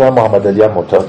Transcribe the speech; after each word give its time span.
محمد 0.00 0.46
علی 0.46 0.66
معتاد 0.66 1.08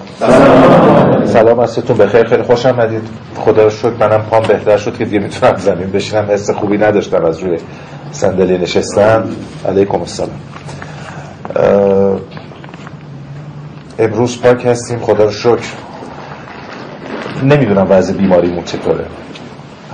سلام 1.26 1.60
ازتون 1.60 1.98
بخیر 1.98 2.28
خیلی 2.28 2.44
خوش 2.44 2.66
آمدید. 2.66 3.08
خدا 3.36 3.64
رو 3.64 3.70
شکر 3.70 3.90
منم 3.90 4.22
پام 4.22 4.44
بهتر 4.48 4.78
شد 4.78 4.98
که 4.98 5.06
دیگه 5.06 5.20
می‌تونم 5.20 5.56
زمین 5.56 5.92
بشینم. 5.92 6.26
حس 6.30 6.50
خوبی 6.50 6.78
نداشتم. 6.78 7.26
از 7.26 7.40
روی 7.40 7.58
صندلی 8.12 8.58
نشستم. 8.58 9.24
علیکم 9.68 10.00
السلام. 10.00 10.40
امروز 14.00 14.42
پاک 14.42 14.66
هستیم. 14.66 15.00
خدا 15.00 15.24
رو 15.24 15.32
شکر. 15.32 15.68
نمی‌دونم 17.44 17.88
وضع 17.90 18.14
بیماریمون 18.14 18.64
چطوره. 18.64 19.06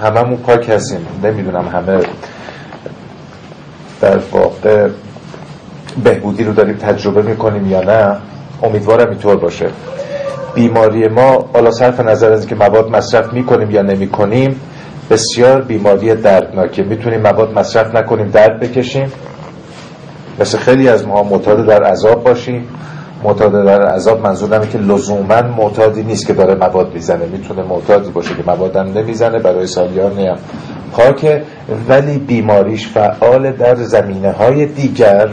هممون 0.04 0.38
پاک 0.38 0.70
هستیم. 0.70 1.08
نمی‌دونم 1.24 1.68
همه 1.68 2.00
در 4.02 4.20
واقع 4.32 4.88
بهبودی 6.04 6.44
رو 6.44 6.54
داریم 6.54 6.76
تجربه 6.76 7.22
می‌کنیم 7.22 7.72
یا 7.72 7.82
نه. 7.82 8.18
امیدوارم 8.64 9.10
اینطور 9.10 9.36
باشه. 9.36 9.70
بیماری 10.56 11.08
ما 11.08 11.50
حالا 11.54 11.72
صرف 11.72 12.00
نظر 12.00 12.32
از 12.32 12.48
که 12.48 12.56
مواد 12.56 12.90
مصرف 12.90 13.34
می‌کنیم 13.34 13.72
یا 13.72 13.82
نمی‌کنیم 13.82 14.62
بسیار 15.10 15.62
بیماری 15.62 16.16
دردناکه. 16.16 16.84
می‌تونیم 16.84 17.22
مواد 17.22 17.60
مصرف 17.60 17.96
نکنیم 17.96 18.28
درد 18.28 18.60
بکشیم. 18.60 19.12
مثل 20.40 20.58
خیلی 20.58 20.90
از 20.90 21.08
ما 21.08 21.24
معتاد 21.24 21.66
در 21.66 21.84
عذاب 21.84 22.24
باشیم. 22.24 22.68
معتاد 23.24 23.66
در 23.66 23.82
عذاب 23.82 24.22
منظور 24.22 24.66
که 24.66 24.78
لزوما 24.78 25.42
معتادی 25.42 26.04
نیست 26.04 26.28
که 26.28 26.34
داره 26.34 26.56
مواد 26.56 26.94
می‌زنه. 26.94 27.26
می‌تونه 27.26 27.64
معتادی 27.64 28.10
باشه 28.10 28.36
که 28.36 28.44
موادم 28.48 28.98
نمی‌زنه 28.98 29.40
برای 29.40 29.68
سالیان 29.68 30.16
نیم 30.18 30.36
پاکه 30.94 31.42
ولی 31.90 32.18
بیماریش 32.18 32.88
فعال 32.88 33.52
در 33.52 33.76
زمینه 33.76 34.32
های 34.32 34.66
دیگر 34.66 35.30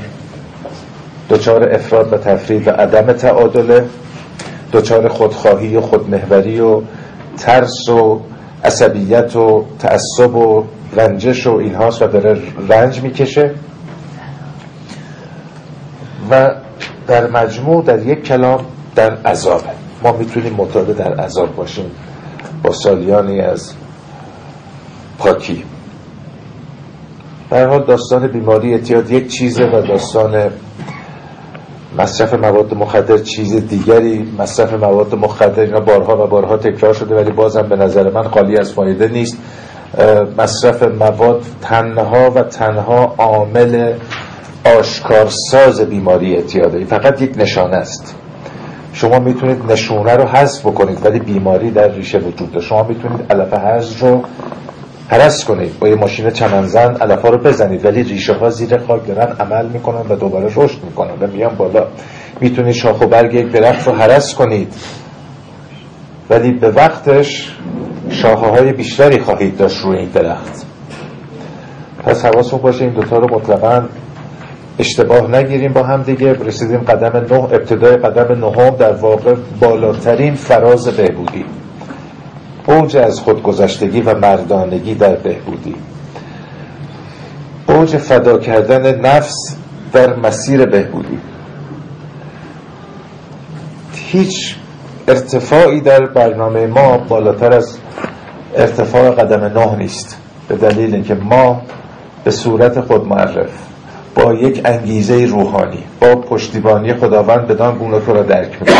دچار 1.31 1.75
افراد 1.75 2.13
و 2.13 2.17
تفرید 2.17 2.69
و 2.69 2.71
عدم 2.71 3.13
تعادله 3.13 3.87
دچار 4.73 5.09
خودخواهی 5.09 5.77
و 5.77 5.81
خودمهوری 5.81 6.61
و 6.61 6.83
ترس 7.39 7.89
و 7.89 8.21
عصبیت 8.65 9.37
و 9.37 9.65
تعصب 9.79 10.35
و 10.35 10.65
رنجش 10.97 11.47
و 11.47 11.53
اینهاست 11.53 12.03
و 12.03 12.07
داره 12.07 12.43
رنج 12.69 13.03
می‌کشه. 13.03 13.55
و 16.31 16.51
در 17.07 17.31
مجموع 17.31 17.85
در 17.85 18.07
یک 18.07 18.25
کلام 18.25 18.61
در 18.95 19.17
عذابه. 19.17 19.71
ما 20.03 20.13
می‌تونیم 20.13 20.53
معتاد 20.53 20.97
در 20.97 21.15
عذاب 21.15 21.57
باشیم 21.57 21.91
با 22.63 22.73
سالیانی 22.73 23.41
از 23.41 23.73
پاکی. 25.19 25.65
در 27.51 27.69
حال 27.69 27.85
داستان 27.85 28.27
بیماری 28.27 28.73
اعتیاد 28.73 29.11
یک 29.11 29.29
چیزه 29.29 29.65
و 29.65 29.83
داستان 29.83 30.51
مصرف 31.99 32.35
مواد 32.35 32.75
مخدر 32.75 33.19
چیز 33.19 33.69
دیگری 33.69 34.29
مصرف 34.39 34.73
مواد 34.73 35.15
مخدر 35.15 35.61
اینا 35.61 35.81
بارها 35.81 36.25
و 36.25 36.27
بارها 36.27 36.57
تکرار 36.57 36.95
شده 36.95 37.15
ولی 37.15 37.31
بازم 37.31 37.63
به 37.63 37.77
نظر 37.77 38.11
من 38.11 38.23
خالی 38.23 38.59
از 38.59 38.73
فایده 38.73 39.09
نیست. 39.09 39.39
مصرف 40.39 40.83
مواد 40.83 41.43
تنها 41.63 42.31
و 42.31 42.43
تنها 42.43 43.15
عامل 43.19 43.93
آشکارساز 44.79 45.81
بیماری 45.81 46.37
اعتیاده. 46.37 46.85
فقط 46.85 47.23
یک 47.23 47.33
نشانه 47.37 47.77
است. 47.77 48.15
شما 48.93 49.19
می‌تونید 49.19 49.73
نشونه 49.73 50.17
رو 50.17 50.25
حذف 50.25 50.67
بکنید 50.67 51.07
ولی 51.07 51.19
بیماری 51.19 51.71
در 51.71 51.89
ریشه 51.89 52.19
وجود 52.19 52.51
داره. 52.53 52.67
شما 52.67 52.83
می‌تونید 52.83 53.33
علف 53.33 53.55
حذف 53.55 54.01
رو 54.01 54.23
هرس 55.09 55.45
کنید. 55.45 55.79
با 55.79 55.89
یه 55.89 55.95
ماشین 55.95 56.31
چمنزن 56.31 56.97
علفا 56.97 57.29
رو 57.29 57.39
بزنید. 57.39 57.85
ولی 57.85 58.03
ریشه 58.03 58.33
ها 58.33 58.51
زیر 58.51 58.79
خاک 58.79 59.07
دارن 59.07 59.37
عمل 59.41 59.67
می‌کنن 59.67 60.03
و 60.09 60.17
دوباره 60.17 60.47
رشد 60.57 60.85
می‌کنن 60.85 61.13
و 61.21 61.27
میان 61.27 61.55
بالا. 61.55 61.87
می‌تونید 62.41 62.75
شاخ 62.75 63.01
و 63.01 63.07
برگ 63.07 63.35
یک 63.35 63.53
درخت 63.53 63.89
رو 63.89 63.95
هرس 63.95 64.35
کنید. 64.35 64.75
ولی 66.31 66.53
به 66.53 66.71
وقتش 66.71 67.53
شاخه 68.11 68.47
های 68.47 68.73
بیشتری 68.73 69.19
خواهید 69.19 69.57
داشت 69.57 69.85
روی 69.85 69.99
این 69.99 70.09
درخت. 70.09 70.67
پس 72.05 72.25
حواسمون 72.25 72.63
باشه 72.63 72.85
این 72.85 72.95
دوتا 72.95 73.19
رو 73.19 73.35
مطلقا 73.35 73.83
اشتباه 74.79 75.31
نگیریم 75.31 75.73
با 75.73 75.83
هم 75.83 76.03
دیگه. 76.03 76.33
رسیدیم 76.33 76.81
قدم 76.81 77.17
نه 77.17 77.45
ابتدای 77.45 77.97
قدم 77.97 78.45
نهم. 78.45 78.71
در 78.71 78.93
واقع 78.93 79.35
بالاترین 79.61 80.35
فراز 80.35 80.89
بهبودی. 80.89 81.45
اوج 82.69 82.97
از 82.97 83.21
خودگذشتگی 83.21 84.01
و 84.01 84.19
مردانگی 84.19 84.95
در 84.95 85.15
بهبودی. 85.17 85.75
اوج 87.67 87.97
فدا 87.97 88.39
کردن 88.39 89.01
نفس 89.01 89.57
در 89.93 90.17
مسیر 90.17 90.67
بهبودی. 90.67 91.19
هیچ 93.95 94.57
ارتفاعی 95.09 95.81
در 95.81 96.07
برنامه 96.07 96.67
ما 96.67 96.99
بالاتر 96.99 97.53
از 97.53 97.79
ارتفاع 98.57 99.11
قدم 99.11 99.45
نه 99.59 99.77
نیست 99.77 100.17
به 100.49 100.57
دلیل 100.57 100.95
اینکه 100.95 101.15
ما 101.15 101.63
به 102.25 102.31
صورت 102.31 102.81
خود 102.81 103.07
معرف 103.07 103.51
با 104.15 104.35
یک 104.35 104.61
انگیزه 104.65 105.25
روحانی 105.25 105.85
با 106.01 106.17
پشتیبانی 106.17 106.95
خداوند 106.95 107.47
بدان 107.47 107.79
گونه 107.79 108.01
تو 108.01 108.13
را 108.13 108.23
درک 108.23 108.53
می‌کنیم. 108.61 108.79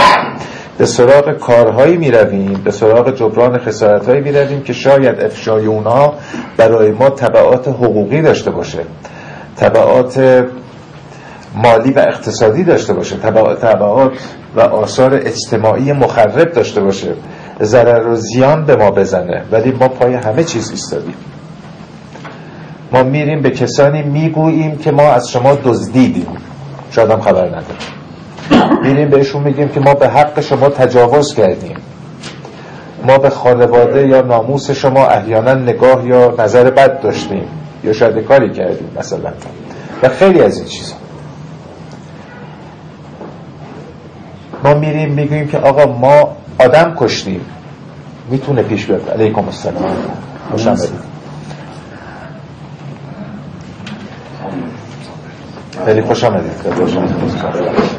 به 0.79 0.87
سراغ 0.87 1.33
کارهایی 1.33 1.97
می 1.97 2.11
رویم 2.11 2.61
به 2.65 2.71
سراغ 2.71 3.15
جبران 3.15 3.59
خسارتهایی 3.59 4.21
می 4.21 4.33
رویم 4.33 4.63
که 4.63 4.73
شاید 4.73 5.21
افشای 5.21 5.67
اونها 5.67 6.15
برای 6.57 6.91
ما 6.91 7.11
طبعات 7.11 7.69
حقوقی 7.69 8.23
داشته 8.23 8.51
باشه 8.51 8.79
طبعات 9.57 10.45
مالی 11.55 11.93
و 11.93 11.99
اقتصادی 11.99 12.65
داشته 12.65 12.95
باشه 12.95 13.17
طبعات 13.17 14.19
و 14.57 14.61
آثار 14.61 15.15
اجتماعی 15.15 15.93
مخرب 15.93 16.53
داشته 16.53 16.81
باشه. 16.81 17.15
ضرر 17.63 18.07
و 18.07 18.17
زیان 18.17 18.65
به 18.65 18.77
ما 18.77 18.91
بزنه 18.91 19.43
ولی 19.53 19.73
ما 19.73 19.89
پای 19.89 20.15
همه 20.15 20.45
چیز 20.45 20.71
ایستادیم. 20.71 21.15
ما 22.93 23.03
میریم 23.03 23.43
به 23.43 23.51
کسانی 23.51 24.03
می‌گوییم 24.03 24.79
که 24.79 24.91
ما 24.91 25.13
از 25.13 25.31
شما 25.31 25.55
دزدیدیم. 25.55 26.37
شاید 26.91 27.11
هم 27.11 27.21
خبر 27.21 27.47
نداریم 27.47 27.98
میریم 28.83 29.11
بهشون 29.11 29.43
میگیم 29.43 29.69
که 29.69 29.81
ما 29.81 29.95
به 29.95 30.09
حق 30.09 30.41
شما 30.41 30.69
تجاوز 30.69 31.35
کردیم. 31.35 31.77
ما 33.07 33.19
به 33.19 33.31
خانواده 33.31 34.07
یا 34.07 34.21
ناموس 34.21 34.71
شما 34.71 35.07
احیانا 35.07 35.55
نگاه 35.55 36.07
یا 36.07 36.35
نظر 36.39 36.71
بد 36.71 37.01
داشتیم. 37.01 37.49
یا 37.85 37.93
شاید 37.93 38.25
کاری 38.25 38.53
کردیم 38.53 38.91
مثلا. 38.99 39.33
و 40.03 40.09
خیلی 40.09 40.41
از 40.41 40.57
این 40.57 40.67
چیزا. 40.67 40.95
ما 44.65 44.75
میریم 44.75 45.13
میگیم 45.13 45.49
که 45.49 45.59
آقا 45.59 45.93
ما 45.93 46.37
آدم 46.59 46.95
کشتیم. 46.97 47.41
می‌تونه 48.31 48.63
پیش 48.63 48.87
بیاد. 48.87 49.11
علیکم 49.11 49.45
السلام. 49.45 49.97
خوش 50.51 50.67
خیلی 55.87 56.03
خوش 56.03 56.25
آمدید. 56.25 57.93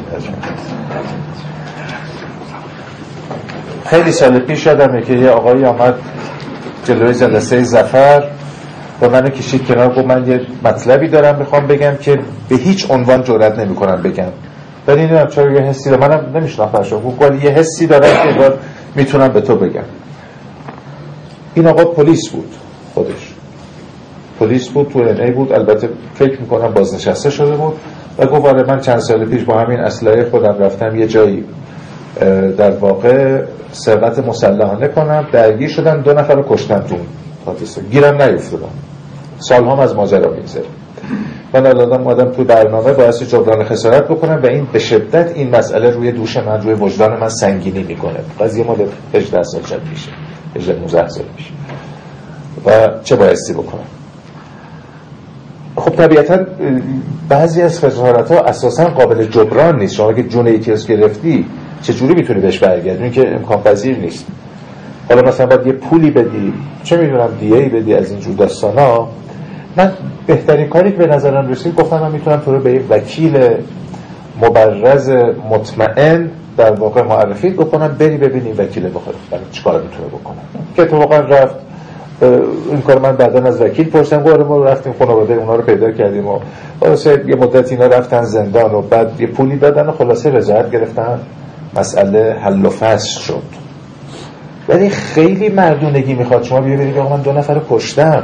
خیلی 3.84 4.12
سال 4.12 4.38
پیش 4.38 4.66
یادمه 4.66 5.02
که 5.02 5.12
یه 5.12 5.30
آقایی 5.30 5.64
آمد 5.64 5.94
جلوی 6.84 7.14
جلسه 7.14 7.62
زفر 7.62 8.24
و 9.02 9.08
منو 9.08 9.28
کشید 9.28 9.66
کنار 9.66 9.88
گفت 9.88 10.06
من 10.06 10.28
یه 10.28 10.40
مطلبی 10.64 11.08
دارم 11.08 11.38
می‌خوام 11.38 11.66
بگم 11.66 11.96
که 11.96 12.18
به 12.48 12.56
هیچ 12.56 12.90
عنوان 12.90 13.22
جرئت 13.22 13.58
نمی‌کنم 13.58 14.02
بگم. 14.02 14.32
ولی 14.86 15.00
نمی‌دونم 15.00 15.26
چرا 15.26 15.52
یه 15.52 15.60
حسی 15.60 15.90
دارم 15.90 16.00
منم 16.00 16.36
نمیشناختم 16.36 17.00
گفت 17.00 17.44
یه 17.44 17.50
حسی 17.50 17.86
دارم 17.86 18.34
که 18.34 18.52
می‌تونم 18.94 19.28
به 19.28 19.40
تو 19.40 19.56
بگم. 19.56 19.84
این 21.54 21.66
آقا 21.66 21.84
پلیس 21.84 22.28
بود 22.28 22.54
خودش. 22.94 23.34
پلیس 24.40 24.68
بود 24.68 24.88
تو 24.88 24.98
ای 24.98 25.30
بود. 25.30 25.52
البته 25.52 25.88
فکر 26.14 26.40
می‌کنم 26.40 26.68
بازنشسته 26.68 27.30
شده 27.30 27.56
بود. 27.56 27.74
و 28.20 28.26
گفت 28.26 28.46
آره 28.46 28.62
من 28.62 28.80
چند 28.80 28.98
سال 28.98 29.24
پیش 29.24 29.44
با 29.44 29.58
همین 29.58 29.80
اسلحه 29.80 30.30
خودم 30.30 30.58
رفتم 30.58 30.96
یه 30.96 31.06
جایی 31.06 31.44
در 32.58 32.70
واقع 32.70 33.42
سرقت 33.72 34.18
مسلحانه 34.18 34.88
کنم. 34.88 35.26
درگیر 35.32 35.68
شدن 35.68 36.00
دو 36.00 36.12
نفر 36.12 36.34
رو 36.34 36.44
کشتن 36.48 36.80
تو 36.80 36.96
حادثه. 37.46 37.82
گیرم 37.82 38.22
نیفتادم. 38.22 38.68
سال 39.38 39.64
هم 39.64 39.78
از 39.78 39.94
ماجرا 39.94 40.30
میگذره. 40.30 40.64
من 41.54 41.66
الان 41.66 42.06
آدم 42.06 42.30
تو 42.30 42.44
برنامه 42.44 42.92
باعث 42.92 43.22
جبران 43.22 43.64
خسارت 43.64 44.04
بکنم 44.08 44.40
و 44.42 44.46
این 44.46 44.66
به 44.72 44.78
شدت 44.78 45.32
این 45.34 45.56
مسئله 45.56 45.90
روی 45.90 46.12
دوش 46.12 46.36
من 46.36 46.62
روی 46.62 46.74
وجدان 46.74 47.20
من 47.20 47.28
سنگینی 47.28 47.82
می‌کنه. 47.82 48.20
قضیه 48.40 48.64
مال 48.64 48.76
18 49.14 49.42
سال 49.42 49.62
شد 49.62 49.80
میشه. 49.90 50.10
18 50.56 50.80
19 50.80 51.08
سال 51.08 51.24
میشه. 51.36 51.50
و 52.66 52.88
چه 53.04 53.16
بایستی 53.16 53.52
بکنم؟ 53.52 53.99
خب 55.76 55.90
طبیعتا 55.90 56.38
بعضی 57.28 57.62
از 57.62 57.84
خسارت 57.84 58.32
ها 58.32 58.40
اساسا 58.40 58.84
قابل 58.84 59.24
جبران 59.24 59.78
نیست. 59.78 59.94
شما 59.94 60.12
که 60.12 60.22
جون 60.22 60.60
از 60.72 60.86
گرفتی 60.86 61.46
چجوری 61.82 62.14
می‌تونی 62.14 62.40
بهش 62.40 62.58
برگردی؟ 62.58 63.10
که 63.10 63.34
امکان 63.34 63.62
پذیر 63.62 63.98
نیست. 63.98 64.26
حالا 65.08 65.22
مثلا 65.22 65.46
باید 65.46 65.66
یه 65.66 65.72
پولی 65.72 66.10
بدی. 66.10 66.52
چه 66.82 66.96
می‌دونم 66.96 67.28
دیه 67.40 67.56
ای 67.56 67.68
بدی 67.68 67.94
از 67.94 68.10
اینجور 68.10 68.34
داستان 68.36 68.78
ها 68.78 69.08
من 69.76 69.92
بهترین 70.26 70.68
کاری 70.68 70.92
که 70.92 70.98
به 70.98 71.06
نظرم 71.06 71.48
رسید 71.48 71.74
گفتم 71.74 72.00
من 72.00 72.10
می‌تونم 72.10 72.36
تو 72.36 72.52
رو 72.52 72.60
به 72.60 72.80
وکیل 72.90 73.48
مبرز 74.42 75.10
مطمئن 75.50 76.30
در 76.56 76.70
واقع 76.70 77.02
معرفی 77.02 77.50
بکنن 77.50 77.88
بری 77.88 78.16
ببینی 78.16 78.52
وکیل 78.52 78.88
بخواد 78.88 79.14
چیکار 79.52 79.82
می‌تونه 79.82 80.08
بکنه. 80.08 80.36
که 80.76 80.82
اتفاقا 80.82 81.16
رفت 81.16 81.54
این 82.22 82.80
کار 82.86 82.98
من 82.98 83.16
بعدا 83.16 83.42
از 83.42 83.60
وکیل 83.60 83.90
پرسیدم 83.90 84.22
گفتم 84.22 84.42
ما 84.42 84.64
رفتیم 84.64 84.94
خانواده 84.98 85.34
اونا 85.34 85.54
رو 85.54 85.62
پیدا 85.62 85.90
کردیم 85.90 86.26
و 86.26 86.38
خلاصه 86.80 87.24
یه 87.26 87.36
مدت 87.36 87.72
اینا 87.72 87.86
رفتن 87.86 88.22
زندان 88.22 88.74
و 88.74 88.82
بعد 88.82 89.20
یه 89.20 89.26
پولی 89.26 89.56
دادن 89.56 89.86
و 89.86 89.92
خلاصه 89.92 90.30
رضایت 90.30 90.70
گرفتن. 90.70 91.20
مسئله 91.76 92.36
حل 92.40 92.66
و 92.66 92.70
فصل 92.70 93.20
شد. 93.20 93.42
ولی 94.68 94.88
خیلی 94.90 95.48
مردونگی 95.48 96.14
می‌خواد. 96.14 96.42
شما 96.42 96.60
بیا 96.60 96.92
که 96.92 97.00
من 97.00 97.20
دو 97.20 97.32
نفر 97.32 97.60
کشتم. 97.70 98.22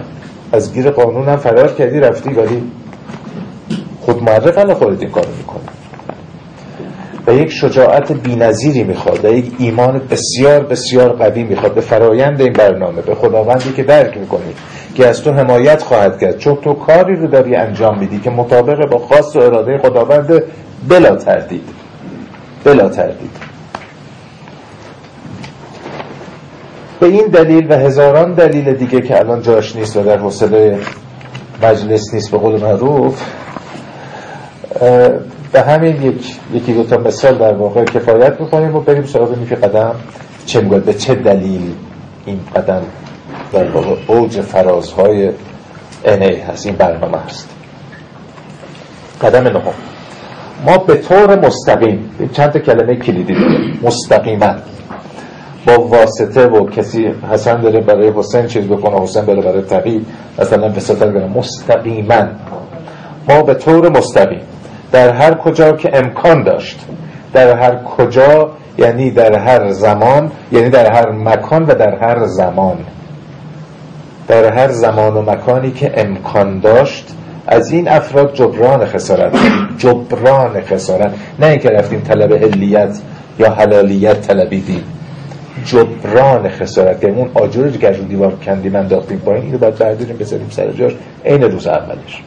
از 0.53 0.73
گیر 0.73 0.91
قانونم 0.91 1.37
فرار 1.37 1.73
کردی 1.73 2.01
رفتی 2.01 2.31
ولی 2.31 2.63
خود 4.01 4.23
معرف 4.23 4.73
خودت 4.73 5.01
این 5.01 5.11
کارو 5.11 5.29
می‌کنه 5.39 5.76
و 7.27 7.33
یک 7.33 7.51
شجاعت 7.51 8.13
بینظیری 8.13 8.85
می‌خواد 8.85 9.25
و 9.25 9.29
یک 9.29 9.53
ایمان 9.59 10.01
بسیار 10.11 10.63
بسیار 10.63 11.13
قوی 11.13 11.45
می‌خواد 11.45 11.75
به 11.75 11.81
فرایند 11.81 12.41
این 12.41 12.53
برنامه 12.53 13.03
به 13.03 13.15
خداوندی 13.15 13.73
که 13.73 13.83
درک 13.83 14.17
می‌کنی 14.17 14.55
که 14.95 15.07
از 15.07 15.23
تو 15.23 15.33
حمایت 15.33 15.83
خواهد 15.83 16.19
کرد 16.19 16.39
چون 16.39 16.57
تو 16.57 16.73
کاری 16.73 17.17
رو 17.17 17.27
داری 17.27 17.57
انجام 17.57 17.99
میدی 17.99 18.19
که 18.19 18.31
مطابق 18.31 18.91
با 18.91 18.99
خاص 18.99 19.37
و 19.37 19.39
اراده 19.39 19.79
خداوند 19.79 20.43
بلا 20.89 21.17
تردید. 21.17 21.69
بلا 22.65 22.89
تردید. 22.89 23.31
به 27.01 27.07
این 27.07 27.27
دلیل 27.27 27.73
و 27.73 27.75
هزاران 27.75 28.35
دلیل 28.35 28.73
دیگه 28.73 29.01
که 29.01 29.19
الان 29.19 29.43
جاش 29.43 29.77
نیست 29.77 29.97
و 29.97 30.03
در 30.03 30.19
حوصله 30.19 30.79
مجلس 31.63 32.15
نیست 32.15 32.31
به 32.31 32.39
قول 32.39 32.63
معروف 32.63 33.23
به 35.53 35.63
همین 35.63 36.03
یک 36.03 36.37
یکی 36.53 36.73
دو 36.73 36.85
تا 36.85 36.97
مثال 36.97 37.39
در 37.39 37.53
واقع 37.53 37.85
کفایت 37.85 38.41
می‌کنیم 38.41 38.77
و 38.77 38.81
بریم 38.81 39.05
سراغ 39.05 39.31
این 39.31 39.49
که 39.49 39.55
قدم. 39.55 39.95
چه 40.47 40.61
می‌گوید 40.61 40.85
به 40.85 40.95
چه 40.95 41.15
دلیل 41.15 41.73
این 42.27 42.41
قدم 42.57 42.83
در 43.53 43.71
واقع 43.71 43.95
اوج 44.07 44.41
فرازهای 44.41 45.31
انه 46.05 46.45
هست 46.49 46.67
این 46.67 46.77
برنامه 46.77 47.19
هست 47.19 47.49
قدم 49.23 49.43
نهم. 49.43 49.75
ما 50.67 50.79
به 50.79 50.95
طور 50.95 51.47
مستقیم 51.47 52.11
چند 52.33 52.57
کلمه 52.57 52.97
کلیدی 52.97 53.35
داریم. 53.35 53.81
مستقیما. 53.83 54.55
با 55.67 55.79
واسطه 55.79 56.47
و 56.47 56.71
کسی 56.71 57.15
حسن 57.31 57.61
داره 57.61 57.81
برای 57.81 58.13
حسین 58.17 58.47
چیز 58.47 58.65
بکنه 58.65 59.03
حسین 59.03 59.25
بره 59.25 59.43
برای 59.43 59.63
تقیی 59.63 60.07
مثلا 60.39 60.69
به 60.69 60.81
صفت 60.81 61.03
مستقیما. 61.37 62.23
ما 63.29 63.43
به 63.43 63.55
طور 63.55 63.89
مستقیم 63.89 64.41
در 64.93 65.15
هر 65.15 65.35
کجا 65.35 65.73
که 65.73 65.99
امکان 65.99 66.43
داشت. 66.43 66.81
در 67.33 67.57
هر 67.57 67.77
کجا 67.85 68.51
یعنی 68.79 69.11
در 69.11 69.39
هر 69.39 69.71
زمان 69.71 70.31
یعنی 70.53 70.71
در 70.71 70.93
هر 70.93 71.11
مکان 71.11 71.63
و 71.63 71.75
در 71.75 71.95
هر 71.95 72.27
زمان. 72.27 72.77
در 74.29 74.53
هر 74.53 74.69
زمان 74.69 75.15
و 75.15 75.23
مکانی 75.23 75.71
که 75.71 76.01
امکان 76.01 76.61
داشت 76.61 77.17
از 77.47 77.71
این 77.71 77.89
افراد 77.89 78.35
جبران 78.35 78.87
خسارت. 78.87 79.37
جبران 79.79 80.61
خسارت. 80.61 81.15
نه 81.39 81.47
اینکه 81.47 81.69
رفتیم 81.69 82.01
طلب 82.01 82.33
علیت 82.33 82.99
یا 83.39 83.51
حلالیت 83.51 84.21
طلبیدیم. 84.21 84.85
جبران 85.65 86.49
خسارت. 86.49 87.01
که 87.01 87.11
اون 87.11 87.31
آجر 87.35 87.71
که 87.71 87.91
دیوار 87.91 88.33
کندیم 88.47 88.77
انداختیم 88.77 89.19
پایین 89.19 89.45
اینو 89.45 89.59
باید 89.59 89.79
برداریم 89.79 90.17
بذاریم 90.17 90.47
سر 90.51 90.71
جاش. 90.71 90.93
عین 91.25 91.43
روز 91.43 91.67
اولش. 91.67 92.23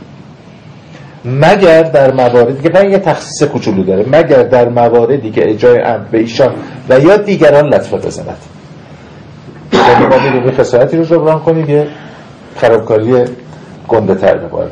مگر 1.25 1.83
در 1.83 2.12
مواردی 2.12 2.69
که 2.69 2.80
من 2.80 2.92
یه 2.92 3.00
تخصیص 3.00 3.44
کوچولو 3.44 3.83
داره 3.83 4.06
مگر 4.12 4.44
در 4.44 4.69
مواردی 4.69 5.31
که 5.31 5.50
اجای 5.50 5.80
امر 5.81 6.04
به 6.12 6.18
ایشان 6.18 6.56
و 6.89 7.00
یا 7.00 7.18
دیگران 7.18 7.66
لطفه 7.66 7.98
بزند. 7.98 8.38
یعنی 9.74 10.06
ما 10.06 10.19
میریم 10.19 10.51
خسارتی 10.51 10.98
رو 10.98 11.04
جبران 11.04 11.39
کنیم 11.39 11.69
یه 11.69 11.88
خرابکاری 12.56 13.25
گنده 13.88 14.16
تر 14.16 14.38
به 14.38 14.48
بار 14.48 14.71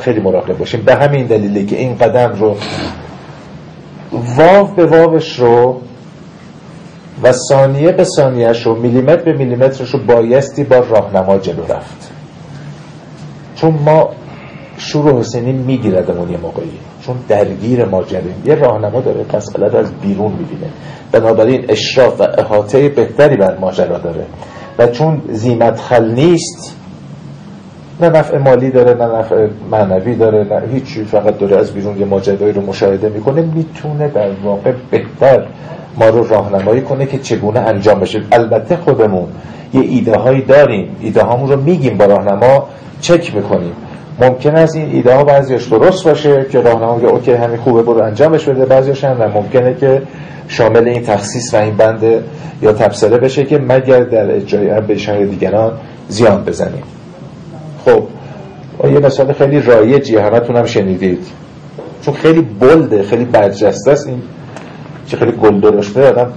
خیلی 0.00 0.20
مراقب 0.20 0.58
باشیم. 0.58 0.82
به 0.82 0.94
همین 0.94 1.26
دلیله 1.26 1.64
که 1.64 1.76
این 1.76 1.98
قدم 1.98 2.32
رو 2.40 2.56
واو 4.12 4.66
به 4.66 4.86
واوش 4.86 5.38
رو 5.38 5.80
و 7.22 7.32
ثانیه 7.32 7.92
به 7.92 8.04
ثانیهش 8.04 8.66
رو 8.66 8.74
میلیمتر 8.74 9.22
به 9.22 9.32
میلیمترش 9.32 9.90
رو 9.90 9.98
بایستی 9.98 10.64
با 10.64 10.76
راهنما 10.76 11.38
جلو 11.38 11.62
رفت. 11.68 12.10
چون 13.56 13.78
ما 13.84 14.08
شور 14.80 15.18
حسینی 15.18 15.52
میگیردمون 15.52 16.30
یه 16.30 16.36
موقعی. 16.36 16.70
چون 17.02 17.16
درگیر 17.28 17.84
ماجریم 17.84 18.42
یه 18.44 18.54
راهنما 18.54 19.00
داره 19.00 19.24
مسئله 19.34 19.68
رو 19.68 19.78
از 19.78 19.92
بیرون 19.92 20.32
می‌بینه. 20.32 20.70
بنابراین 21.12 21.64
اشراف 21.68 22.20
و 22.20 22.26
احاطه 22.38 22.88
بهتری 22.88 23.36
بر 23.36 23.58
ماجرا 23.58 23.98
داره. 23.98 24.24
و 24.78 24.86
چون 24.86 25.22
زیمت 25.28 25.80
خل 25.80 26.10
نیست 26.10 26.76
نه 28.00 28.08
نفع 28.08 28.38
مالی 28.38 28.70
داره 28.70 28.94
نه 28.94 29.18
نفع 29.18 29.48
معنوی 29.70 30.14
داره 30.14 30.44
نه 30.44 30.72
هیچی 30.72 31.04
فقط 31.04 31.38
داره 31.38 31.56
از 31.56 31.70
بیرون 31.70 31.98
یه 31.98 32.04
ماجرایی 32.04 32.52
رو 32.52 32.62
مشاهده 32.62 33.08
می‌کنه 33.08 33.42
می‌تونه 33.42 34.08
در 34.08 34.30
واقع 34.44 34.72
بهتر 34.90 35.46
ما 35.98 36.08
رو 36.08 36.28
راهنمایی 36.28 36.82
کنه 36.82 37.06
که 37.06 37.18
چگونه 37.18 37.60
انجام 37.60 38.00
بشه. 38.00 38.22
البته 38.32 38.76
خودمون 38.76 39.28
یه 39.74 39.80
ایده 39.80 40.16
هایی 40.16 40.42
داریم. 40.42 40.96
ایده 41.00 41.22
هامون 41.22 41.50
رو 41.50 41.60
میگیم 41.60 41.98
با 41.98 42.04
راهنما 42.04 42.66
چک 43.00 43.34
می‌کنیم. 43.34 43.72
ممکن 44.20 44.56
است 44.56 44.76
این 44.76 44.90
ایده 44.92 45.14
ها 45.14 45.24
بعضیش 45.24 45.64
درست 45.66 46.04
باشه 46.04 46.46
که 46.52 46.60
راهنما 46.60 46.96
میگه 46.96 47.08
اوکی 47.08 47.32
همین 47.32 47.56
خوبه 47.56 47.82
برو 47.82 48.02
انجامش 48.02 48.44
بده. 48.44 48.66
بعضیش 48.66 49.04
هم 49.04 49.32
ممکنه 49.34 49.74
که 49.74 50.02
شامل 50.48 50.88
این 50.88 51.02
تخصیص 51.02 51.54
و 51.54 51.56
این 51.56 51.76
بند 51.76 52.04
یا 52.62 52.72
تبصره 52.72 53.18
بشه 53.18 53.44
که 53.44 53.58
مگر 53.58 54.00
در 54.00 54.30
اجرای 54.30 54.70
هم 54.70 54.86
به 54.86 54.94
دیگران 55.26 55.72
زیان 56.08 56.44
بزنیم. 56.44 56.82
خب 57.84 58.02
یه 58.84 58.98
مثال 58.98 59.32
خیلی 59.32 59.60
رایجی 59.60 60.16
همتون 60.16 60.56
هم 60.56 60.64
شنیدید. 60.64 61.26
چون 62.02 62.14
خیلی 62.14 62.40
بلده 62.40 63.02
خیلی 63.02 63.24
برجسته 63.24 63.90
است 63.90 64.06
این. 64.06 64.22
چه 65.06 65.16
خیلی 65.16 65.32
گل 65.32 65.60
درشته 65.60 66.08
آدم 66.08 66.32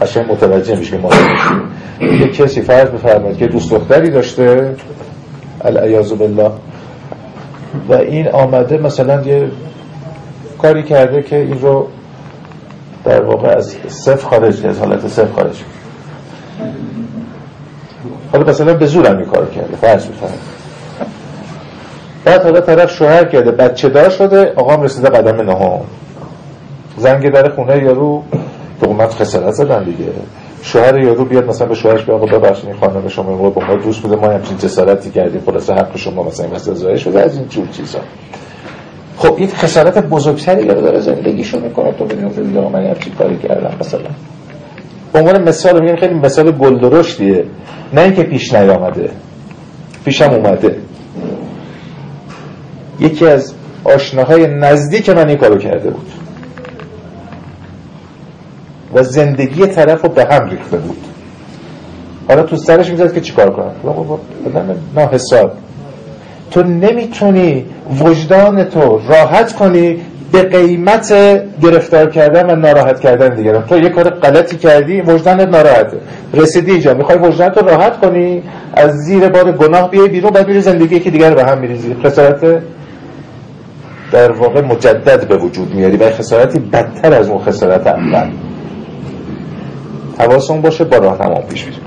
قشنگ 0.00 0.32
متوجه 0.32 0.76
میشه 0.76 0.98
ما 0.98 1.10
یه 2.00 2.28
کسی 2.28 2.60
فرض 2.60 2.88
بفرمایید 2.88 3.38
که 3.38 3.46
دوست 3.46 3.70
دختری 3.70 4.10
داشته. 4.10 4.74
العیاذ 5.60 6.12
بالله. 6.12 6.50
و 7.88 7.94
این 7.94 8.28
آمده 8.28 8.78
مثلا 8.78 9.22
یه 9.22 9.50
کاری 10.62 10.82
کرده 10.82 11.22
که 11.22 11.36
این 11.36 11.60
رو 11.60 11.88
در 13.04 13.22
واقع 13.22 13.48
از 13.48 13.76
صف 13.88 14.24
خارج 14.24 14.66
از 14.66 14.78
حالت 14.78 15.08
صف 15.08 15.32
خارج 15.32 15.56
حالا 18.32 18.44
مثلا 18.44 18.74
به 18.74 18.86
زور 18.86 19.06
هم 19.06 19.24
کار 19.24 19.46
کرده 19.46 19.76
فرض 19.76 20.06
بفرمایید 20.06 20.40
بعد 22.24 22.42
حالا 22.42 22.60
طرف 22.60 22.90
شوهر 22.90 23.24
کرده 23.24 23.50
بچه 23.50 23.88
دار 23.88 24.10
شده 24.10 24.52
آقام 24.56 24.82
رسیده 24.82 25.08
قدم 25.08 25.50
نهم. 25.50 25.80
زنگ 26.96 27.30
در 27.30 27.48
خونه 27.48 27.78
یارو 27.78 28.22
دقمت 28.82 29.14
خسارت 29.14 29.50
زدن 29.54 29.84
دیگه. 29.84 30.04
شوهر 30.62 30.98
یارو 30.98 31.24
بیاد 31.24 31.46
مثلا 31.46 31.66
به 31.66 31.74
شوهرش 31.74 32.02
بگه 32.02 32.12
آقا 32.12 32.26
ببخشید 32.26 32.66
این 32.66 32.76
خانم 32.76 33.08
شما 33.08 33.30
رو 33.30 33.50
با 33.50 33.66
ما 33.66 33.74
دوست 33.74 34.02
بوده 34.02 34.16
ما 34.16 34.28
همچین 34.28 34.56
جسارتی 34.58 35.10
کردیم 35.10 35.42
خلاص 35.46 35.70
حق 35.70 35.96
شما 35.96 36.22
مثلا 36.22 36.46
این 36.46 36.54
مثلا 36.54 36.74
زایش 36.74 37.04
شده 37.04 37.20
از 37.20 37.36
این 37.36 37.48
جور 37.48 37.66
چیزا. 37.68 37.98
خب 39.16 39.34
این 39.36 39.48
خسارت 39.48 39.98
بزرگتری 39.98 40.66
یارو 40.66 40.80
داره 40.80 41.00
زندگیشو 41.00 41.60
می‌کنه 41.60 41.92
تو 41.92 42.04
ببینید 42.04 42.46
دیگه 42.46 42.60
من 42.60 42.86
همچین 42.86 43.12
کاری 43.14 43.38
کردم 43.38 43.76
مثلا. 43.80 44.10
به 45.12 45.18
عنوان 45.18 45.42
مثال 45.42 45.82
میگم 45.82 45.96
خیلی 45.96 46.14
مثال 46.14 46.50
گل 46.50 46.80
درشتیه 46.80 47.44
نه 47.92 48.00
اینکه 48.00 48.22
پیش 48.22 48.54
نیامده 48.54 49.10
پیشم 50.04 50.30
اومده. 50.30 50.76
یکی 53.00 53.26
از 53.26 53.54
آشناهای 53.84 54.46
نزدیک 54.46 55.10
من 55.10 55.28
این 55.28 55.38
کارو 55.38 55.58
کرده 55.58 55.90
بود. 55.90 56.06
و 58.94 59.02
زندگی 59.02 59.66
طرف 59.66 60.02
رو 60.02 60.08
به 60.08 60.26
هم 60.30 60.48
ریخته 60.50 60.76
بود. 60.76 60.96
حالا 62.28 62.42
تو 62.42 62.56
سرش 62.56 62.90
می‌زد 62.90 63.14
که 63.14 63.20
چیکار 63.20 63.50
کنم؟ 63.50 63.72
نه 64.96 65.06
حساب 65.06 65.52
تو 66.50 66.62
نمی‌تونی 66.62 67.64
وجدان 68.00 68.64
تو 68.64 69.00
راحت 69.08 69.52
کنی 69.52 70.00
به 70.32 70.42
قیمت 70.42 71.12
گرفتار 71.62 72.10
کردن 72.10 72.50
و 72.50 72.56
ناراحت 72.56 73.00
کردن 73.00 73.34
دیگران. 73.34 73.66
تو 73.66 73.78
یه 73.78 73.88
کار 73.88 74.10
غلطی 74.10 74.56
کردی 74.56 75.00
وجدانت 75.00 75.48
ناراحته. 75.48 75.96
رسیدی 76.34 76.70
اینجا. 76.72 76.94
می‌خوای 76.94 77.18
وجدانت 77.18 77.58
رو 77.58 77.68
راحت 77.68 78.00
کنی 78.00 78.42
از 78.74 78.90
زیر 78.90 79.28
بار 79.28 79.52
گناه 79.52 79.90
بیای 79.90 80.08
بیرون 80.08 80.30
بعد 80.30 80.48
میری 80.48 80.60
زندگی 80.60 81.00
که 81.00 81.10
دیگر 81.10 81.34
به 81.34 81.44
هم 81.44 81.58
میریزی. 81.58 81.96
خسارت 82.04 82.62
در 84.12 84.32
واقع 84.32 84.60
مجدد 84.60 85.28
به 85.28 85.36
وجود 85.36 85.74
میاری 85.74 85.96
و 85.96 86.10
خسارتی 86.10 86.58
بدتر 86.58 87.14
از 87.14 87.28
اون 87.28 87.38
خسارت 87.38 87.86
اول. 87.86 88.30
حواسون 90.18 90.60
باشه 90.60 90.84
با 90.84 90.96
راهنما 90.96 91.40
پیش 91.40 91.64
بریم 91.64 91.80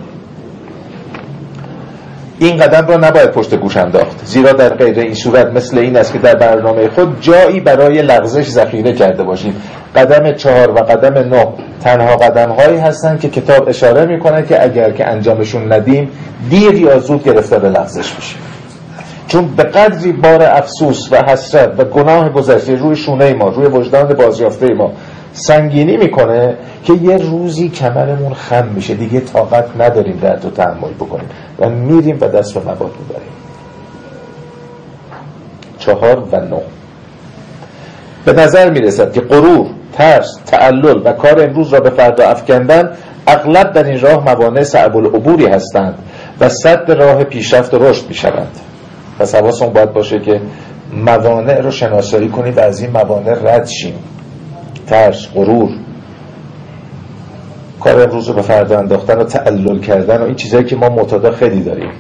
این 2.40 2.58
قدم 2.58 2.88
را 2.88 2.98
نباید 2.98 3.32
پشت 3.32 3.56
گوش 3.56 3.78
انداخت. 3.78 4.26
زیرا 4.26 4.52
در 4.52 4.70
غیر 4.70 5.00
این 5.00 5.14
صورت 5.14 5.48
مثل 5.48 5.78
این 5.78 5.98
است 5.98 6.14
که 6.14 6.20
در 6.20 6.36
برنامه 6.36 6.90
خود 6.90 7.22
جایی 7.22 7.60
برای 7.60 8.02
لغزش 8.02 8.50
ذخیره 8.50 8.94
کرده 8.94 9.24
باشیم. 9.24 9.56
قدم 9.96 10.32
چهار 10.32 10.72
و 10.72 10.76
قدم 10.78 11.36
نه 11.36 11.48
تنها 11.84 12.16
قدم 12.16 12.50
هایی 12.50 12.78
هستن 12.78 13.18
که 13.18 13.30
کتاب 13.30 13.70
اشاره 13.70 14.06
می‌کنه 14.06 14.44
که 14.44 14.64
اگر 14.64 14.92
که 14.92 15.08
انجامشون 15.08 15.74
ندیم 15.74 16.12
دیر 16.50 16.74
یا 16.74 17.00
زود 17.00 17.24
گرفته 17.24 17.60
به 17.60 17.70
لغزش 17.70 18.16
میشه 18.16 18.36
چون 19.28 19.48
به 19.48 19.64
قدری 19.64 20.12
بار 20.12 20.44
افسوس 20.44 21.12
و 21.12 21.16
حسرت 21.16 21.80
و 21.80 21.84
گناه 21.84 22.30
گذشته 22.30 22.76
روی 22.76 22.96
شونه 22.96 23.34
ما 23.34 23.48
روی 23.48 23.66
وجدان 23.66 24.14
بازیافته 24.14 24.74
ما 24.74 24.92
سنگینی 25.34 25.98
می‌کنه 25.98 26.58
که 26.84 26.94
یه 26.94 27.18
روزی 27.18 27.70
کمرمون 27.70 28.34
خم 28.34 28.68
میشه. 28.68 28.94
دیگه 28.94 29.20
طاقت 29.20 29.66
نداریم 29.80 30.20
در 30.22 30.38
تو 30.38 30.50
تحمل 30.50 30.94
بکنیم. 31.00 31.30
و 31.60 31.70
میریم 31.70 32.18
و 32.22 32.28
دست 32.28 32.54
به 32.54 32.60
مواد 32.60 32.92
می‌بریم. 33.00 33.34
چهار 35.80 36.24
و 36.32 36.40
نو 36.40 36.60
به 38.26 38.34
نظر 38.34 38.70
می‌رسد 38.70 39.14
که 39.14 39.22
غرور 39.22 39.68
ترس 39.94 40.40
تعلل 40.46 41.02
و 41.06 41.12
کار 41.14 41.44
امروز 41.44 41.74
را 41.74 41.80
به 41.80 41.90
فردا 41.90 42.24
افکندن 42.28 42.90
اغلب 43.28 43.74
در 43.74 43.84
این 43.84 44.02
راه 44.02 44.26
موانع 44.26 44.64
صعب 44.64 44.98
العبوری 44.98 45.46
هستند 45.46 45.96
و 46.40 46.50
صد 46.50 46.92
راه 46.92 47.24
پیشرفت 47.24 47.74
و 47.74 47.78
رشد 47.90 48.08
می‌شوند. 48.08 48.60
پس 49.20 49.36
حواسمون 49.36 49.74
باید 49.74 49.94
باشه 49.94 50.20
که 50.20 50.42
موانع 51.06 51.62
رو 51.62 51.72
شناسایی 51.72 52.30
کنیم 52.30 52.56
و 52.56 52.60
از 52.60 52.82
این 52.82 52.92
موانع 52.92 53.34
رد 53.44 53.68
شیم 53.68 53.94
ترس 54.94 55.28
غرور. 55.36 55.70
کار 57.80 58.02
امروز 58.02 58.28
رو 58.28 58.34
به 58.34 58.42
فردا 58.42 58.80
انداختن 58.80 59.18
و 59.18 59.24
تعلل 59.24 59.80
کردن 59.80 60.22
و 60.22 60.24
این 60.24 60.36
چیزهایی 60.36 60.66
که 60.66 60.76
ما 60.76 60.90
معتادا 60.90 61.32
خیلی 61.32 61.64
داریم. 61.64 61.92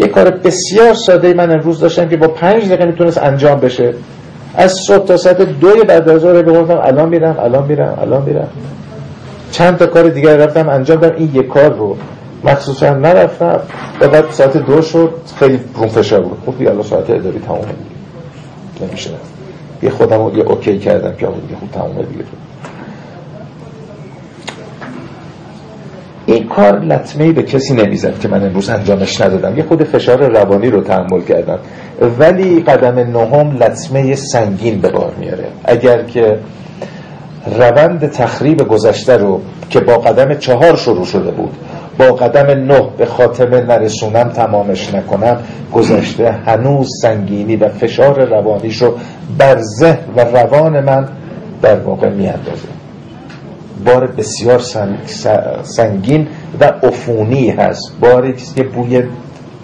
یه 0.00 0.06
کار 0.06 0.30
بسیار 0.30 0.94
ساده 0.94 1.34
من 1.34 1.50
امروز 1.50 1.80
داشتم 1.80 2.08
که 2.08 2.16
با 2.16 2.28
پنج 2.28 2.64
دقیقه 2.66 2.84
می‌تونست 2.84 3.18
انجام 3.18 3.60
بشه. 3.60 3.94
از 4.54 4.74
صبح 4.86 5.06
تا 5.06 5.16
ساعت 5.16 5.42
دوی 5.42 5.82
بعد 5.82 6.08
از 6.08 6.20
ظهر 6.20 6.42
بگفتم 6.42 6.80
الان 6.82 7.08
میرم 7.08 7.36
الان 7.38 7.66
میرم 7.66 7.98
الان 8.02 8.22
میرم. 8.22 8.48
چند 9.50 9.76
تا 9.76 9.86
کار 9.86 10.08
دیگر 10.08 10.36
رفتم 10.36 10.68
انجام 10.68 11.00
دادم. 11.00 11.16
این 11.16 11.30
یک 11.34 11.48
کار 11.48 11.72
رو. 11.72 11.96
مخصوصا 12.44 12.94
نرفتم. 12.94 13.60
و 14.00 14.08
بعد 14.08 14.24
ساعت 14.30 14.56
دو 14.56 14.82
شد 14.82 15.10
خیلی 15.38 15.60
روم 15.74 15.88
فشار 15.88 16.20
بود. 16.22 16.38
خب 16.46 16.62
یالا 16.62 16.82
ساعت 16.82 17.10
اداری 17.10 17.38
تموم 17.38 17.64
نمیشه. 18.80 19.10
یه 19.84 19.90
خودم 19.90 20.24
رو 20.24 20.36
یه 20.36 20.44
اوکی 20.44 20.78
کردم 20.78 21.10
که 21.10 21.26
دیگه 21.26 21.56
خوب 21.60 21.70
تمومه 21.70 22.02
دیگه 22.02 22.24
این 26.26 26.48
کار 26.48 26.80
لطمه 26.80 27.32
به 27.32 27.42
کسی 27.42 27.74
نمی‌زد 27.74 28.18
که 28.18 28.28
من 28.28 28.44
امروز 28.46 28.70
انجامش 28.70 29.20
ندادم. 29.20 29.56
یه 29.56 29.64
خود 29.64 29.84
فشار 29.84 30.28
روانی 30.28 30.70
رو 30.70 30.80
تحمل 30.80 31.20
کردم. 31.20 31.58
ولی 32.18 32.60
قدم 32.60 32.98
نهم 32.98 33.56
لطمه 33.56 34.14
سنگین 34.14 34.80
به 34.80 34.88
بار 34.88 35.12
میاره. 35.20 35.44
اگر 35.64 36.02
که 36.02 36.38
روند 37.58 38.10
تخریب 38.10 38.68
گذشته 38.68 39.16
رو 39.16 39.40
که 39.70 39.80
با 39.80 39.98
قدم 39.98 40.34
چهار 40.34 40.76
شروع 40.76 41.04
شده 41.04 41.30
بود 41.30 41.54
با 41.98 42.04
قدم 42.04 42.72
نه 42.72 42.82
به 42.98 43.06
خاتمه 43.06 43.60
نرسونم 43.60 44.28
تمامش 44.28 44.94
نکنم. 44.94 45.36
گذشته 45.72 46.30
هنوز 46.30 46.88
سنگینی 47.02 47.56
و 47.56 47.68
فشار 47.68 48.24
روانیش 48.24 48.82
رو 48.82 48.94
بر 49.38 49.60
ذهن 49.60 50.04
و 50.16 50.20
روان 50.20 50.80
من 50.80 51.08
در 51.62 51.80
واقع 51.80 52.08
میاندازه. 52.08 52.68
بار 53.84 54.06
بسیار 54.06 54.58
سنگین 55.62 56.28
و 56.60 56.72
افونی 56.82 57.50
هست. 57.50 57.92
باری 58.00 58.34
که 58.56 58.62
بوی 58.62 59.02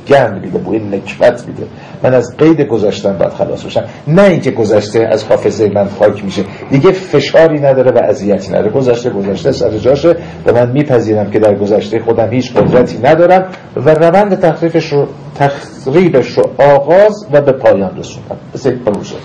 گند 0.08 0.44
میده 0.44 0.58
بوی 0.58 0.78
نکبت 0.78 1.46
میده. 1.46 1.66
من 2.02 2.14
از 2.14 2.36
قید 2.36 2.60
گذاشتن 2.60 3.18
باید 3.18 3.32
خلاص 3.32 3.64
بشم. 3.64 3.84
نه 4.06 4.22
اینکه 4.22 4.50
گذشته 4.50 5.08
از 5.10 5.24
حافظه 5.24 5.70
من 5.74 5.88
خاک 5.98 6.24
میشه. 6.24 6.44
دیگه 6.70 6.92
فشاری 6.92 7.60
نداره 7.60 7.90
و 7.90 7.98
اذیتی 7.98 8.48
نداره. 8.48 8.70
گذشته 8.70 9.10
گذشته 9.10 9.52
سر 9.52 9.78
جاشه. 9.78 10.16
و 10.46 10.52
من 10.52 10.70
میپذیرم 10.70 11.30
که 11.30 11.38
در 11.38 11.54
گذشته 11.54 12.00
خودم 12.00 12.30
هیچ 12.30 12.52
قدرتی 12.52 12.98
ندارم 12.98 13.44
و 13.76 13.90
روند 13.90 14.40
تخریبش 14.40 14.92
رو 14.92 15.06
تخریبش 15.38 16.38
رو 16.38 16.50
آغاز 16.58 17.26
و 17.32 17.40
به 17.40 17.52
پایان 17.52 17.96
رسوندم 17.96 18.36
مثل 18.54 18.72
یک 18.72 18.78
پروژه 18.78 19.16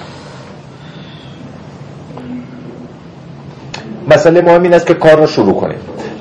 مسئله 4.12 4.41
مهم 4.41 4.63
این 4.63 4.74
است 4.74 4.88
که 4.88 4.94
کار 4.94 5.15
رو 5.20 5.27
شروع 5.27 5.53
کنیم. 5.53 5.77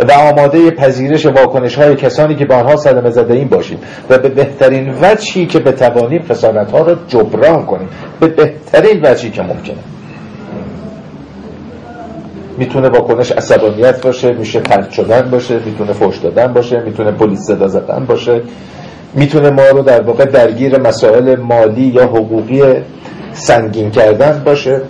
و 0.08 0.12
آماده 0.12 0.70
پذیرش 0.70 1.26
واکنش 1.26 1.74
های 1.74 1.94
کسانی 1.94 2.34
که 2.34 2.44
به 2.44 2.54
آنها 2.54 2.76
صدمه 2.76 3.10
زده 3.10 3.34
این 3.34 3.48
باشیم. 3.48 3.78
و 4.10 4.18
به 4.18 4.28
بهترین 4.28 4.94
وجهی 5.02 5.46
که 5.46 5.58
بتوانیم 5.58 6.22
خسارت 6.22 6.70
ها 6.70 6.82
را 6.82 6.96
جبران 7.08 7.66
کنیم. 7.66 7.88
به 8.20 8.26
بهترین 8.26 9.00
وجهی 9.02 9.30
که 9.30 9.42
ممکنه. 9.42 9.76
می‌تونه 12.58 12.88
واکنش 12.88 13.32
عصبانیت 13.32 14.02
باشه 14.02 14.32
میشه 14.32 14.60
پرت 14.60 14.90
شدن 14.90 15.30
باشه 15.30 15.58
می‌تونه 15.64 15.92
فوش 15.92 16.18
دادن 16.18 16.52
باشه 16.52 16.80
می‌تونه 16.80 17.12
پلیس 17.12 17.40
صدا 17.40 17.68
زدن 17.68 18.04
باشه. 18.04 18.42
می‌تونه 19.14 19.50
ما 19.50 19.62
رو 19.62 19.82
در 19.82 20.02
واقع 20.02 20.24
درگیر 20.24 20.80
مسائل 20.80 21.36
مالی 21.36 21.82
یا 21.82 22.04
حقوقی 22.04 22.62
سنگین 23.32 23.90
کردن 23.90 24.42
باشه. 24.44 24.80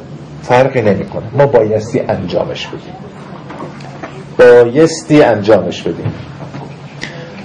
فرقی 0.43 0.83
نمی‌کنه. 0.83 1.25
ما 1.39 1.47
بایستی 1.47 2.01
انجامش 2.01 2.67
بدیم. 2.67 3.14
بایستی 4.39 5.23
انجامش 5.23 5.83
بدیم. 5.83 6.13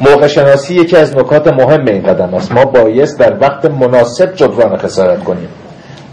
موقع 0.01 0.27
شناسی 0.27 0.75
یکی 0.75 0.97
از 0.97 1.17
نکات 1.17 1.47
مهم 1.47 1.85
این 1.85 2.03
قدم 2.03 2.33
است. 2.33 2.51
ما 2.51 2.65
بایست 2.65 3.19
در 3.19 3.37
وقت 3.41 3.65
مناسب 3.65 4.35
جبران 4.35 4.77
خسارت 4.77 5.23
کنیم. 5.23 5.47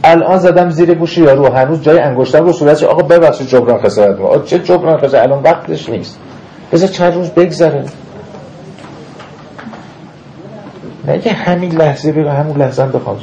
الان 0.04 0.38
زدم 0.38 0.71
زیر 0.71 0.95
گوش 0.95 1.18
یارو 1.18 1.52
هنوز 1.52 1.83
جای 1.83 1.99
انگشتم 1.99 2.45
رو 2.45 2.52
صورتش. 2.52 2.85
آقا 2.85 3.02
ببخشید 3.02 3.47
جبران 3.47 3.83
خسارت 3.83 4.18
کنم 4.18 4.42
چه 4.45 4.59
جبران 4.59 4.99
خسارت؟ 4.99 5.23
الان 5.25 5.42
وقتش 5.42 5.88
نیست. 5.88 6.18
بذار 6.73 6.88
چند 6.88 7.14
روز 7.14 7.30
بگذره. 7.30 7.85
نه 11.06 11.33
همین 11.33 11.73
لحظه 11.73 12.12
بگو 12.12 12.28
همون 12.28 12.56
لحظه 12.56 12.83
هم 12.83 12.92
بخواد 12.92 13.21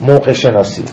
موقع 0.00 0.32
شناسی 0.32 0.84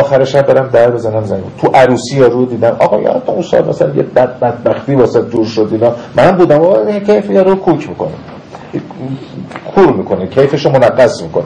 آخر 0.00 0.24
شب 0.24 0.46
برم 0.46 0.68
در 0.68 0.90
بزنم 0.90 1.24
زنگ. 1.24 1.42
تو 1.58 1.68
عروسی 1.74 2.16
یا 2.16 2.28
رو 2.28 2.46
دیدم. 2.46 2.76
آقا 2.78 3.00
یادت 3.00 3.28
اون 3.28 3.42
سال 3.42 3.68
مثلا 3.68 3.94
یه 3.94 4.02
بد 4.02 4.38
بدبختی 4.40 4.94
واسه 4.94 5.22
دور 5.22 5.46
شد 5.46 5.68
اینا. 5.72 5.94
من 6.16 6.30
بودم. 6.30 6.60
آقا 6.60 6.98
کیف 6.98 7.30
یا 7.30 7.42
رو 7.42 7.54
کوک 7.54 7.88
می‌کنه. 7.88 8.10
کور 9.74 9.92
می‌کنه. 9.92 10.26
کیفشو 10.26 10.70
منقص 10.70 11.22
می‌کنه 11.22 11.44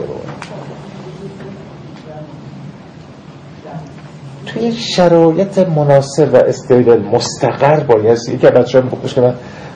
توی 4.45 4.71
شرایط 4.71 5.59
مناسب 5.59 6.33
و 6.33 6.37
استیبل 6.37 6.99
مستقر 6.99 7.79
باید 7.79 8.17
یکی 8.27 8.47
بچه 8.47 8.81
میگفتش 8.81 9.13
که 9.13 9.21
من 9.21 9.33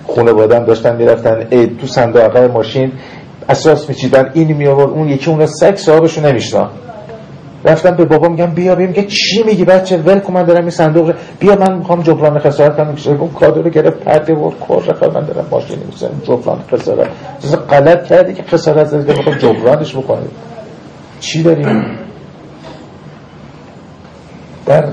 خونه 0.07 0.33
بادم 0.33 0.65
داشتن 0.65 0.95
می‌رفتن 0.95 1.47
اید 1.49 1.77
تو 1.77 1.87
صندوق 1.87 2.37
ماشین 2.37 2.91
اساس 3.49 3.89
میچیدن 3.89 4.31
این 4.33 4.57
میآورد 4.57 4.89
اون 4.89 5.09
یکی 5.09 5.31
اون 5.31 5.45
سگ 5.45 5.75
صاحبشو 5.75 6.21
نمیشنن 6.21 6.67
رفتم 7.65 7.91
به 7.91 8.05
بابا 8.05 8.27
میگم 8.27 8.45
بیا 8.45 8.75
بیا. 8.75 8.87
میگه 8.87 9.03
چی 9.03 9.43
میگی 9.43 9.65
بچه؟ 9.65 9.97
ول 9.97 10.19
کن 10.19 10.33
من 10.33 10.43
دارم 10.43 10.61
این 10.61 10.69
صندوق 10.69 11.13
بیا 11.39 11.55
من 11.55 11.77
می‌خوام 11.77 12.01
جبران 12.01 12.39
خسارت 12.39 12.77
کنم. 12.77 13.19
اون 13.19 13.29
کادو 13.29 13.61
رو 13.61 13.69
گرفت 13.69 13.99
پرده 13.99 14.33
و 14.33 14.51
کر 14.67 15.09
من 15.13 15.25
دارم 15.25 15.45
ماشین 15.51 15.79
می‌سازم 15.85 16.21
جبران 16.23 16.59
خسارت. 16.71 17.09
چیز 17.41 17.55
غلط 17.55 18.03
کردی 18.05 18.33
که 18.33 18.43
خسارت 18.43 18.87
زدی 18.87 19.17
می‌خوام 19.17 19.37
جبرانش 19.37 19.95
بکنی. 19.95 20.27
چی 21.19 21.43
داریم؟ 21.43 21.97
در 24.65 24.83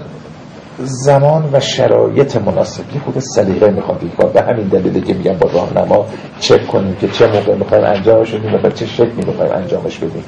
زمان 0.78 1.50
و 1.52 1.60
شرایط 1.60 2.37
مناسب 2.37 2.94
یه 2.94 3.00
خود 3.00 3.18
سلیقه 3.18 3.70
می‌خواد 3.70 3.98
این 4.00 4.10
کار 4.10 4.30
به 4.30 4.42
همین 4.42 4.68
دلیل 4.68 5.04
که 5.04 5.14
میگم 5.14 5.32
با 5.32 5.50
راهنما 5.52 6.06
چک 6.40 6.66
کنیم 6.66 6.96
که 7.00 7.08
چه 7.08 7.26
موقع 7.26 7.54
می‌خوایم 7.54 7.84
انجامش 7.84 8.34
بدیم 8.34 8.60
و 8.62 8.70
چه 8.70 8.87
شکلی 8.87 9.25
می‌خوایم 9.26 9.52
انجامش 9.52 9.98
بدیم. 9.98 10.25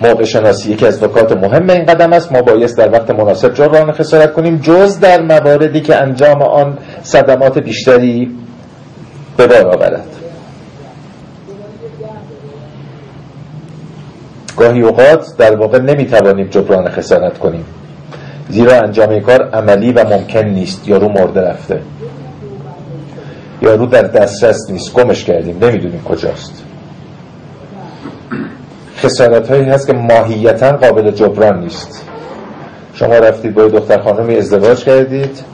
موقع 0.00 0.24
شناسی 0.24 0.72
یکی 0.72 0.86
از 0.86 1.02
نکات 1.02 1.32
مهم 1.32 1.70
این 1.70 1.84
قدم 1.84 2.12
است. 2.12 2.32
ما 2.32 2.42
بایست 2.42 2.78
در 2.78 2.92
وقت 2.92 3.10
مناسب 3.10 3.54
جبران 3.54 3.92
خسارت 3.92 4.32
کنیم. 4.32 4.56
جز 4.56 5.00
در 5.00 5.22
مواردی 5.22 5.80
که 5.80 5.96
انجام 5.96 6.42
آن 6.42 6.78
صدمات 7.02 7.58
بیشتری 7.58 8.30
به 9.36 9.46
بار 9.46 9.66
آورد. 9.66 10.06
گاهی 14.56 14.80
اوقات 14.80 15.36
در 15.38 15.56
واقع 15.56 15.78
نمی‌توانیم 15.78 16.46
جبران 16.46 16.88
خسارت 16.88 17.38
کنیم. 17.38 17.64
زیرا 18.48 18.80
انجام 18.80 19.20
کار 19.20 19.50
عملی 19.50 19.92
و 19.92 20.04
ممکن 20.04 20.44
نیست. 20.44 20.88
یارو 20.88 21.08
مرده 21.08 21.40
رفته. 21.40 21.80
یارو 23.62 23.86
در 23.86 24.02
دسترس 24.02 24.70
نیست. 24.70 24.92
گمش 24.92 25.24
کردیم. 25.24 25.64
نمی‌دونیم 25.64 26.02
کجاست. 26.04 26.62
خسارت 28.96 29.50
هایی 29.50 29.64
هست 29.64 29.86
که 29.86 29.92
ماهیتا 29.92 30.72
قابل 30.72 31.10
جبران 31.10 31.60
نیست. 31.60 32.02
شما 32.94 33.14
رفتید 33.14 33.54
با 33.54 33.68
دختر 33.68 33.98
خانمی 33.98 34.36
ازدواج 34.36 34.84
کردید 34.84 35.44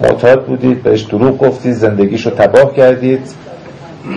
معتاد 0.00 0.44
بودید 0.44 0.82
بهش 0.82 1.02
دروغ 1.02 1.38
گفتید 1.38 1.72
زندگیشو 1.72 2.30
تباه 2.30 2.74
کردید. 2.74 3.20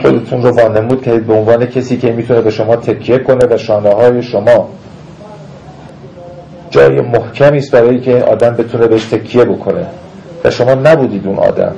خودتون 0.01 0.43
رو 0.43 0.49
وانمود 0.49 1.01
کردید 1.01 1.27
به 1.27 1.33
عنوان 1.33 1.65
کسی 1.65 1.97
که 1.97 2.11
می‌تونه 2.11 2.41
به 2.41 2.49
شما 2.49 2.75
تکیه 2.75 3.17
کنه 3.17 3.45
و 3.49 3.57
شانه 3.57 3.89
های 3.89 4.23
شما 4.23 4.69
جای 6.69 7.01
محکمی 7.01 7.57
است 7.57 7.71
برای 7.71 7.99
که 7.99 8.23
آدم 8.23 8.49
بتونه 8.49 8.87
بهش 8.87 9.05
تکیه 9.05 9.45
بکنه. 9.45 9.85
و 10.43 10.49
شما 10.49 10.73
نبودید 10.73 11.27
اون 11.27 11.39
آدم. 11.39 11.75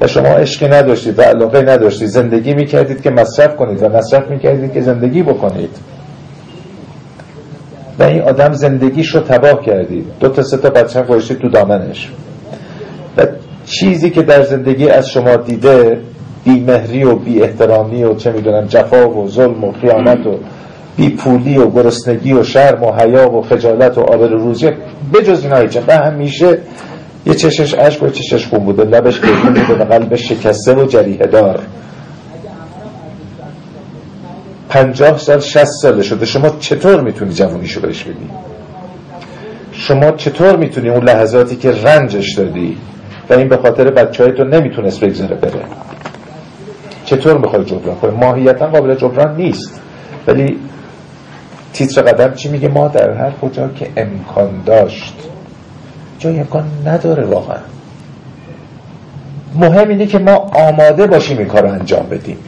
و 0.00 0.06
شما 0.06 0.28
عشقی 0.28 0.68
نداشتید 0.68 1.18
و 1.18 1.22
علاقه 1.22 1.62
نداشتید. 1.62 2.08
زندگی 2.08 2.54
می‌کردید 2.54 3.02
که 3.02 3.10
مصرف 3.10 3.56
کنید 3.56 3.82
و 3.82 3.88
مصرف 3.88 4.30
می‌کردید 4.30 4.72
که 4.72 4.80
زندگی 4.80 5.22
بکنید. 5.22 5.70
و 7.98 8.02
این 8.02 8.22
آدم 8.22 8.52
زندگیش 8.52 9.14
رو 9.14 9.20
تباه 9.20 9.62
کردید. 9.62 10.06
دو 10.20 10.28
تا 10.28 10.42
سه 10.42 10.56
تا 10.56 10.70
بچه 10.70 10.98
هم 10.98 11.18
تو 11.18 11.48
دامنش. 11.48 12.10
و 13.16 13.26
چیزی 13.66 14.10
که 14.10 14.22
در 14.22 14.42
زندگی 14.42 14.88
از 14.88 15.10
شما 15.10 15.36
دیده 15.36 16.00
بیمهری 16.44 17.04
و 17.04 17.14
بی 17.14 17.42
احترامی 17.42 18.04
و 18.04 18.14
چه 18.14 18.32
می‌دونم 18.32 18.66
جفا 18.66 19.10
و 19.10 19.28
ظلم 19.28 19.64
و 19.64 19.72
خیانت 19.72 20.26
و 20.26 20.38
بی 20.96 21.10
پولی 21.10 21.58
و 21.58 21.70
گرسنگی 21.70 22.32
و 22.32 22.42
شرم 22.42 22.82
و 22.82 22.92
حیا 22.92 23.30
و 23.30 23.42
خجالت 23.42 23.98
و 23.98 24.00
آبر 24.00 24.28
روزی 24.28 24.70
بجز 25.14 25.42
اینا 25.42 25.56
هیچه 25.56 25.82
و 25.86 25.92
همیشه 25.92 26.58
یه 27.26 27.34
چشش 27.34 27.74
عشق 27.74 28.02
و 28.02 28.10
چشش 28.10 28.46
خون 28.46 28.64
بوده 28.64 28.84
لبش 28.84 29.20
گریون 29.20 29.54
بوده 29.54 29.74
و 29.74 29.84
قلبش 29.84 30.28
شکسته 30.28 30.74
و 30.74 30.86
جریه 30.86 31.26
دار. 31.26 31.60
پنجاه 34.68 35.18
سال 35.18 35.40
شست 35.40 35.82
ساله 35.82 36.02
شده. 36.02 36.26
شما 36.26 36.48
چطور 36.60 37.00
می‌تونی 37.00 37.32
جوانیشو 37.32 37.80
بهش 37.80 38.02
بدی؟ 38.02 38.30
شما 39.72 40.10
چطور 40.10 40.56
می‌تونی 40.56 40.88
اون 40.88 41.04
لحظاتی 41.04 41.56
که 41.56 41.72
رنجش 41.72 42.34
دادی 42.34 42.76
و 43.30 43.34
این 43.34 43.48
به 43.48 43.56
خاطر 43.56 43.90
بچه 43.90 44.24
های 44.24 44.32
تو 44.32 44.44
نمی‌تونست 44.44 45.00
بگذره 45.00 45.36
بره؟ 45.36 45.64
چطور 47.04 47.38
می‌خوای 47.38 47.64
جبران 47.64 47.96
کنی؟ 47.96 48.16
ماهیتا 48.16 48.66
قابل 48.66 48.94
جبران 48.94 49.36
نیست. 49.36 49.80
ولی 50.26 50.58
تیتر 51.72 52.02
قدم 52.02 52.34
چی 52.34 52.48
میگه؟ 52.48 52.68
ما 52.68 52.88
در 52.88 53.10
هر 53.10 53.30
کجا 53.42 53.68
که 53.68 53.90
امکان 53.96 54.62
داشت 54.66 55.14
جای 56.18 56.38
امکان 56.38 56.64
نداره 56.86 57.24
واقعا. 57.24 57.58
مهم 59.54 59.88
اینه 59.88 60.06
که 60.06 60.18
ما 60.18 60.34
آماده 60.36 61.06
باشیم 61.06 61.38
این 61.38 61.46
کار 61.46 61.62
رو 61.62 61.72
انجام 61.72 62.06
بدیم. 62.10 62.38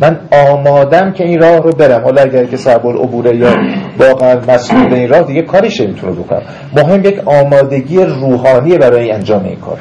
من 0.00 0.18
آمادم 0.32 1.12
که 1.12 1.24
این 1.24 1.40
راه 1.40 1.56
رو 1.56 1.72
برم. 1.72 2.04
حالا 2.04 2.22
اگر 2.22 2.44
که 2.44 2.56
سربال 2.56 2.96
عبوره 2.96 3.36
یا 3.36 3.56
واقعا 3.98 4.40
مسئول 4.48 4.94
این 4.94 5.08
راه 5.08 5.22
دیگه 5.22 5.42
کاریش 5.42 5.80
نمی‌تونه 5.80 6.12
بکنم. 6.12 6.42
مهم 6.76 7.04
یک 7.04 7.28
آمادگی 7.28 8.04
روحانی 8.04 8.78
برای 8.78 9.10
انجام 9.10 9.44
این 9.44 9.56
کار. 9.56 9.78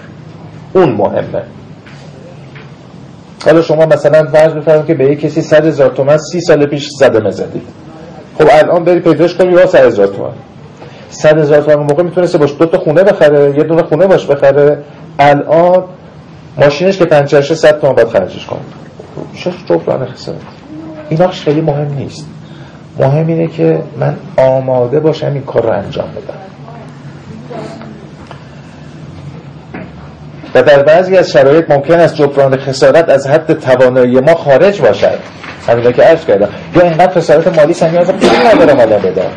اون 0.74 0.90
مهمه. 0.92 1.44
حالا 3.46 3.62
شما 3.62 3.86
مثلا 3.86 4.28
فرض 4.32 4.54
بفرمایید 4.54 4.88
که 4.88 4.94
به 4.94 5.06
یک 5.06 5.20
کسی 5.20 5.42
100 5.42 5.66
هزار 5.66 5.90
تومن 5.90 6.18
سی 6.18 6.42
سال 6.42 6.66
پیش 6.66 6.90
صدمه 7.00 7.32
زدید 7.32 7.68
خب 8.38 8.48
الان 8.52 8.84
بری 8.84 9.00
پیداش 9.00 9.36
کنی 9.36 9.54
یا 9.54 9.66
100 9.66 9.86
هزار 9.86 10.08
تومن؟ 10.08 10.34
100 11.10 11.38
هزار 11.38 11.62
تومن 11.62 11.76
موقع 11.76 12.04
می‌تونسته 12.04 12.38
باش 12.38 12.56
دو 12.60 12.66
تا 12.66 12.78
خونه 12.78 13.04
بخره 13.04 13.58
یه 13.58 13.64
دونه 13.64 13.84
خونه 13.84 14.08
باش 14.08 14.26
بخره. 14.26 14.78
الان 15.20 15.84
ماشینش 16.58 16.98
که 16.98 17.06
پنچرشه 17.06 17.56
100 17.56 17.80
تومن 17.80 17.94
باید 17.94 18.08
خرجش 18.08 18.46
کنه. 18.46 18.60
چه 19.36 19.52
جبران 19.70 20.06
خسارت. 20.06 20.38
اینا 21.10 21.28
خیلی 21.28 21.62
مهم 21.62 21.94
نیست. 21.94 22.28
مهم 23.00 23.28
اینه 23.28 23.48
که 23.48 23.80
من 24.00 24.16
آماده 24.38 25.00
باشم 25.00 25.34
این 25.34 25.44
کار 25.44 25.64
رو 25.64 25.70
انجام 25.70 26.08
بدم. 26.08 26.38
و 30.56 30.64
در 30.64 30.84
بعضی 30.84 31.18
از 31.18 31.32
شرایط 31.32 31.72
ممکن 31.72 32.00
است 32.00 32.16
جبران 32.16 32.58
خسارت 32.58 33.10
از 33.10 33.28
حد 33.28 33.60
توانایی 33.60 34.20
ما 34.20 34.36
خارج 34.36 34.82
باشد. 34.82 35.20
همینا 35.68 35.92
که 35.92 36.02
عرض 36.02 36.26
کردم. 36.26 36.50
یا 36.76 36.82
اینقدر 36.82 37.14
خسارت 37.14 37.58
مالی 37.60 37.74
سنگی 37.74 37.98
از 37.98 38.08
پول 38.08 38.30
نداره 38.48 38.74
مالا 38.74 38.98
بدم 38.98 39.32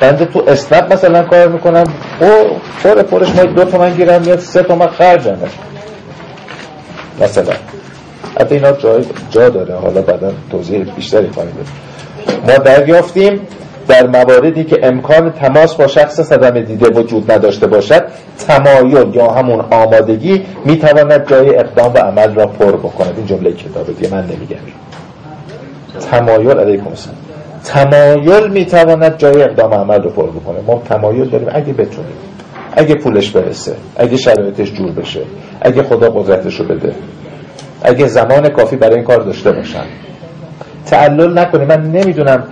بنده 0.00 0.24
تو 0.24 0.44
اسنپ 0.46 0.92
مثلا 0.92 1.22
کار 1.22 1.48
می‌کنم 1.48 1.84
او 2.20 2.28
پر 2.84 3.02
پرش 3.02 3.28
ما 3.28 3.44
دو 3.44 3.64
تومن 3.64 3.94
گیرم 3.94 4.22
میاد 4.22 4.38
سه 4.38 4.62
تومن 4.62 4.86
خرجمه 4.86 5.36
مثلا. 7.20 7.52
حتی 8.40 8.54
اینا 8.54 8.72
جا, 8.72 9.00
جا 9.30 9.48
داره. 9.48 9.74
حالا 9.74 10.02
بعدا 10.02 10.32
توضیح 10.50 10.84
بیشتری 10.96 11.30
خواهیم 11.30 11.52
ما 12.48 12.54
دریافتیم 12.54 13.40
در 13.88 14.06
مواردی 14.06 14.64
که 14.64 14.86
امکان 14.86 15.32
تماس 15.32 15.74
با 15.74 15.86
شخص 15.86 16.20
صدمه 16.20 16.62
دیده 16.62 16.88
وجود 16.88 17.32
نداشته 17.32 17.66
باشد 17.66 18.02
تمایل 18.48 19.14
یا 19.14 19.30
همون 19.30 19.60
آمادگی 19.70 20.46
می‌تواند 20.64 21.30
جای 21.30 21.56
اقدام 21.56 21.94
و 21.94 21.98
عمل 21.98 22.34
را 22.34 22.46
پر 22.46 22.72
بکند. 22.72 23.14
این 23.16 23.26
جمله 23.26 23.52
کتابه 23.52 23.92
دیگه 23.92 24.14
من 24.14 24.24
نمیگم. 24.24 24.56
تمایل 26.10 26.58
علیکم 26.58 26.88
السلام. 26.88 27.16
تمایل 27.64 28.50
می‌تواند 28.50 29.18
جای 29.18 29.42
اقدام 29.42 29.74
عمل 29.74 30.02
رو 30.02 30.10
پر 30.10 30.30
بکنه. 30.30 30.60
ما 30.66 30.82
تمایل 30.84 31.30
داریم. 31.30 31.48
اگه 31.52 31.72
بتونیم 31.72 32.12
اگه 32.76 32.94
پولش 32.94 33.30
برسه 33.30 33.76
اگه 33.96 34.16
شرایطش 34.16 34.72
جور 34.72 34.92
بشه 34.92 35.20
اگه 35.62 35.82
خدا 35.82 36.10
قدرتش 36.10 36.60
رو 36.60 36.66
بده 36.66 36.94
اگه 37.82 38.06
زمان 38.06 38.48
کافی 38.48 38.76
برای 38.76 38.94
این 38.94 39.04
کار 39.04 39.20
داشته 39.20 39.52
باشن. 39.52 39.84
تعلل 40.86 41.38
نکنیم 41.38 41.68
من 41.68 41.82
نمی‌دونم 41.82 42.44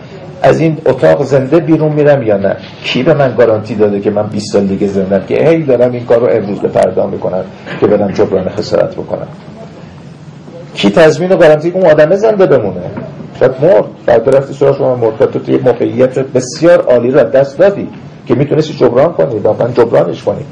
از 0.42 0.60
این 0.60 0.78
اتاق 0.86 1.22
زنده 1.22 1.60
بیرون 1.60 1.92
میرم 1.92 2.22
یا 2.22 2.36
نه. 2.36 2.56
کی 2.84 3.02
به 3.02 3.14
من 3.14 3.34
گارانتی 3.38 3.74
داده 3.74 4.00
که 4.00 4.10
من 4.10 4.26
20 4.26 4.52
سال 4.52 4.66
دیگه 4.66 4.86
زندم 4.86 5.24
که 5.28 5.48
هی 5.48 5.62
دارم 5.62 5.92
این 5.92 6.04
کار 6.04 6.18
رو 6.18 6.28
امروز 6.30 6.58
به 6.60 6.68
فردا 6.68 7.06
می‌کنم 7.06 7.44
که 7.80 7.86
برم 7.86 8.12
جبران 8.12 8.48
خسارت 8.48 8.94
بکنم. 8.94 9.28
کی 10.74 10.90
تضمین 10.90 11.32
و 11.32 11.36
گارانتی؟ 11.36 11.70
اون 11.70 11.86
آدمه 11.86 12.16
زنده 12.16 12.46
بمونه. 12.46 12.80
شاید 13.40 13.52
مرد 13.62 13.84
فردا 14.06 14.38
رفتی 14.38 14.54
سراغ 14.54 14.78
شما 14.78 14.94
مرد 14.94 15.30
تو 15.30 15.38
توی 15.38 15.56
موقعیت 15.56 16.18
بسیار 16.18 16.80
عالی 16.80 17.10
رو 17.10 17.22
دست 17.22 17.58
دادی 17.58 17.88
که 18.26 18.34
می‌تونستی 18.34 18.74
جبران 18.74 19.12
کنی 19.12 19.38
واقعا 19.38 19.68
جبرانش 19.68 20.22
کنی. 20.22 20.44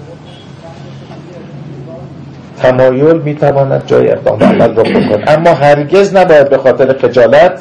تمایل 2.58 3.16
می‌تواند 3.16 3.82
جای 3.86 4.08
اقدام 4.08 4.42
عمل 4.42 4.74
را 4.74 4.82
کند 4.82 5.24
اما 5.26 5.50
هرگز 5.50 6.16
نباید 6.16 6.48
به 6.50 6.58
خاطر 6.58 6.98
خجالت 6.98 7.60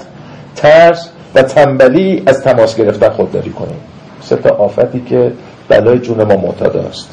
ترس 0.55 1.09
و 1.35 1.41
تنبلی 1.41 2.23
از 2.25 2.43
تماس 2.43 2.75
گرفتن 2.75 3.09
خودداری 3.09 3.49
کنیم 3.49 3.79
سه 4.21 4.35
تا 4.35 4.49
آفتی 4.49 5.01
که 5.09 5.31
بلای 5.69 5.99
جون 5.99 6.23
ما 6.23 6.37
معتاد 6.37 6.77
است. 6.77 7.09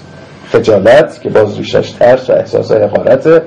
خجالت 0.53 1.21
که 1.21 1.29
باز 1.29 1.59
ریشش 1.59 1.91
ترس 1.91 2.31
و 2.31 2.33
احساس 2.33 2.73
حقارت 2.73 3.43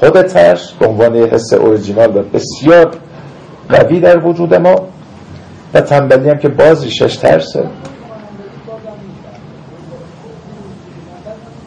خود 0.00 0.22
ترس 0.22 0.72
به 0.72 0.86
عنوان 0.86 1.16
حس 1.16 1.52
اوریجینال 1.52 2.16
و 2.16 2.22
بسیار 2.22 2.90
قوی 3.68 4.00
در 4.00 4.26
وجود 4.26 4.54
ما 4.54 4.88
و 5.74 5.80
تنبلی 5.80 6.28
هم 6.28 6.38
که 6.38 6.48
باز 6.48 6.84
ریشش 6.84 7.16
ترسه. 7.16 7.64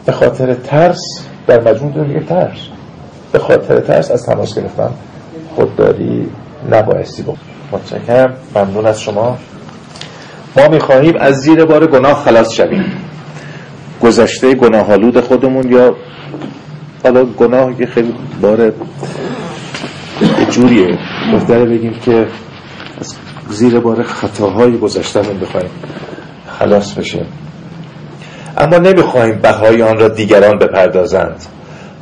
به 0.06 0.12
خاطر 0.12 0.54
ترس 0.54 1.00
در 1.46 1.60
مجموع 1.60 1.92
داره 1.92 2.20
ترس. 2.20 2.58
به 3.32 3.38
خاطر 3.38 3.80
ترس 3.80 4.10
از 4.10 4.26
تماس 4.26 4.54
گرفتن 4.54 4.90
خودداری 5.54 6.28
نبایستی 6.70 7.22
بود. 7.22 7.38
متشکرم. 7.72 8.34
ممنون 8.56 8.86
از 8.86 9.00
شما. 9.00 9.38
ما 10.56 10.68
می‌خواهیم 10.68 11.16
از 11.20 11.34
زیر 11.34 11.64
بار 11.64 11.86
گناه 11.86 12.24
خلاص 12.24 12.52
شویم. 12.52 12.84
گذشته 14.02 14.54
گناهالود 14.54 15.20
خودمون 15.20 15.72
یا 15.72 15.96
حالا 17.04 17.24
گناه 17.24 17.76
که 17.76 17.86
خیلی 17.86 18.14
بار 18.42 18.72
جوریه. 20.50 20.98
بهتره 21.32 21.64
بگیم 21.64 21.94
که 22.04 22.26
از 23.00 23.14
زیر 23.48 23.80
بار 23.80 24.02
خطاهای 24.02 24.78
گذشتمون 24.78 25.38
بخوایم 25.38 25.70
خلاص 26.58 26.94
بشه. 26.94 27.26
اما 28.58 28.78
نمی‌خواهیم 28.78 29.38
بهای 29.38 29.82
آن 29.82 29.98
را 29.98 30.08
دیگران 30.08 30.58
بپردازند. 30.58 31.44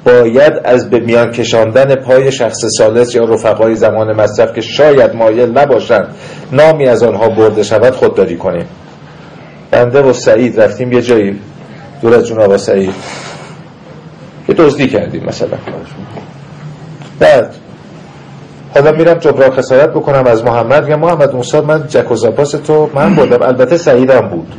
باید 0.05 0.53
از 0.65 0.91
به 0.91 1.01
میان 1.01 1.31
کشاندن 1.31 1.95
پای 1.95 2.33
شخص 2.33 2.65
سالس 2.79 3.15
یا 3.15 3.25
رفقای 3.25 3.75
زمان 3.75 4.13
مصرف 4.13 4.55
که 4.55 4.61
شاید 4.61 5.15
مایل 5.15 5.59
نباشند 5.59 6.15
نامی 6.53 6.87
از 6.87 7.03
آنها 7.03 7.29
برده 7.29 7.63
شود 7.63 7.95
خودداری 7.95 8.37
کنیم. 8.37 8.67
بنده 9.71 10.03
و 10.03 10.13
سعید 10.13 10.61
رفتیم 10.61 10.93
یه 10.93 11.03
جایی. 11.03 11.39
دور 12.03 12.15
از 12.15 12.27
جون 12.27 12.41
آبا 12.41 12.59
سعید. 12.59 12.95
یه 14.49 14.55
دزدی 14.55 14.89
کردیم 14.89 15.25
مثلا. 15.25 15.59
بعد 17.19 17.55
حالا 18.79 18.93
میرم 18.93 19.15
جبران 19.15 19.51
خسارت 19.51 19.91
بکنم 19.91 20.27
از 20.27 20.45
محمد 20.45 20.89
یا 20.89 20.97
محمد 20.97 21.35
موسی 21.35 21.61
من 21.61 21.87
جک 21.89 22.11
و 22.11 22.15
زاپاس 22.15 22.51
تو 22.51 22.91
من 22.95 23.15
بودم. 23.15 23.43
البته 23.43 23.77
سعیدم 23.77 24.21
بود. 24.21 24.55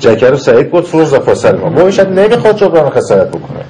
جکر 0.00 0.30
رو 0.30 0.36
سعید 0.36 0.70
بود 0.70 0.84
فروز 0.84 1.10
زاپاس 1.10 1.44
ما. 1.44 1.70
با 1.70 1.82
نمی‌خواد 2.04 2.56
جبران 2.56 2.90
خسارت 2.90 3.28
بکنه. 3.28 3.60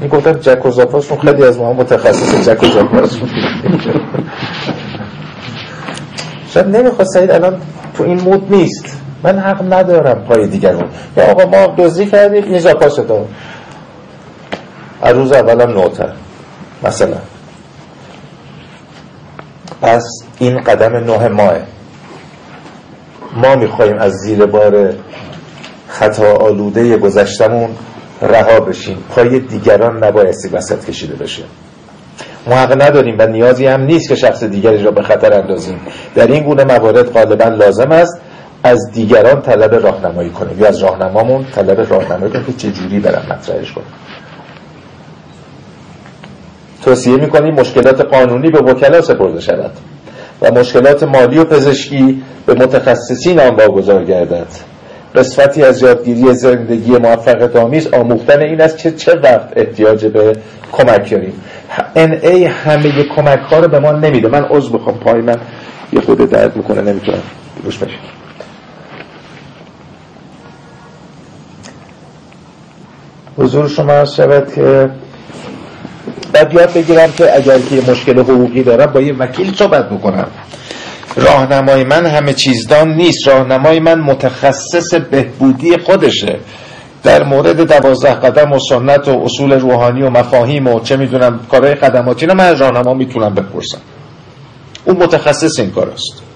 این 0.00 0.08
گفتم 0.08 0.32
جک 0.32 0.66
و 0.66 0.70
زاپاس 0.70 1.12
خیلی 1.12 1.44
از 1.44 1.58
ما 1.58 1.72
متخصص 1.72 2.48
جک 2.48 2.62
و 2.62 2.66
زاپاس 2.66 3.16
شاید 6.48 6.66
نمی‌خواد 6.66 7.06
سعید 7.06 7.30
الان 7.30 7.60
تو 7.94 8.04
این 8.04 8.20
مود 8.20 8.46
نیست. 8.54 8.96
من 9.22 9.38
حق 9.38 9.72
ندارم 9.72 10.24
پای 10.24 10.46
دیگرون. 10.46 10.84
یا 11.16 11.24
آقا 11.24 11.44
ما 11.46 11.66
دوزی 11.66 12.06
کردیم 12.06 12.44
این 12.44 12.58
زاپاس 12.58 12.96
دارم 12.96 13.26
روز 15.14 15.32
اولم 15.32 15.70
نوتر. 15.70 16.12
مثلا. 16.82 17.16
پس 19.82 20.04
این 20.38 20.60
قدم 20.60 20.96
نه 20.96 21.28
ماه. 21.28 21.54
ما 23.36 23.56
می‌خوایم 23.56 23.98
از 23.98 24.12
زیر 24.12 24.46
بار 24.46 24.94
خطا 25.88 26.32
آلوده 26.32 26.96
گذشتمون 26.96 27.70
رها 28.22 28.60
بشیم. 28.60 29.04
پای 29.10 29.40
دیگران 29.40 30.04
نبایستی 30.04 30.48
وسط 30.48 30.84
کشیده 30.84 31.14
بشه. 31.14 31.42
ما 32.46 32.56
حق 32.56 32.82
نداریم 32.82 33.16
و 33.18 33.26
نیازی 33.26 33.66
هم 33.66 33.80
نیست 33.80 34.08
که 34.08 34.14
شخص 34.14 34.44
دیگری 34.44 34.82
را 34.82 34.90
به 34.90 35.02
خطر 35.02 35.32
اندازیم. 35.32 35.80
در 36.14 36.26
این 36.26 36.44
گونه 36.44 36.64
موارد 36.64 37.12
غالبا 37.12 37.44
لازم 37.44 37.92
است 37.92 38.20
از 38.64 38.90
دیگران 38.92 39.42
طلب 39.42 39.74
راهنمایی 39.74 40.30
کنیم. 40.30 40.60
یا 40.60 40.68
از 40.68 40.78
راهنمامون 40.78 41.46
طلب 41.54 41.86
راهنمایی 41.90 42.32
کنیم 42.32 42.44
که 42.44 42.52
چجوری 42.52 43.00
برم 43.00 43.22
مطرحش 43.30 43.72
کنیم 43.72 43.86
توصیه 46.84 47.16
می‌کنیم 47.16 47.54
مشکلات 47.54 48.00
قانونی 48.00 48.50
به 48.50 48.58
وکلا 48.58 49.02
سپرده 49.02 49.40
شود 49.40 49.70
و 50.42 50.52
مشکلات 50.52 51.02
مالی 51.02 51.38
و 51.38 51.44
پزشکی 51.44 52.22
به 52.46 52.54
متخصصین 52.54 53.40
آن 53.40 53.54
واگذار 53.54 54.04
گردد. 54.04 54.46
قسمتی 55.14 55.62
از 55.62 55.82
یادگیری 55.82 56.34
زندگی 56.34 56.90
موفقیت 56.90 57.56
آمیز 57.56 57.88
آموختن 57.92 58.40
این 58.40 58.60
است 58.60 58.78
که 58.78 58.90
چه 58.90 59.12
وقت 59.14 59.48
احتیاج 59.56 60.06
به 60.06 60.36
کمک 60.72 61.10
داریم. 61.10 61.34
ای 62.22 62.44
همه 62.44 63.04
کمک 63.16 63.38
ها 63.38 63.60
رو 63.60 63.68
به 63.68 63.78
ما 63.78 63.92
نمیده. 63.92 64.28
من 64.28 64.44
عضو 64.44 64.78
بخوام 64.78 64.98
پای 64.98 65.20
من 65.20 65.36
یه 65.92 66.00
خود 66.00 66.30
درد 66.30 66.56
می‌کنه 66.56 66.80
نمی‌تونم. 66.80 67.22
روش 67.64 67.78
بشید 67.78 68.22
حضور 73.38 73.68
شما 73.68 74.04
شود 74.04 74.54
که 74.54 74.90
بعد 76.32 76.54
یاد 76.54 76.72
بگیرم 76.72 77.12
که 77.12 77.36
اگر 77.36 77.58
که 77.58 77.90
مشکل 77.90 78.18
حقوقی 78.18 78.62
دارم 78.62 78.92
با 78.92 79.00
یه 79.00 79.14
وکیل 79.14 79.54
صحبت 79.54 79.90
بکنم. 79.90 80.26
راهنمای 81.16 81.84
من 81.84 82.06
همه 82.06 82.32
چیزدان 82.32 82.94
نیست. 82.94 83.28
راهنمای 83.28 83.80
من 83.80 84.00
متخصص 84.00 84.94
بهبودی 84.94 85.76
خودشه. 85.78 86.38
در 87.02 87.22
مورد 87.22 87.60
دوازده 87.60 88.14
قدم 88.14 88.52
و 88.52 88.58
سنت 88.58 89.08
و 89.08 89.22
اصول 89.24 89.52
روحانی 89.52 90.02
و 90.02 90.10
مفاهیم 90.10 90.66
و 90.66 90.80
چه 90.80 90.96
می‌دونم 90.96 91.40
کارهای 91.50 91.74
خدماتی 91.74 92.26
من 92.26 92.40
از 92.40 92.60
راهنما 92.60 92.94
می‌تونم 92.94 93.34
بپرسم. 93.34 93.78
اون 94.84 94.96
متخصص 94.96 95.58
این 95.58 95.70
کار 95.70 95.90
است. 95.90 96.31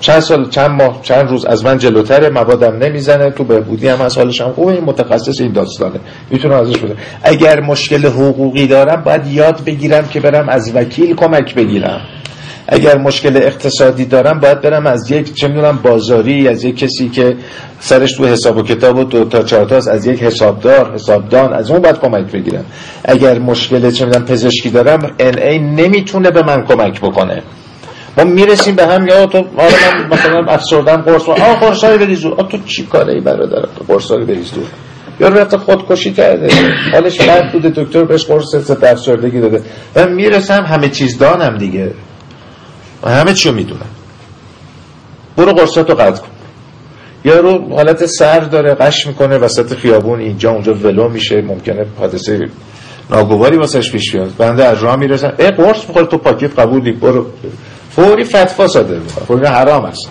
چند 0.00 0.20
سال 0.20 0.48
چند 0.50 0.70
ماه 0.70 1.00
چند 1.02 1.28
روز 1.28 1.44
از 1.44 1.64
من 1.64 1.78
جلوتره 1.78 2.28
موادم 2.28 2.76
نمی‌زنه 2.76 3.30
تو 3.30 3.44
بهبودی 3.44 3.88
هم 3.88 4.00
از 4.00 4.18
حالش 4.18 4.40
هم 4.40 4.52
خوبه 4.52 4.72
این 4.72 4.84
متخصص 4.84 5.40
این 5.40 5.52
داستانه. 5.52 6.00
می‌تونم 6.30 6.54
ازش 6.54 6.76
بده 6.76 6.96
اگر 7.22 7.60
مشکل 7.60 8.06
حقوقی 8.06 8.66
دارم 8.66 9.02
باید 9.02 9.26
یاد 9.26 9.64
بگیرم 9.64 10.08
که 10.08 10.20
برم 10.20 10.48
از 10.48 10.72
وکیل 10.74 11.14
کمک 11.14 11.54
بگیرم. 11.54 12.00
اگر 12.68 12.98
مشکل 12.98 13.36
اقتصادی 13.36 14.04
دارم 14.04 14.40
باید 14.40 14.60
برم 14.60 14.86
از 14.86 15.10
یک 15.10 15.34
چه 15.34 15.48
می‌دونم 15.48 15.78
بازاری 15.82 16.48
از 16.48 16.64
یک 16.64 16.78
کسی 16.78 17.08
که 17.08 17.36
سرش 17.80 18.12
تو 18.12 18.26
حساب 18.26 18.56
و 18.56 18.62
کتاب 18.62 18.96
و 18.96 19.04
دو 19.04 19.24
تا 19.24 19.42
چهار 19.42 19.64
تاست 19.64 19.88
از 19.88 20.06
یک 20.06 20.22
حسابدار 20.22 20.94
حسابدان 20.94 21.52
از 21.52 21.70
اون 21.70 21.82
باید 21.82 21.98
کمک 21.98 22.32
بگیرم. 22.32 22.64
اگر 23.04 23.38
مشکل 23.38 23.90
چه 23.90 24.04
می‌دونم 24.04 24.24
پزشکی 24.24 24.70
دارم 24.70 25.10
ان 25.18 25.38
ای 25.38 25.58
نمی‌تونه 25.58 26.30
به 26.30 26.42
من 26.42 26.64
کمک 26.64 27.00
بکنه. 27.00 27.42
ما 28.18 28.24
می‌رسیم 28.24 28.74
به 28.74 28.86
هم 28.86 29.06
یا 29.06 29.26
تو 29.26 29.44
حالا 29.56 29.70
من 29.92 30.08
مثلا 30.12 30.44
افسردم 30.52 30.96
قرص 30.96 31.28
آ 31.28 31.54
قرصای 31.54 31.98
بریز 31.98 32.26
آ 32.26 32.42
تو 32.42 32.58
چی 32.66 32.86
کاره 32.86 33.12
ای 33.12 33.20
برادر 33.20 33.68
قرصای 33.88 34.24
بریز 34.24 34.52
دور 34.52 34.64
یا 35.20 35.28
رفته 35.28 35.58
خودکشی 35.58 36.12
کرده. 36.12 36.48
حالش 36.92 37.20
بد 37.20 37.52
بوده 37.52 37.68
دکتر 37.68 38.04
بهش 38.04 38.24
قرص 38.24 38.54
افسردگی 38.70 39.40
داده. 39.40 39.62
من 39.96 40.12
می‌رسم 40.12 40.64
همه 40.64 40.88
چیز 40.88 41.18
دانم 41.18 41.58
دیگه. 41.58 41.90
و 43.02 43.10
همه 43.10 43.34
چیو 43.34 43.52
می‌دونم. 43.52 43.90
برو 45.36 45.52
قرصاتو 45.52 45.94
قطع 45.94 46.20
کن. 46.22 46.28
یا 47.24 47.40
رو 47.40 47.74
حالت 47.74 48.06
سر 48.06 48.40
داره 48.40 48.74
قش 48.74 49.06
می‌کنه 49.06 49.38
وسط 49.38 49.74
خیابون 49.74 50.20
اینجا 50.20 50.50
اونجا 50.50 50.74
ولو 50.74 51.08
میشه. 51.08 51.42
ممکنه 51.42 51.86
حادثه 51.98 52.48
ناگواری 53.10 53.56
واسش 53.56 53.92
پیش 53.92 54.12
بیاد. 54.12 54.30
بنده 54.38 54.64
از 54.64 54.82
راه 54.82 54.96
می‌رسم 54.96 55.32
ای 55.38 55.50
قرص 55.50 55.88
می‌خوره 55.88 56.06
تو 56.06 56.18
پاکیت 56.18 56.58
قبولی 56.58 56.92
برو. 56.92 57.26
فوری 57.90 58.24
فتوا 58.24 58.68
صادر 58.68 58.98
می‌کنه. 58.98 59.24
فوری 59.24 59.46
حرام 59.46 59.84
است. 59.84 60.08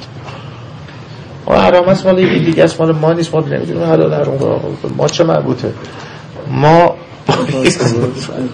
و 1.47 1.61
حرام 1.61 1.87
است 1.87 2.05
مال 2.05 2.15
این 2.15 2.43
دیگه 2.43 2.63
است 2.63 2.81
مال 2.81 2.91
ما 2.91 3.13
نیست 3.13 3.35
ما 3.35 3.41
نمی‌دونیم 3.41 3.83
حلال 3.83 4.13
حرام 4.13 4.61
ما 4.97 5.07
چه 5.07 5.23
مربوطه؟ 5.23 5.73
ما 6.51 6.95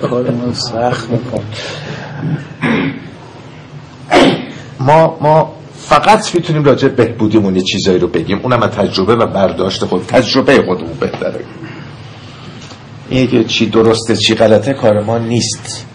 کار 0.01 0.31
ما 0.31 0.53
سخت 0.53 1.09
میکن 1.09 1.43
ما 4.79 5.17
ما 5.21 5.53
فقط 5.77 6.35
می‌تونیم 6.35 6.63
راجع 6.63 6.87
بهبودیمون 6.87 7.55
یه 7.55 7.61
چیزایی 7.61 7.99
رو 7.99 8.07
بگیم. 8.07 8.39
اونم 8.43 8.63
از 8.63 8.69
تجربه 8.69 9.15
و 9.15 9.27
برداشت 9.27 9.85
خود. 9.85 10.05
تجربه 10.05 10.55
خودمون 10.65 10.93
بهتره. 10.99 11.39
اینه 13.09 13.27
که 13.27 13.43
چی 13.43 13.65
درسته 13.65 14.15
چی 14.15 14.35
غلطه 14.35 14.73
کار 14.73 15.03
ما 15.03 15.17
نیست. 15.17 15.85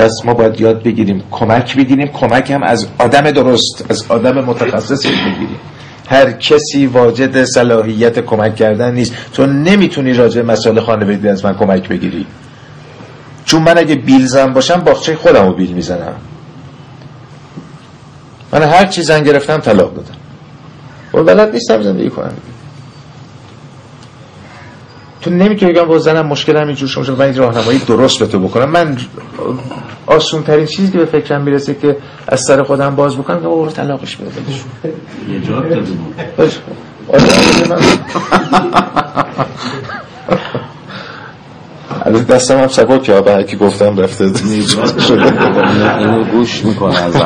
پس 0.00 0.12
ما 0.24 0.34
باید 0.34 0.60
یاد 0.60 0.82
بگیریم 0.82 1.22
کمک 1.30 1.76
بگیریم. 1.76 2.08
کمک 2.08 2.50
هم 2.50 2.62
از 2.62 2.86
آدم 2.98 3.30
درست 3.30 3.84
از 3.88 4.04
آدم 4.08 4.44
متخصص 4.44 5.06
بگیریم. 5.06 5.60
هر 6.08 6.32
کسی 6.32 6.86
واجد 6.86 7.44
صلاحیت 7.44 8.18
کمک 8.18 8.56
کردن 8.56 8.94
نیست. 8.94 9.14
تو 9.32 9.46
نمی‌تونی 9.46 10.12
راجع 10.12 10.42
مسائل 10.42 10.80
خانوادگی 10.80 11.28
از 11.28 11.44
من 11.44 11.54
کمک 11.54 11.88
بگیری. 11.88 12.26
چون 13.44 13.62
من 13.62 13.78
اگه 13.78 13.94
بیل 13.94 14.26
زن 14.26 14.52
باشم 14.52 14.80
باخچه 14.80 15.16
خودم 15.16 15.46
رو 15.46 15.54
بیل 15.54 15.72
می‌زنم. 15.72 16.14
من 18.52 18.62
هر 18.62 18.86
چی 18.86 19.02
زن 19.02 19.22
گرفتم 19.22 19.58
طلاق 19.58 19.94
دادم. 19.94 20.14
و 21.14 21.24
بلد 21.24 21.52
نیستم 21.52 21.82
زندگی 21.82 22.10
کنم. 22.10 22.32
تو 25.22 25.30
نمی‌تونی 25.30 25.72
بگم 25.72 25.84
با 25.84 25.98
زنم 25.98 26.26
مشکل 26.26 26.56
هم 26.56 26.66
اینجور 26.66 26.88
شما 26.88 27.14
من 27.14 27.24
این 27.24 27.36
راهنمایی 27.36 27.78
درست 27.78 28.18
به 28.18 28.26
تو 28.26 28.38
بکنم. 28.38 28.70
من 28.70 28.96
آسون 30.06 30.42
ترین 30.42 30.66
چیزی 30.66 30.92
که 30.92 30.98
به 30.98 31.04
فکرم 31.04 31.42
می‌رسه 31.42 31.74
که 31.74 31.96
از 32.28 32.40
سر 32.40 32.62
خودم 32.62 32.96
باز 32.96 33.16
بکنم 33.16 33.36
که 33.36 33.46
برو 33.46 33.70
طلاقش 33.70 34.16
بده. 34.16 34.30
یه 35.32 35.40
جواب 35.40 35.64
از 42.04 42.26
دستم 42.26 42.58
هم 42.58 42.68
سبا 42.68 42.98
که 42.98 43.20
به 43.20 43.32
هرکی 43.32 43.56
گفتم 43.56 43.98
رفته. 43.98 44.24
اینو 45.98 46.24
گوش 46.24 46.64
می‌کنه 46.64 46.98
از 46.98 47.16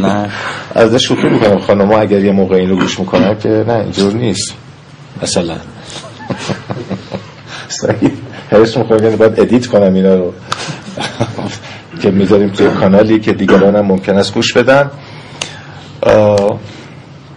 نه. 0.00 0.30
از 0.74 0.94
شوخی 0.94 1.28
می‌کنم 1.28 1.58
خانم 1.58 1.92
اگر 1.92 2.24
یه 2.24 2.32
موقع 2.32 2.56
اینو 2.56 2.76
گوش 2.76 3.00
می‌کنم 3.00 3.34
که 3.34 3.48
نه 3.48 3.74
اینجور 3.74 4.12
نیست. 4.12 4.54
مثلا. 5.22 5.56
حرس 8.50 8.76
می‌خوام 8.76 9.04
یعنی 9.04 9.16
باید 9.16 9.40
ادیت 9.40 9.66
کنم 9.66 9.94
اینا 9.94 10.14
رو. 10.14 10.32
که 12.02 12.10
می‌ذاریم 12.10 12.48
توی 12.48 12.68
کانالی 12.68 13.20
که 13.20 13.32
دیگران 13.32 13.76
هم 13.76 13.86
ممکن 13.86 14.18
است 14.18 14.34
گوش 14.34 14.52
بدن. 14.52 14.90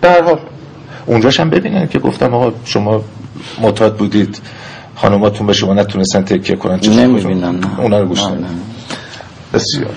در 0.02 0.24
حال 0.24 0.40
اونجاش 1.06 1.40
هم 1.40 1.50
ببینن 1.50 1.88
که 1.88 2.00
گفتم 2.00 2.34
آقا 2.34 2.52
شما 2.66 3.04
معتاد 3.62 3.98
بودید. 3.98 4.42
خانوماتون 4.96 5.48
به 5.48 5.54
شما 5.54 5.74
نتونستن 5.74 6.22
تکیه 6.22 6.56
کنن. 6.56 6.80
نمی‌بینن. 6.90 7.64
اونا 7.78 8.00
رو 8.00 8.08
گوش 8.08 8.20
بسیار. 9.54 9.94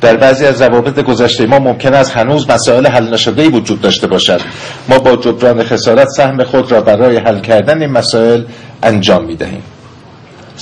در 0.00 0.16
بعضی 0.16 0.46
از 0.46 0.56
ضوابط 0.56 1.00
گذشته 1.00 1.46
ما 1.46 1.58
ممکن 1.58 1.94
است 1.94 2.16
هنوز 2.16 2.50
مسائل 2.50 2.86
حل 2.86 3.14
نشده 3.14 3.48
وجود 3.48 3.80
داشته 3.80 4.06
باشد. 4.06 4.40
ما 4.88 4.98
با 4.98 5.16
جبران 5.16 5.62
خسارت 5.62 6.08
سهم 6.08 6.44
خود 6.44 6.72
را 6.72 6.80
برای 6.80 7.16
حل 7.16 7.40
کردن 7.40 7.82
این 7.82 7.90
مسائل 7.90 8.42
انجام 8.82 9.24
می 9.24 9.36
دهیم 9.36 9.62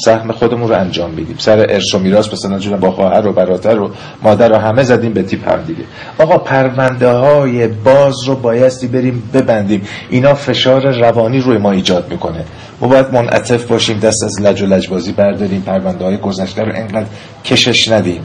سهم 0.05 0.33
خودمون 0.33 0.69
رو 0.69 0.75
انجام 0.75 1.11
میدیم. 1.11 1.37
سر 1.39 1.59
ارث 1.59 1.95
و 1.95 1.99
میراث 1.99 2.33
مثلا 2.33 2.59
جون 2.59 2.77
با 2.77 2.91
خواهر 2.91 3.27
و 3.27 3.33
برادر 3.33 3.81
و 3.81 3.91
مادر 4.23 4.49
رو 4.49 4.57
همه 4.57 4.83
زدیم 4.83 5.13
به 5.13 5.23
تیپ 5.23 5.53
هم 5.53 5.63
دیگه. 5.63 5.83
آقا 6.19 6.39
پرونده 6.39 7.09
های 7.09 7.67
باز 7.67 8.15
رو 8.27 8.37
بایستی 8.37 8.87
بریم 8.87 9.31
ببندیم. 9.35 9.89
اینا 10.11 10.35
فشار 10.35 10.91
روانی 10.91 11.41
روی 11.41 11.59
ما 11.59 11.73
ایجاد 11.73 12.11
می‌کنه. 12.11 12.45
ما 12.81 12.89
باید 12.89 13.13
منعطف 13.13 13.65
باشیم 13.65 13.99
دست 13.99 14.25
از 14.25 14.43
لج 14.43 14.63
و 14.63 14.67
لجبازی 14.67 15.13
برداریم 15.13 15.61
پرونده 15.61 16.05
های 16.05 16.17
گذشته 16.17 16.63
رو 16.63 16.73
انقدر 16.75 17.07
کشش 17.45 17.89
ندیم. 17.89 18.21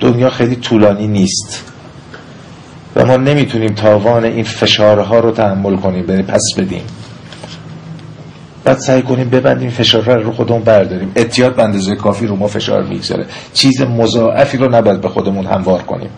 دنیا 0.00 0.30
خیلی 0.30 0.56
طولانی 0.56 1.06
نیست. 1.06 1.64
و 2.96 3.06
ما 3.06 3.16
نمی‌تونیم 3.16 3.74
تاوان 3.74 4.24
این 4.24 4.44
فشارها 4.44 5.18
رو 5.18 5.30
تحمل 5.30 5.76
کنیم 5.76 6.06
بریم 6.06 6.26
پس 6.26 6.42
بدیم. 6.58 6.82
بعد 8.64 8.78
سعی 8.78 9.02
کنیم 9.02 9.30
ببندیم 9.30 9.70
فشار 9.70 10.22
رو 10.22 10.32
خودمون 10.32 10.62
برداریم. 10.62 11.12
اتیاد 11.16 11.56
به 11.56 11.62
اندازه 11.62 11.96
کافی 11.96 12.26
رو 12.26 12.36
ما 12.36 12.48
فشار 12.48 12.82
می‌گذاره. 12.82 13.26
چیز 13.54 13.82
مضاعفی 13.82 14.56
رو 14.56 14.74
نباید 14.74 15.00
به 15.00 15.08
خودمون 15.08 15.46
هموار 15.46 15.82
کنیم. 15.82 16.10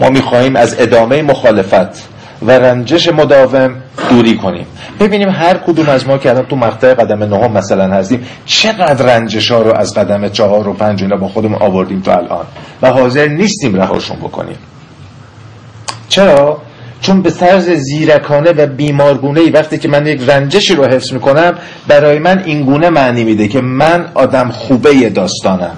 ما 0.00 0.10
می‌خواهیم 0.10 0.56
از 0.56 0.76
ادامه 0.78 1.22
مخالفت 1.22 2.08
و 2.42 2.50
رنجش 2.50 3.08
مداوم 3.08 3.74
دوری 4.10 4.36
کنیم. 4.36 4.66
ببینیم 5.00 5.28
هر 5.28 5.54
کدوم 5.54 5.88
از 5.88 6.06
ما 6.06 6.18
که 6.18 6.30
الان 6.30 6.46
تو 6.46 6.56
مقطع 6.56 6.94
قدم 6.94 7.24
نهم 7.24 7.52
مثلا 7.52 7.94
هستیم 7.94 8.26
چقدر 8.46 9.06
رنجش 9.06 9.50
ها 9.50 9.62
رو 9.62 9.74
از 9.74 9.94
قدم 9.94 10.28
چهار 10.28 10.68
و 10.68 10.72
پنج 10.72 11.02
اینا 11.02 11.16
با 11.16 11.28
خودمون 11.28 11.62
آوردیم 11.62 12.00
تا 12.00 12.12
الان 12.12 12.46
و 12.82 12.90
حاضر 12.90 13.28
نیستیم 13.28 13.74
رهاشون 13.74 14.16
بکنیم. 14.16 14.56
چرا؟ 16.08 16.62
چون 17.00 17.22
به 17.22 17.30
طرز 17.30 17.70
زیرکانه 17.70 18.50
و 18.50 18.66
بیمارگونه 18.66 19.40
ای 19.40 19.50
وقتی 19.50 19.78
که 19.78 19.88
من 19.88 20.06
یک 20.06 20.20
رنجشی 20.26 20.74
رو 20.74 20.84
حفظ 20.84 21.12
می‌کنم 21.12 21.54
برای 21.88 22.18
من 22.18 22.42
این 22.44 22.62
گونه 22.62 22.90
معنی 22.90 23.24
میده 23.24 23.48
که 23.48 23.60
من 23.60 24.08
آدم 24.14 24.50
خوبه 24.50 25.10
داستانم. 25.10 25.76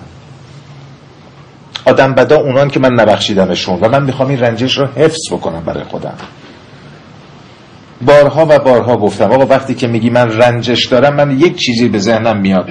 آدم 1.85 2.15
بدا 2.15 2.37
اونان 2.37 2.69
که 2.69 2.81
من 2.81 2.93
نبخشیدمشون 2.93 3.79
و 3.81 3.89
من 3.89 4.03
می‌خوام 4.03 4.29
این 4.29 4.41
رنجش 4.41 4.79
رو 4.79 4.87
حفظ 4.87 5.33
بکنم 5.33 5.61
برای 5.61 5.85
خودم. 5.85 6.15
بارها 8.07 8.47
و 8.49 8.59
بارها 8.59 8.97
گفتم 8.97 9.33
آقا 9.33 9.47
وقتی 9.47 9.75
که 9.75 9.87
میگی 9.87 10.11
من 10.11 10.39
رنجش 10.39 10.87
دارم 10.87 11.15
من 11.15 11.31
یک 11.31 11.57
چیزی 11.57 11.89
به 11.89 11.99
ذهنم 11.99 12.41
میاد. 12.41 12.69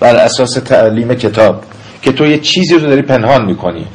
بر 0.00 0.16
اساس 0.16 0.50
تعلیم 0.50 1.14
کتاب 1.14 1.62
که 2.02 2.12
تو 2.12 2.26
یه 2.26 2.38
چیزی 2.38 2.74
رو 2.74 2.80
داری 2.80 3.02
پنهان 3.02 3.44
می‌کنی. 3.44 3.86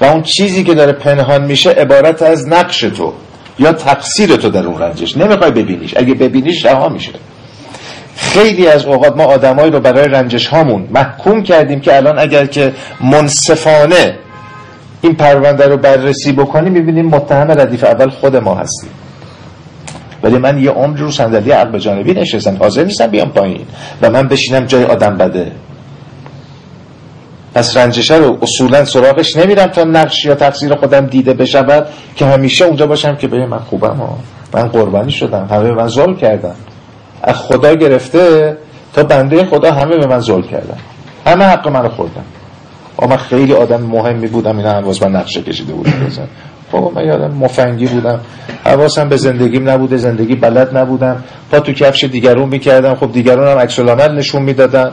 و 0.00 0.04
اون 0.04 0.22
چیزی 0.22 0.64
که 0.64 0.74
داره 0.74 0.92
پنهان 0.92 1.44
میشه 1.44 1.70
عبارت 1.70 2.22
از 2.22 2.48
نقش 2.48 2.80
تو 2.80 3.12
یا 3.58 3.72
تقصیر 3.72 4.36
تو 4.36 4.50
در 4.50 4.66
اون 4.66 4.78
رنجش. 4.78 5.16
نمی‌خوای 5.16 5.50
ببینیش. 5.50 5.96
اگه 5.96 6.14
ببینیش 6.14 6.64
رها 6.64 6.88
میشه. 6.88 7.12
خیلی 8.16 8.68
از 8.68 8.84
اوقات 8.84 9.16
ما 9.16 9.24
آدمایی 9.24 9.70
رو 9.70 9.80
برای 9.80 10.08
رنجش 10.08 10.46
هامون 10.46 10.88
محکوم 10.90 11.42
کردیم 11.42 11.80
که 11.80 11.96
الان 11.96 12.18
اگر 12.18 12.46
که 12.46 12.72
منصفانه 13.00 14.18
این 15.00 15.14
پرونده 15.14 15.66
رو 15.66 15.76
بررسی 15.76 16.32
بکنیم 16.32 16.72
می‌بینیم 16.72 17.06
متهم 17.06 17.50
ردیف 17.50 17.84
اول 17.84 18.10
خود 18.10 18.36
ما 18.36 18.54
هستیم. 18.54 18.90
ولی 20.24 20.38
من 20.38 20.58
یه 20.58 20.70
عمر 20.70 20.98
رو 20.98 21.10
صندلی 21.10 21.50
عقب 21.50 21.78
جانبی 21.78 22.14
نشستم. 22.14 22.56
حاضر 22.56 22.84
نیستم 22.84 23.06
بیام 23.06 23.28
پایین. 23.28 23.66
و 24.02 24.10
من 24.10 24.28
بشینم 24.28 24.64
جای 24.64 24.84
آدم 24.84 25.16
بده. 25.16 25.52
پس 27.54 27.76
رنجشه 27.76 28.16
رو 28.16 28.38
اصولا 28.42 28.84
سراغش 28.84 29.36
نمیرم 29.36 29.66
تا 29.66 29.84
نقش 29.84 30.24
یا 30.24 30.34
تقصیر 30.34 30.74
خودم 30.74 31.06
دیده 31.06 31.34
بشود 31.34 31.86
که 32.16 32.26
همیشه 32.26 32.64
اونجا 32.64 32.86
باشم 32.86 33.16
که 33.16 33.28
به 33.28 33.46
من 33.46 33.58
خوبم 33.58 33.96
ها. 33.96 34.18
من 34.52 34.68
قربانی 34.68 35.12
شدم. 35.12 35.46
همه 35.50 35.62
به 35.62 35.74
من 35.74 35.88
ظلم 35.88 36.16
کردن. 36.16 36.54
از 37.22 37.36
خدا 37.36 37.74
گرفته 37.74 38.56
تا 38.94 39.02
بنده 39.02 39.44
خدا 39.44 39.72
همه 39.72 39.96
به 39.96 40.06
من 40.06 40.20
ظلم 40.20 40.42
کردن. 40.42 40.78
همه 41.26 41.44
حق 41.44 41.68
منو 41.68 41.88
خوردن. 41.88 42.24
اما 42.98 43.16
خیلی 43.16 43.52
آدم 43.52 43.82
مهمی 43.82 44.26
بودم. 44.26 44.56
اینا 44.56 44.70
هم 44.70 44.84
من 45.02 45.16
نقشه 45.16 45.42
کشیده 45.42 45.72
بودم 45.72 46.10
بزن 46.74 46.84
خب 46.84 46.92
من 46.94 47.06
یادم 47.06 47.34
مفنگی 47.34 47.86
بودم. 47.86 48.20
حواسم 48.64 49.08
به 49.08 49.16
زندگیم 49.16 49.70
نبوده 49.70 49.96
زندگی 49.96 50.34
بلد 50.34 50.76
نبودم. 50.76 51.24
پا 51.50 51.60
تو 51.60 51.72
کفش 51.72 52.04
دیگرون 52.04 52.48
می‌کردم. 52.48 52.94
خب 52.94 53.12
دیگرون 53.12 53.48
هم 53.48 53.58
عکس 53.58 53.78
نشون 53.78 54.42
می‌دادن. 54.42 54.92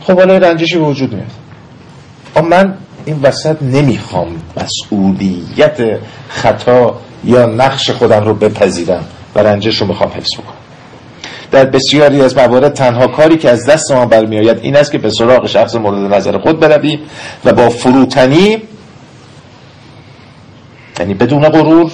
خب 0.00 0.18
حالا 0.18 0.38
رنجشی 0.38 0.78
به 0.78 0.84
وجود 0.84 1.12
میاد. 1.12 1.30
اما 2.36 2.48
من 2.48 2.74
این 3.04 3.20
وسط 3.22 3.62
نمی‌خوام 3.62 4.28
مسئولیت 4.56 5.98
خطا 6.28 6.94
یا 7.24 7.46
نقش 7.46 7.90
خودم 7.90 8.24
رو 8.24 8.34
بپذیرم 8.34 9.04
و 9.34 9.38
رنجش 9.38 9.80
رو 9.80 9.86
می‌خوام 9.86 10.10
حفظ 10.10 10.34
بکنم. 10.34 10.54
در 11.50 11.64
بسیاری 11.64 12.22
از 12.22 12.36
موارد 12.36 12.72
تنها 12.72 13.06
کاری 13.06 13.36
که 13.36 13.50
از 13.50 13.66
دست 13.66 13.92
ما 13.92 14.06
برمیآید 14.06 14.58
این 14.62 14.76
است 14.76 14.92
که 14.92 14.98
به 14.98 15.10
سراغ 15.10 15.46
شخص 15.46 15.74
مورد 15.74 16.14
نظر 16.14 16.38
خود 16.38 16.60
برویم 16.60 17.00
و 17.44 17.52
با 17.52 17.68
فروتنی 17.68 18.62
یعنی 21.00 21.14
بدون 21.14 21.48
غرور 21.48 21.90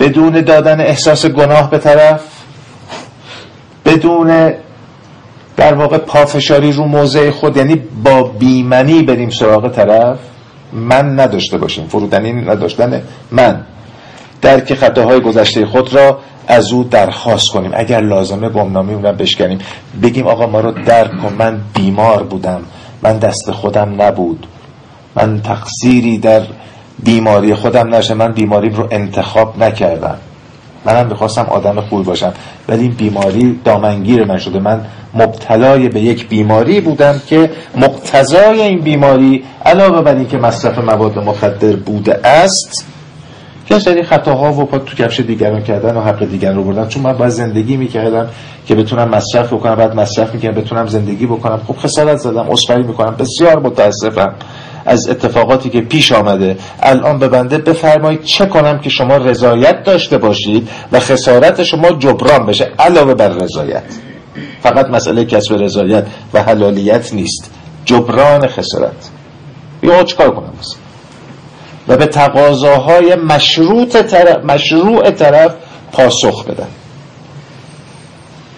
بدون 0.00 0.40
دادن 0.40 0.80
احساس 0.80 1.26
گناه 1.26 1.70
به 1.70 1.78
طرف 1.78 2.20
بدون 3.84 4.52
در 5.56 5.74
واقع 5.74 5.98
پافشاری 5.98 6.72
رو 6.72 6.84
موضع 6.84 7.30
خود 7.30 7.56
یعنی 7.56 7.74
با 8.04 8.22
بیمنی 8.22 9.02
بریم 9.02 9.30
سراغ 9.30 9.68
طرف 9.68 10.18
من 10.72 11.20
نداشته 11.20 11.58
باشیم 11.58 11.86
فرودنی 11.86 12.32
نداشتن 12.32 13.02
من. 13.30 13.64
درک 14.42 14.74
خطاهای 14.74 15.20
گذشته 15.20 15.66
خود 15.66 15.94
را 15.94 16.18
از 16.46 16.72
او 16.72 16.84
درخواست 16.84 17.48
کنیم. 17.48 17.70
اگر 17.74 18.00
لازمه 18.00 18.48
گمنامی 18.48 18.94
اون 18.94 19.12
بشکنیم. 19.12 19.58
بگیم 20.02 20.26
آقا 20.26 20.46
ما 20.46 20.60
رو 20.60 20.70
درک 20.70 21.10
کن 21.22 21.32
من 21.38 21.60
بیمار 21.74 22.22
بودم. 22.22 22.62
من 23.02 23.18
دست 23.18 23.50
خودم 23.50 24.02
نبود. 24.02 24.46
من 25.16 25.40
تقصیری 25.40 26.18
در 26.18 26.42
بیماری 27.04 27.54
خودم 27.54 27.94
نشه 27.94 28.14
من 28.14 28.32
بیماریم 28.32 28.74
رو 28.74 28.88
انتخاب 28.90 29.62
نکردم. 29.62 30.16
منم 30.84 31.06
می‌خواستم 31.06 31.46
آدم 31.50 31.80
خوبی 31.80 32.04
باشم 32.04 32.32
ولی 32.68 32.82
این 32.82 32.92
بیماری 32.92 33.60
دامنگیر 33.64 34.24
من 34.24 34.38
شده. 34.38 34.58
من 34.58 34.80
مبتلای 35.14 35.88
به 35.88 36.00
یک 36.00 36.28
بیماری 36.28 36.80
بودم 36.80 37.20
که 37.26 37.50
مقتضای 37.76 38.60
این 38.60 38.78
بیماری 38.78 39.44
علاوه 39.64 40.02
بر 40.02 40.14
اینکه 40.14 40.38
مصرف 40.38 40.78
مواد 40.78 41.18
مخدر 41.18 41.76
بوده 41.76 42.26
است 42.26 42.86
یه 43.70 43.78
سری 43.78 44.02
خطاها 44.02 44.52
و 44.52 44.64
پا 44.64 44.78
تو 44.78 44.96
کفش 44.96 45.20
دیگران 45.20 45.62
کردن 45.62 45.96
و 45.96 46.00
حق 46.00 46.24
دیگران 46.24 46.56
رو 46.56 46.64
بردن. 46.64 46.88
چون 46.88 47.02
من 47.02 47.12
باید 47.12 47.30
زندگی 47.30 47.76
می‌کردم 47.76 48.28
که 48.66 48.74
بتونم 48.74 49.08
مصرف 49.08 49.52
بکنم 49.52 49.74
بعد 49.74 49.96
مصرف 49.96 50.34
می‌کنم 50.34 50.52
بتونم 50.52 50.86
زندگی 50.86 51.26
بکنم. 51.26 51.60
خب 51.66 51.76
خسارت 51.76 52.16
زدم 52.16 52.50
اسخری 52.50 52.82
می‌کنم 52.82 53.16
بسیار 53.18 53.58
متاسفم. 53.58 54.34
از 54.86 55.08
اتفاقاتی 55.08 55.70
که 55.70 55.80
پیش 55.80 56.12
آمده. 56.12 56.56
الان 56.80 57.18
به 57.18 57.28
بنده 57.28 57.58
بفرمایید 57.58 58.24
چه 58.24 58.46
کنم 58.46 58.78
که 58.78 58.90
شما 58.90 59.16
رضایت 59.16 59.84
داشته 59.84 60.18
باشید 60.18 60.68
و 60.92 61.00
خسارت 61.00 61.62
شما 61.62 61.90
جبران 61.90 62.46
بشه 62.46 62.72
علاوه 62.78 63.14
بر 63.14 63.28
رضایت. 63.28 63.84
فقط 64.62 64.90
مسئله 64.90 65.24
کسب 65.24 65.54
رضایت 65.54 66.06
و 66.34 66.42
حلالیت 66.42 67.14
نیست. 67.14 67.50
جبران 67.84 68.46
خسارت. 68.46 69.10
یا 69.82 70.02
چکار 70.02 70.30
کنم 70.30 70.52
بس. 70.60 70.76
و 71.88 71.96
به 71.96 72.06
تقاضاهای 72.06 73.14
مشروط 73.14 73.96
طرف 73.96 74.44
مشروع 74.44 75.10
طرف 75.10 75.54
پاسخ 75.92 76.44
بدن. 76.44 76.68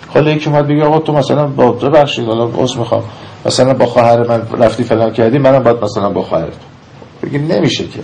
حالا 0.09 0.31
یکی 0.31 0.51
اومد 0.51 0.69
بگه 0.69 0.85
آقا 0.85 0.99
تو 0.99 1.13
مثلا 1.13 1.47
با 1.47 1.73
ببخشید 1.73 2.27
حالا 2.27 2.51
عذر 2.57 2.79
می‌خوام. 2.79 3.03
مثلا 3.47 3.75
با 3.75 3.87
خواهر 3.87 4.29
من 4.29 4.43
رفتی 4.59 4.85
فلان 4.85 5.13
کردی 5.13 5.39
منم 5.39 5.63
باید 5.63 5.85
مثلا 5.85 6.11
با 6.11 6.23
خواهر 6.23 6.49
بگی 7.23 7.39
نمیشه 7.39 7.85
که. 7.85 8.01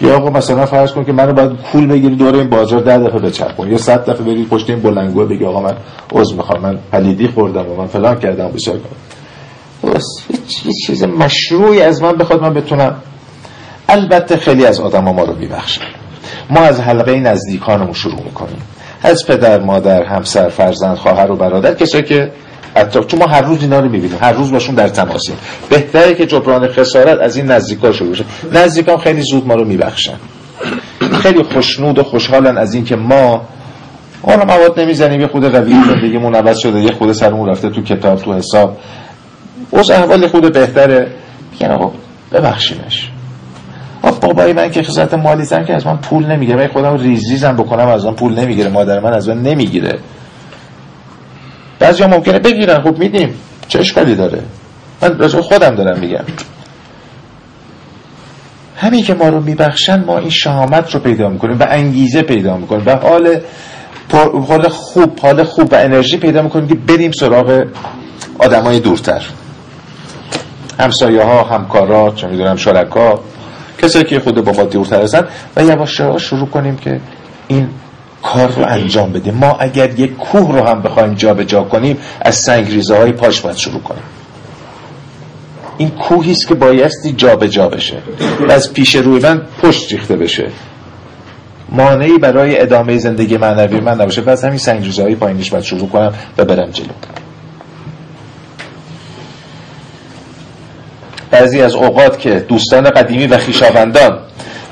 یا 0.00 0.16
آقا 0.16 0.30
مثلا 0.30 0.66
فرض 0.66 0.92
کن 0.92 1.04
که 1.04 1.12
منو 1.12 1.32
باید 1.32 1.50
پول 1.52 1.86
بگیری 1.86 2.16
دوره 2.16 2.38
این 2.38 2.48
بازار 2.48 2.80
ده 2.80 2.98
دفعه 2.98 3.20
بچرخون. 3.20 3.70
یا 3.70 3.78
صد 3.78 4.10
دفعه 4.10 4.24
بری 4.24 4.44
پشت 4.44 4.70
این 4.70 4.80
بلنگوه 4.80 5.24
بگی 5.24 5.44
آقا 5.44 5.60
من 5.60 5.74
عذر 6.12 6.36
می‌خوام 6.36 6.62
من 6.62 6.78
پلیدی 6.92 7.28
خوردم 7.28 7.70
و 7.70 7.76
من 7.76 7.86
فلان 7.86 8.18
کردم 8.18 8.48
بسیار 8.48 8.78
بس 9.84 10.04
هیچ 10.64 10.86
چیز 10.86 11.04
مشروعی 11.04 11.82
از 11.82 12.02
من 12.02 12.12
بخواد 12.12 12.42
من 12.42 12.54
بتونم. 12.54 12.94
البته 13.88 14.36
خیلی 14.36 14.66
از 14.66 14.80
آدم 14.80 15.04
ما 15.04 15.24
رو 15.24 15.34
میبخشن 15.34 15.84
ما 16.50 16.60
از 16.60 16.80
حلقه 16.80 17.20
نزدیکانمون 17.20 17.92
شروع 17.92 18.22
می‌کنیم. 18.24 18.62
از 19.02 19.26
پدر 19.26 19.60
مادر 19.60 20.02
همسر 20.02 20.48
فرزند 20.48 20.96
خواهر 20.96 21.30
و 21.30 21.36
برادر 21.36 21.74
کسایی 21.74 22.04
که 22.04 22.32
اطراف 22.76 23.06
چون 23.06 23.20
ما 23.20 23.26
هر 23.26 23.42
روز 23.42 23.62
اینا 23.62 23.80
رو 23.80 23.88
می‌بینیم 23.88 24.18
هر 24.20 24.32
روز 24.32 24.52
باشون 24.52 24.74
در 24.74 24.88
تماسیم. 24.88 25.34
بهتره 25.70 26.14
که 26.14 26.26
جبران 26.26 26.68
خسارت 26.68 27.18
از 27.20 27.36
این 27.36 27.46
نزدیکا 27.46 27.92
شروع 27.92 28.10
بشه. 28.10 28.24
نزدیکان 28.52 28.98
خیلی 28.98 29.22
زود 29.22 29.46
ما 29.46 29.54
رو 29.54 29.64
میبخشن. 29.64 30.16
خیلی 31.22 31.42
خوشنود 31.42 31.98
و 31.98 32.02
خوشحالن 32.02 32.58
از 32.58 32.74
اینکه 32.74 32.96
ما 32.96 33.42
اون 34.22 34.36
مواد 34.36 34.80
نمی‌زنیم 34.80 35.20
یه 35.20 35.26
خود 35.26 35.44
روی 35.44 35.74
زندگیمون 35.84 36.34
عوض 36.34 36.58
شده 36.58 36.80
یه 36.80 36.92
خود 36.92 37.12
سرمون 37.12 37.48
رفته 37.48 37.70
تو 37.70 37.82
کتاب 37.82 38.18
تو 38.18 38.34
حساب. 38.34 38.76
اوز 39.70 39.90
احوال 39.90 40.26
خود 40.26 40.52
بهتره. 40.52 41.12
میگن 41.52 41.70
آقا 41.70 41.92
ببخشیمش. 42.32 43.10
بابای 44.20 44.52
من 44.52 44.70
که 44.70 44.82
خصوصت 44.82 45.14
مالی 45.14 45.44
زن 45.44 45.64
که 45.64 45.74
از 45.74 45.86
من 45.86 45.96
پول 45.96 46.26
نمی‌گیره. 46.26 46.56
من 46.56 46.68
خودم 46.68 46.98
ریزیزم 46.98 47.52
بکنم 47.52 47.88
از 47.88 48.06
من 48.06 48.14
پول 48.14 48.34
نمی‌گیره. 48.34 48.70
مادر 48.70 49.00
من 49.00 49.12
از 49.12 49.28
من 49.28 49.42
نمی‌گیره. 49.42 49.98
بعضی 51.80 52.04
ممکنه 52.04 52.38
بگیرن. 52.38 52.82
خب 52.82 52.98
میدیم. 52.98 53.34
چه 53.68 53.78
اشکالی 53.78 54.14
داره؟ 54.14 54.42
من 55.02 55.18
راجع 55.18 55.40
خودم 55.40 55.74
دارم 55.74 55.98
میگم. 55.98 56.24
همین 58.76 59.04
که 59.04 59.14
ما 59.14 59.28
رو 59.28 59.40
میبخشن 59.40 60.04
ما 60.04 60.18
این 60.18 60.30
شهامت 60.30 60.94
رو 60.94 61.00
پیدا 61.00 61.28
می‌کنیم 61.28 61.58
و 61.58 61.66
انگیزه 61.68 62.22
پیدا 62.22 62.56
می‌کنیم 62.56 62.82
و 62.86 62.96
حال 62.96 63.40
حال 64.48 64.68
خوب 64.68 65.20
حال 65.20 65.44
خوب 65.44 65.72
و 65.72 65.76
انرژی 65.76 66.16
پیدا 66.16 66.42
می‌کنیم 66.42 66.68
که 66.68 66.74
بریم 66.74 67.10
سراغ 67.12 67.64
آدمای 68.38 68.80
دورتر. 68.80 69.22
همسایه 70.80 71.22
ها 71.22 71.42
همکارا 71.42 72.12
چه 72.16 72.26
می‌دونم 72.26 72.56
شرکا 72.56 73.20
کسایی 73.82 74.04
که 74.04 74.20
خود 74.20 74.44
با 74.44 74.52
ما 74.52 74.62
دورتر 74.64 75.02
هستن 75.02 75.26
و 75.56 75.64
یواش 75.64 76.00
شروع 76.00 76.48
کنیم 76.48 76.76
که 76.76 77.00
این 77.48 77.68
کار 78.22 78.48
رو 78.48 78.64
انجام 78.66 79.12
بدیم. 79.12 79.34
ما 79.34 79.56
اگر 79.60 80.00
یک 80.00 80.16
کوه 80.16 80.52
رو 80.52 80.66
هم 80.66 80.82
بخوایم 80.82 81.14
جا 81.14 81.34
به 81.34 81.44
جا 81.44 81.62
کنیم 81.62 81.98
از 82.20 82.34
سنگ 82.34 82.70
ریزه 82.70 82.96
های 82.96 83.12
پاش 83.12 83.40
باید 83.40 83.56
شروع 83.56 83.80
کنیم. 83.80 84.02
این 85.78 85.90
کوهی 85.90 86.32
است 86.32 86.48
که 86.48 86.54
بایستی 86.54 87.12
جابجا 87.12 87.46
جا 87.46 87.68
بشه 87.68 87.96
و 88.48 88.52
از 88.52 88.72
پیش 88.72 88.94
روی 88.94 89.22
من 89.22 89.42
پشت 89.62 89.92
ریخته 89.92 90.16
بشه. 90.16 90.50
مانعی 91.68 92.18
برای 92.18 92.60
ادامه 92.60 92.98
زندگی 92.98 93.36
معنوی 93.36 93.80
من 93.80 94.00
نباشه. 94.00 94.22
پس 94.22 94.44
همین 94.44 94.58
سنگ 94.58 94.84
های 94.84 95.14
پایینش 95.14 95.50
باید 95.50 95.64
شروع 95.64 95.88
کنم 95.88 96.14
و 96.38 96.44
برم 96.44 96.70
جلو. 96.70 96.86
بعضی 101.30 101.62
از 101.62 101.74
اوقات 101.74 102.18
که 102.18 102.44
دوستان 102.48 102.90
قدیمی 102.90 103.26
و 103.26 103.38
خیشاوندان 103.38 104.18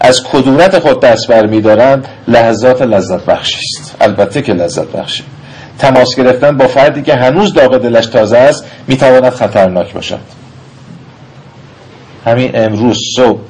از 0.00 0.22
کدورت 0.22 0.78
خود 0.78 1.00
دست 1.00 1.28
برمیدارند 1.28 2.08
لحظات 2.28 2.82
لذت 2.82 3.24
بخشی 3.24 3.58
است. 3.58 3.96
البته 4.00 4.42
که 4.42 4.52
لذت 4.52 4.86
بخشی. 4.86 5.24
تماس 5.78 6.16
گرفتن 6.16 6.56
با 6.56 6.68
فردی 6.68 7.02
که 7.02 7.14
هنوز 7.14 7.54
داغ 7.54 7.78
دلش 7.78 8.06
تازه 8.06 8.36
است 8.38 8.64
می‌تواند 8.86 9.32
خطرناک 9.32 9.92
باشد. 9.92 10.18
همین 12.26 12.50
امروز 12.54 12.98
صبح 13.16 13.40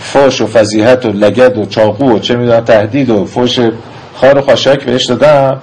فوش 0.00 0.40
و 0.40 0.46
فضیحت 0.46 1.06
و 1.06 1.12
لگد 1.12 1.58
و 1.58 1.66
چاقو 1.66 2.16
و 2.16 2.18
چه 2.18 2.36
می‌دونم 2.36 2.60
تهدید 2.60 3.10
و 3.10 3.26
فوش 3.26 3.60
خار 4.14 4.38
و 4.38 4.42
خاشاک 4.42 4.84
بهش 4.84 5.04
دادم. 5.04 5.60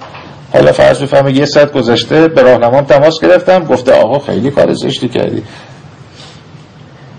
حالا 0.52 0.72
فرض 0.72 1.02
بفهمه 1.02 1.32
یه 1.32 1.44
ساعت 1.44 1.72
گذشته 1.72 2.28
به 2.28 2.42
راهنمام 2.42 2.84
تماس 2.84 3.20
گرفتم. 3.20 3.64
گفته 3.64 3.92
آقا 3.92 4.18
خیلی 4.18 4.50
کار 4.50 4.72
زشتی 4.72 5.08
کردی. 5.08 5.42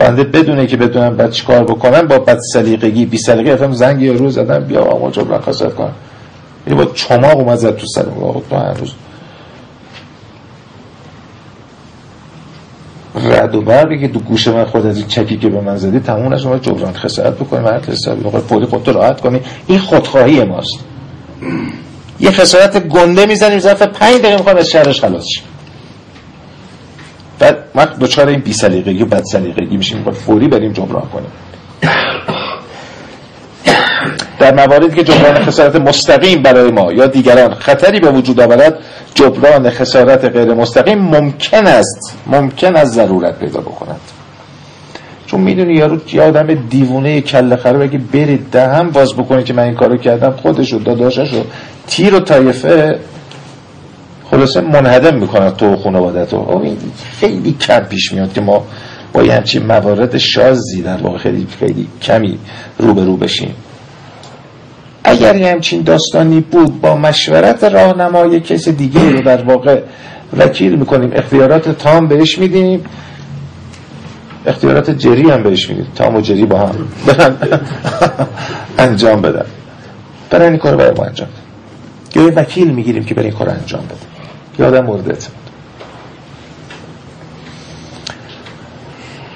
بنده 0.02 0.24
بدونه 0.24 0.68
که 0.68 0.78
بدونم 0.78 1.18
بعد 1.18 1.42
کار 1.44 1.64
بکنم 1.64 2.02
با 2.08 2.20
بد 2.20 2.40
سلیقگی 2.54 3.06
بی 3.06 3.18
سلیقه 3.18 3.54
رفتم 3.54 3.72
زنگ 3.72 4.02
یه 4.02 4.12
روز 4.12 4.36
زدم 4.36 4.60
بیا 4.60 4.82
آقا 4.82 5.12
جبران 5.12 5.42
خاصت 5.42 5.76
کنم 5.76 5.94
این 6.68 6.78
با 6.78 6.86
چماق 6.86 7.38
اومد 7.38 7.56
زد 7.56 7.76
تو 7.76 7.88
سرم 7.88 8.24
آقا 8.24 8.42
تو 8.50 8.56
هر 8.56 8.74
روز. 8.74 8.94
رد 13.16 13.56
و 13.56 13.62
برقی 13.62 14.00
که 14.00 14.08
دو 14.08 14.20
گوش 14.20 14.48
من 14.48 14.66
خود 14.66 14.86
از 14.86 14.98
این 14.98 15.08
چکی 15.08 15.38
که 15.38 15.50
به 15.50 15.62
من 15.62 15.78
زدی 15.78 16.00
تموم 16.00 16.38
شما 16.38 16.58
جبران 16.58 16.94
خسارت 16.94 17.34
بکنیم 17.34 17.68
هر 17.68 17.80
حسابی 17.80 18.24
موقع 18.24 18.40
پولی 18.40 18.66
خودتو 18.66 18.94
راحت 18.94 19.22
کنی. 19.22 19.42
این 19.68 19.80
خودخواهی 19.80 20.44
ماست. 20.44 20.80
یه 22.20 22.32
خسارت 22.32 22.88
گنده 22.88 23.26
می‌زنیم 23.26 23.60
ظرف 23.60 23.82
5 23.82 24.20
دقیقه 24.20 24.38
می‌خوام 24.38 24.58
از 24.58 24.70
شهرش 24.70 25.02
خلاص 25.02 25.26
شیم 25.26 25.44
بعد 27.42 27.58
ما 27.76 27.86
دوچار 27.86 28.28
این 28.28 28.40
بی 28.40 28.54
سلیقگی 28.54 29.04
و 29.04 29.06
بد 29.06 29.24
سلیقگی 29.24 29.78
میشیم 29.78 30.04
با 30.04 30.12
فوری 30.12 30.48
بریم 30.48 30.72
جبران 30.72 31.10
کنیم. 31.14 31.32
در 34.40 34.54
مواردی 34.54 34.96
که 34.96 35.04
جبران 35.04 35.46
خسارت 35.46 35.76
مستقیم 35.76 36.42
برای 36.42 36.72
ما 36.72 36.92
یا 36.92 37.08
دیگران 37.08 37.54
خطری 37.54 38.00
به 38.00 38.12
وجود 38.12 38.40
آورد 38.40 38.80
جبران 39.16 39.70
خسارت 39.70 40.26
غیر 40.26 40.54
مستقیم 40.54 41.00
ممکن 41.00 41.68
است 41.68 42.18
ممکن 42.28 42.76
است 42.76 42.94
ضرورت 42.94 43.40
پیدا 43.40 43.62
بکند. 43.62 44.00
چون 45.28 45.42
می‌دونی 45.42 45.74
یارو 45.74 45.98
یه 46.14 46.22
آدم 46.22 46.54
دیوونه 46.54 47.22
کله 47.22 47.56
خره 47.56 47.78
بگی 47.78 47.98
برید 47.98 48.48
دهم 48.52 48.90
باز 48.90 49.14
بکنی 49.14 49.44
که 49.44 49.54
من 49.54 49.64
این 49.64 49.76
کارو 49.76 49.98
کردم 49.98 50.32
خودشو 50.32 50.78
داداششو 50.78 51.44
تیر 51.88 52.16
و 52.16 52.20
طایفه 52.20 53.00
خلاصه 54.32 54.62
منهدم 54.62 55.16
می‌کنن 55.16 55.52
تو 55.52 55.78
خانوادتو 55.78 56.62
خیلی 57.20 57.56
کم 57.62 57.80
پیش 57.80 58.14
میاد 58.14 58.34
که 58.34 58.42
ما 58.42 58.64
با 59.14 59.24
یه 59.24 59.34
همچین 59.34 59.66
موارد 59.66 60.18
شازی 60.18 60.82
در 60.82 60.98
واقع 60.98 61.18
خیلی 61.18 61.48
خیلی 61.60 61.88
کمی 62.02 62.40
رو 62.78 62.94
به 62.94 63.06
رو 63.06 63.18
بشیم. 63.18 63.56
اگر 65.04 65.36
یه 65.36 65.52
همچین 65.52 65.82
داستانی 65.82 66.40
بود 66.40 66.82
با 66.82 66.96
مشورت 66.96 67.64
راهنمای 67.64 68.40
کسی 68.40 68.72
دیگه 68.72 69.10
رو 69.10 69.22
در 69.22 69.44
واقع 69.44 69.82
وکیل 70.38 70.76
می‌کنیم 70.76 71.12
اختیارات 71.14 71.70
تام 71.70 72.08
بهش 72.08 72.38
میدیم. 72.38 72.84
اختیارات 74.46 74.92
جری 74.92 75.30
هم 75.30 75.44
بهش 75.44 75.70
میدیم. 75.70 75.88
تام 75.96 76.16
و 76.16 76.22
جری 76.22 76.46
با 76.46 76.60
هم. 76.60 76.76
برن 77.08 77.36
انجام 78.88 79.22
بدن. 79.22 79.46
برن 80.30 80.42
این 80.42 80.58
کار 80.58 80.76
باید 80.76 81.00
انجام 81.00 81.28
بدن. 81.28 82.26
یا 82.26 82.32
وکیل 82.36 82.72
می‌گیریم 82.72 83.04
که 83.04 83.16
برای 83.16 83.30
این 83.30 83.38
کار 83.38 83.50
انجام 83.50 83.82
بده 83.82 84.21
یادم 84.60 84.86
مورد 84.86 85.10
اعتماد 85.10 85.42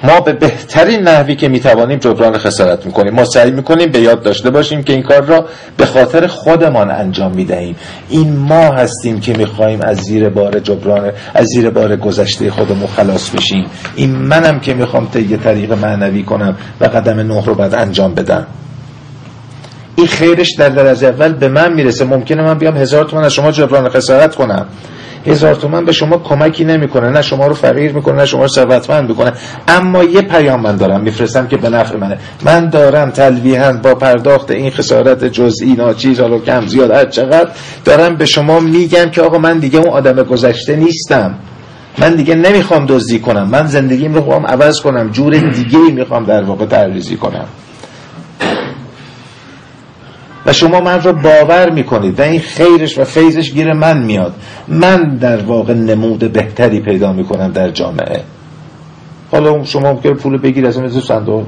ما 0.02 0.20
به 0.20 0.32
بهترین 0.32 1.00
نحوی 1.00 1.36
که 1.36 1.48
می‌توانیم 1.48 1.98
جبران 1.98 2.38
خسارت 2.38 2.86
می‌کنیم. 2.86 3.14
ما 3.14 3.24
سعی 3.24 3.50
می‌کنیم 3.50 3.92
به 3.92 3.98
یاد 4.00 4.22
داشته 4.22 4.50
باشیم 4.50 4.82
که 4.82 4.92
این 4.92 5.02
کار 5.02 5.22
را 5.22 5.46
به 5.76 5.86
خاطر 5.86 6.26
خودمان 6.26 6.90
انجام 6.90 7.32
می‌دهیم. 7.32 7.76
این 8.08 8.36
ما 8.36 8.72
هستیم 8.72 9.20
که 9.20 9.34
می‌خواهیم 9.34 9.80
از 9.82 9.96
زیر 9.96 10.28
بار 10.28 10.60
جبران 10.60 11.12
از 11.34 11.46
زیر 11.46 11.70
بار 11.70 11.96
گذشته 11.96 12.50
خودمون 12.50 12.86
خلاص 12.86 13.30
بشیم. 13.30 13.66
این 13.96 14.10
منم 14.10 14.60
که 14.60 14.74
می‌خوام 14.74 15.08
طی 15.08 15.36
طریق 15.36 15.72
معنوی 15.72 16.22
کنم 16.22 16.56
و 16.80 16.84
قدم 16.84 17.20
نه 17.20 17.44
رو 17.44 17.54
بعد 17.54 17.74
انجام 17.74 18.14
بدم. 18.14 18.46
این 19.96 20.06
خیرش 20.06 20.54
در 20.58 20.68
درجه 20.68 21.08
اول 21.08 21.32
به 21.32 21.48
من 21.48 21.72
می‌رسه. 21.72 22.04
ممکنه 22.04 22.42
من 22.42 22.58
بیام 22.58 22.76
هزار 22.76 23.04
تومن 23.04 23.24
از 23.24 23.32
شما 23.32 23.52
جبران 23.52 23.88
خسارت 23.88 24.34
کنم. 24.34 24.66
هزار 25.26 25.54
تومن 25.54 25.84
به 25.84 25.92
شما 25.92 26.18
کمکی 26.18 26.64
نمی‌کنه. 26.64 27.10
نه 27.10 27.22
شما 27.22 27.46
رو 27.46 27.54
فقیر 27.54 27.92
می‌کنه 27.92 28.16
نه 28.16 28.26
شما 28.26 28.42
رو 28.42 28.48
ثروتمند 28.48 29.08
می‌کنه. 29.08 29.32
اما 29.68 30.04
یه 30.04 30.22
پیام 30.22 30.60
من 30.60 30.76
دارم 30.76 31.00
میفرستم 31.00 31.46
که 31.46 31.56
به 31.56 31.68
نفع 31.68 31.96
منه. 31.96 32.18
من 32.42 32.70
دارم 32.70 33.10
تلویحا 33.10 33.72
با 33.72 33.94
پرداخت 33.94 34.50
این 34.50 34.70
خسارت 34.70 35.24
جزئی 35.24 35.72
ناچیز 35.72 36.20
حالا 36.20 36.38
کم 36.38 36.66
زیاد 36.66 36.90
هر 36.90 37.04
چقدر 37.04 37.48
دارم 37.84 38.16
به 38.16 38.26
شما 38.26 38.60
میگم 38.60 39.10
که 39.10 39.22
آقا 39.22 39.38
من 39.38 39.58
دیگه 39.58 39.78
اون 39.78 39.88
آدم 39.88 40.22
گذشته 40.22 40.76
نیستم. 40.76 41.34
من 41.98 42.14
دیگه 42.14 42.34
نمی‌خوام 42.34 42.86
دزدی 42.86 43.18
کنم. 43.18 43.48
من 43.48 43.66
زندگیم 43.66 44.14
رو 44.14 44.20
خواهم 44.20 44.46
عوض 44.46 44.80
کنم. 44.80 45.10
جور 45.10 45.36
دیگه 45.36 45.78
می‌خوام 45.78 46.24
در 46.24 46.42
واقع 46.42 46.66
تحریزی 46.66 47.16
کنم. 47.16 47.46
و 50.46 50.52
شما 50.52 50.80
من 50.80 51.02
رو 51.02 51.12
باور 51.12 51.70
می‌کنید 51.70 52.20
و 52.20 52.22
این 52.22 52.40
خیرش 52.40 52.98
و 52.98 53.04
فیضش 53.04 53.52
گیر 53.52 53.72
من 53.72 54.02
میاد. 54.02 54.34
من 54.68 55.16
در 55.16 55.36
واقع 55.36 55.74
نمود 55.74 56.32
بهتری 56.32 56.80
پیدا 56.80 57.12
می‌کنم 57.12 57.52
در 57.52 57.70
جامعه. 57.70 58.22
حالا 59.32 59.64
شما 59.64 59.92
ممکن 59.92 60.14
پول 60.14 60.38
بگیر 60.38 60.66
از 60.66 60.78
مثل 60.78 61.00
صندوق 61.00 61.46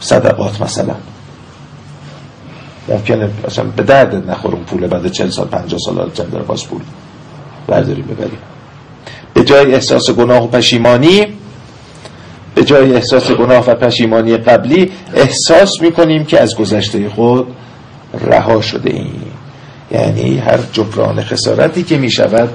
صدقات 0.00 0.62
مثلا. 0.62 0.94
ممکنه 2.88 3.28
اصلا 3.44 3.64
به 3.64 3.82
درد 3.82 4.30
نخورم 4.30 4.64
پول 4.64 4.86
بعد 4.86 5.06
چل 5.06 5.30
سال 5.30 5.46
پنجاه 5.46 5.80
سال 5.80 6.10
چند 6.14 6.46
باز 6.46 6.66
پول 6.66 6.80
برداری 7.66 8.02
ببریم 8.02 8.38
به 9.34 9.44
جای 9.44 9.74
احساس 9.74 10.10
گناه 10.10 10.44
و 10.44 10.46
پشیمانی 10.46 11.26
به 12.54 12.64
جای 12.64 12.94
احساس 12.94 13.30
گناه 13.30 13.70
و 13.70 13.74
پشیمانی 13.74 14.36
قبلی 14.36 14.90
احساس 15.14 15.80
می‌کنیم 15.80 16.24
که 16.24 16.40
از 16.40 16.56
گذشته 16.56 17.08
خود 17.08 17.46
رها 18.20 18.60
شده 18.60 18.90
ایم. 18.90 19.32
یعنی 19.90 20.38
هر 20.38 20.58
جبران 20.72 21.22
خسارتی 21.22 21.82
که 21.82 21.98
می 21.98 22.10
شود 22.10 22.50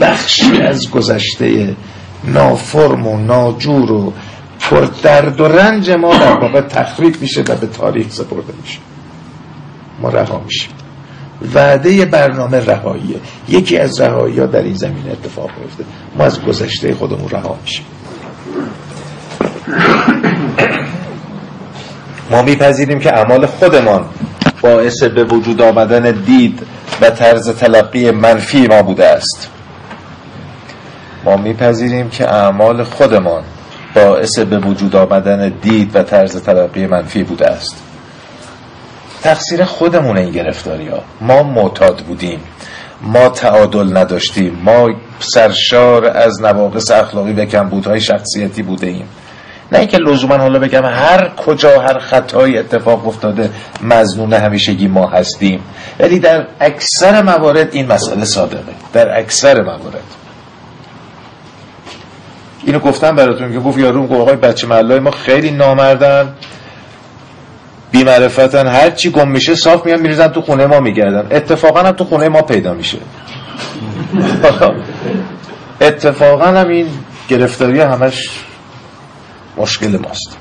بخشی 0.00 0.62
از 0.62 0.90
گذشته 0.90 1.76
نافرم 2.24 3.06
و 3.06 3.18
ناجور 3.18 3.92
و 3.92 4.12
پر 4.60 4.88
درد 5.02 5.40
و 5.40 5.48
رنج 5.48 5.90
ما 5.90 6.16
در 6.16 6.38
واقع 6.38 6.60
تخریب 6.60 7.20
میشه 7.20 7.42
و 7.42 7.54
به 7.56 7.66
تاریخ 7.66 8.06
سپرده 8.10 8.52
میشه. 8.62 8.78
ما 10.00 10.08
رها 10.08 10.42
میشیم. 10.44 10.70
وعده 11.54 12.04
برنامه 12.04 12.66
رهاییه. 12.66 13.16
یکی 13.48 13.78
از 13.78 14.00
رهایی 14.00 14.38
ها 14.38 14.46
در 14.46 14.62
این 14.62 14.74
زمین 14.74 15.10
اتفاق 15.10 15.50
میفته 15.62 15.84
ما 16.18 16.24
از 16.24 16.42
گذشته 16.42 16.94
خودمون 16.94 17.28
رها 17.28 17.58
میشیم. 17.62 17.84
ما 22.30 22.42
میپذیریم 22.42 22.98
که 22.98 23.18
اعمال 23.18 23.46
خودمان 23.46 24.04
باعث 24.62 25.02
به 25.02 25.24
وجود 25.24 25.62
آمدن 25.62 26.10
دید 26.10 26.66
و 27.00 27.10
طرز 27.10 27.50
تلقی 27.50 28.10
منفی 28.10 28.66
ما 28.66 28.82
بوده 28.82 29.06
است. 29.06 29.48
ما 31.24 31.36
میپذیریم 31.36 32.10
که 32.10 32.34
اعمال 32.34 32.84
خودمان 32.84 33.42
باعث 33.94 34.38
به 34.38 34.58
وجود 34.58 34.96
آمدن 34.96 35.48
دید 35.48 35.96
و 35.96 36.02
طرز 36.02 36.42
تلقی 36.42 36.86
منفی 36.86 37.22
بوده 37.22 37.46
است. 37.46 37.82
تقصیر 39.22 39.64
خودمون 39.64 40.18
این 40.18 40.30
گرفتاری 40.30 40.88
ها. 40.88 41.02
ما 41.20 41.42
معتاد 41.42 41.98
بودیم. 41.98 42.40
ما 43.02 43.28
تعادل 43.28 43.96
نداشتیم. 43.96 44.58
ما 44.64 44.88
سرشار 45.18 46.06
از 46.06 46.42
نواقص 46.42 46.90
اخلاقی 46.90 47.32
و 47.32 47.44
کمبودهای 47.44 48.00
شخصیتی 48.00 48.62
بوده 48.62 48.86
ایم. 48.86 49.08
نه 49.72 49.78
اینکه 49.78 49.98
لزوما 49.98 50.36
حالا 50.36 50.58
بگم 50.58 50.84
هر 50.84 51.28
کجا 51.28 51.80
هر 51.80 51.98
خطایی 51.98 52.58
اتفاق 52.58 53.08
افتاده 53.08 53.50
مزنون 53.82 54.32
همیشگی 54.32 54.88
ما 54.88 55.06
هستیم. 55.06 55.60
ولی 56.00 56.18
در 56.18 56.46
اکثر 56.60 57.22
موارد 57.22 57.74
این 57.74 57.92
مسئله 57.92 58.24
صادقه. 58.24 58.72
در 58.92 59.18
اکثر 59.18 59.62
موارد. 59.62 60.02
اینو 62.64 62.78
گفتم 62.78 63.16
براتون 63.16 63.52
که 63.52 63.58
گفت 63.58 63.78
یارو 63.78 64.06
گفت 64.06 64.20
آقای 64.20 64.36
بچه 64.36 64.66
محلای 64.66 65.00
ما 65.00 65.10
خیلی 65.10 65.50
نامردن. 65.50 66.34
بیمعرفتن. 67.90 68.66
هر 68.66 68.90
چی 68.90 69.10
گم 69.10 69.28
میشه 69.28 69.54
صاف 69.54 69.86
میان 69.86 70.00
میریزن 70.00 70.28
تو 70.28 70.40
خونه 70.40 70.66
ما 70.66 70.80
میگردن. 70.80 71.36
اتفاقا 71.36 71.80
هم 71.80 71.92
تو 71.92 72.04
خونه 72.04 72.28
ما 72.28 72.42
پیدا 72.42 72.74
میشه. 72.74 72.98
اتفاقا 75.80 76.46
هم 76.46 76.68
این 76.68 76.86
گرفتاری 77.28 77.80
همش 77.80 78.28
مشکل 79.56 79.98
ماست. 79.98 80.36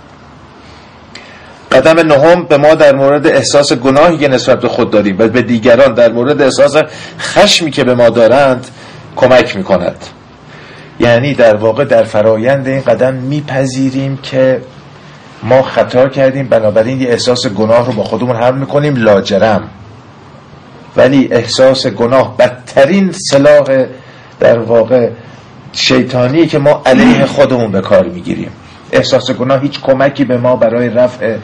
قدم 1.71 1.99
نهم 1.99 2.43
به 2.43 2.57
ما 2.57 2.75
در 2.75 2.95
مورد 2.95 3.27
احساس 3.27 3.73
گناهی 3.73 4.17
که 4.17 4.27
نسبت 4.27 4.59
به 4.59 4.67
خود 4.67 4.89
داریم 4.89 5.15
و 5.19 5.27
به 5.27 5.41
دیگران 5.41 5.93
در 5.93 6.11
مورد 6.11 6.41
احساس 6.41 6.75
خشمی 7.19 7.71
که 7.71 7.83
به 7.83 7.95
ما 7.95 8.09
دارند 8.09 8.67
کمک 9.15 9.55
می 9.55 9.63
کند 9.63 10.05
یعنی 10.99 11.33
در 11.33 11.55
واقع 11.55 11.85
در 11.85 12.03
فرایند 12.03 12.67
این 12.67 12.81
قدم 12.81 13.13
میپذیریم 13.13 14.17
که 14.17 14.61
ما 15.43 15.61
خطا 15.61 16.07
کردیم 16.07 16.47
بنابراین 16.47 17.01
یه 17.01 17.09
احساس 17.09 17.47
گناه 17.47 17.85
رو 17.85 17.93
با 17.93 18.03
خودمون 18.03 18.35
حمل 18.35 18.57
می‌کنیم 18.57 18.95
لاجرم. 18.95 19.69
ولی 20.97 21.27
احساس 21.31 21.87
گناه 21.87 22.37
بدترین 22.37 23.11
سلاح 23.11 23.85
در 24.39 24.59
واقع 24.59 25.09
شیطانی 25.73 26.47
که 26.47 26.59
ما 26.59 26.81
علیه 26.85 27.25
خودمون 27.25 27.71
به 27.71 27.81
کار 27.81 28.05
می‌گیریم. 28.05 28.51
احساس 28.91 29.31
گناه 29.31 29.61
هیچ 29.61 29.81
کمکی 29.81 30.25
به 30.25 30.37
ما 30.37 30.55
برای 30.55 30.89
رفع 30.89 31.37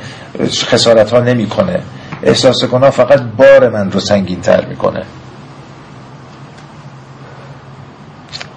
خسارت 0.50 1.12
ها 1.12 1.20
نمی‌کنه. 1.20 1.80
احساس 2.24 2.66
گناه 2.66 2.90
فقط 2.90 3.22
بار 3.22 3.70
من 3.70 3.92
رو 3.92 4.00
سنگین 4.00 4.42
تر 4.42 4.66
می‌کنه. 4.66 5.04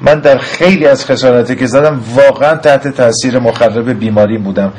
من 0.01 0.21
در 0.21 0.39
خیلی 0.39 0.87
از 0.87 1.07
خسارتی 1.07 1.57
که 1.57 1.67
زدم 1.67 2.01
واقعا 2.15 2.57
تحت 2.57 2.89
تاثیر 2.89 3.39
مخرب 3.39 3.99
بیماری 3.99 4.39
بودم. 4.39 4.73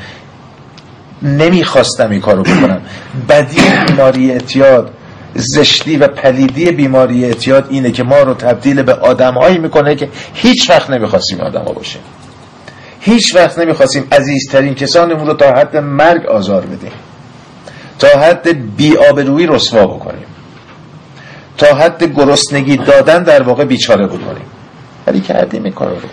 نمی‌خواستم 1.21 2.09
این 2.09 2.21
کارو 2.21 2.43
بکنم. 2.43 2.81
بدی 3.29 3.61
بیماری 3.87 4.31
اعتیاد 4.31 4.91
زشتی 5.35 5.97
و 5.97 6.07
پلیدی 6.07 6.71
بیماری 6.71 7.25
اعتیاد 7.25 7.67
اینه 7.69 7.91
که 7.91 8.03
ما 8.03 8.19
رو 8.19 8.33
تبدیل 8.33 8.83
به 8.83 8.93
آدمهایی 8.93 9.57
می‌کنه 9.57 9.95
که 9.95 10.09
هیچ 10.33 10.69
وقت 10.69 10.89
نمی‌خواستیم 10.89 11.41
آدم 11.41 11.63
ها 11.63 11.73
باشیم. 11.73 12.01
هیچ 13.03 13.35
وقت 13.35 13.59
نمی‌خواستیم 13.59 14.07
عزیزترین 14.11 14.75
کسانمون 14.75 15.27
رو 15.27 15.33
تا 15.33 15.51
حد 15.51 15.77
مرگ 15.77 16.25
آزار 16.25 16.61
بدیم. 16.61 16.91
تا 17.99 18.07
حد 18.07 18.75
بیابرویی 18.77 19.47
رسوا 19.47 19.87
بکنیم. 19.87 20.25
تا 21.57 21.75
حد 21.75 22.03
گرسنگی 22.03 22.77
دادن 22.77 23.23
در 23.23 23.43
واقع 23.43 23.65
بیچاره 23.65 24.07
بکنیم. 24.07 24.45
ولی 25.07 25.21
کردیم 25.21 25.63
این 25.63 25.73
کار 25.73 25.89
رو. 25.89 26.09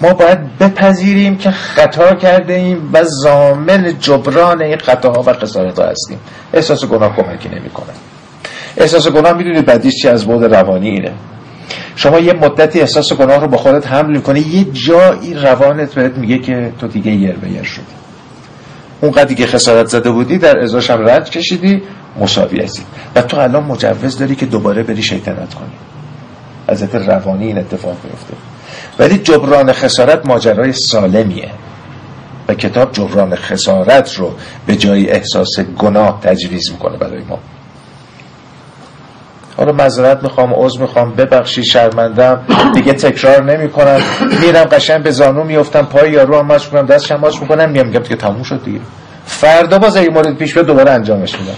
ما 0.00 0.12
باید 0.14 0.58
بپذیریم 0.58 1.36
که 1.36 1.50
خطا 1.50 2.14
کرده 2.14 2.52
ایم 2.52 2.90
و 2.92 3.04
زامن 3.04 3.98
جبران 3.98 4.62
این 4.62 4.78
خطاها 4.78 5.22
و 5.26 5.32
خسارت 5.32 5.78
ها 5.78 5.84
هستیم. 5.84 6.18
احساس 6.52 6.84
گناه 6.84 7.16
کمکی 7.16 7.48
نمی‌کنه. 7.48 7.92
احساس 8.76 9.08
گناه 9.08 9.32
می‌دونید 9.32 9.66
بعدیش 9.66 9.94
چی 10.02 10.08
از 10.08 10.24
بود 10.24 10.44
روانی 10.44 10.88
اینه. 10.88 11.12
شما 11.96 12.18
یه 12.18 12.32
مدتی 12.32 12.80
احساس 12.80 13.12
گناه 13.12 13.40
رو 13.40 13.48
با 13.48 13.56
خودت 13.56 13.86
حمل 13.86 14.10
می‌کنی 14.16 14.40
یه 14.40 14.64
جایی 14.64 15.34
روانت 15.34 15.94
بهت 15.94 16.18
میگه 16.18 16.38
که 16.38 16.72
تو 16.78 16.88
دیگه 16.88 17.12
یر 17.12 17.36
به 17.36 17.48
یر 17.48 17.62
شدی. 17.62 17.84
اون 19.00 19.12
قدی 19.12 19.34
که 19.34 19.46
خسارت 19.46 19.86
زده 19.86 20.10
بودی 20.10 20.38
در 20.38 20.58
ازاش 20.58 20.90
هم 20.90 21.08
رد 21.08 21.30
کشیدی 21.30 21.82
مساوی 22.20 22.60
هستی. 22.60 22.82
و 23.16 23.22
تو 23.22 23.38
الان 23.38 23.64
مجوز 23.64 24.18
داری 24.18 24.34
که 24.34 24.46
دوباره 24.46 24.82
بری 24.82 25.02
شیطنت 25.02 25.54
کنی. 25.54 25.72
ازت 26.68 26.94
روانی 26.94 27.46
این 27.46 27.58
اتفاق 27.58 27.96
میفته 28.04 28.34
ولی 28.98 29.18
جبران 29.18 29.72
خسارت 29.72 30.26
ماجرای 30.26 30.72
سالمیه. 30.72 31.50
و 32.48 32.54
کتاب 32.54 32.92
جبران 32.92 33.34
خسارت 33.34 34.14
رو 34.14 34.34
به 34.66 34.76
جای 34.76 35.10
احساس 35.10 35.60
گناه 35.60 36.20
تجویز 36.22 36.70
می‌کنه 36.70 36.96
برای 36.96 37.22
ما. 37.28 37.38
حالا 39.60 39.72
مذارت 39.72 40.22
می‌خوام 40.22 40.52
عذر 40.54 40.80
می‌خوام 40.80 41.14
ببخشی 41.14 41.64
شرمندم. 41.64 42.40
دیگه 42.74 42.92
تکرار 42.92 43.44
نمی‌کنم. 43.44 44.00
میرم 44.40 44.64
قشنگ 44.64 45.02
به 45.02 45.10
زانو 45.10 45.44
میفتم 45.44 45.82
پای 45.82 46.10
یارو 46.10 46.38
هم 46.38 46.46
ماچ 46.46 46.64
می‌کنم 46.64 46.86
دستش 46.86 47.12
هم 47.12 47.20
ماچ 47.20 47.40
می‌کنم 47.40 47.70
میام 47.70 47.86
میگم 47.86 48.00
دیگه 48.00 48.16
تموم 48.16 48.42
شد 48.42 48.64
دیگه. 48.64 48.80
فردا 49.24 49.78
باز 49.78 49.96
این 49.96 50.12
مورد 50.12 50.36
پیش 50.36 50.54
بیاد 50.54 50.66
دوباره 50.66 50.90
انجامش 50.90 51.34
میدم. 51.40 51.54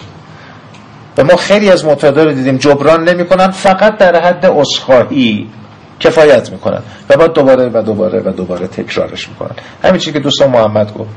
و 1.19 1.25
ما 1.25 1.37
خیلی 1.37 1.71
از 1.71 1.85
معتادا 1.85 2.25
رو 2.25 2.33
دیدیم 2.33 2.57
جبران 2.57 3.09
نمی‌کنن 3.09 3.51
فقط 3.51 3.99
در 3.99 4.21
حد 4.21 4.47
عذرخواهی 4.47 5.47
کفایت 6.01 6.51
می‌کنن 6.53 6.83
و 7.09 7.17
بعد 7.17 7.33
دوباره 7.33 7.71
و 7.75 7.83
دوباره 7.83 8.23
و 8.25 8.33
دوباره 8.33 8.67
تکرارش 8.67 9.29
می‌کنن. 9.29 9.55
همین 9.85 9.99
چیزی 9.99 10.13
که 10.13 10.21
دوستان 10.21 10.51
محمد 10.51 10.95
گفت. 10.95 11.11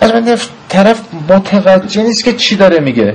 از 0.00 0.10
من 0.10 0.38
طرف 0.68 1.00
متوجه 1.28 2.02
نیست 2.02 2.24
که 2.24 2.32
چی 2.32 2.56
داره 2.56 2.80
میگه. 2.80 3.14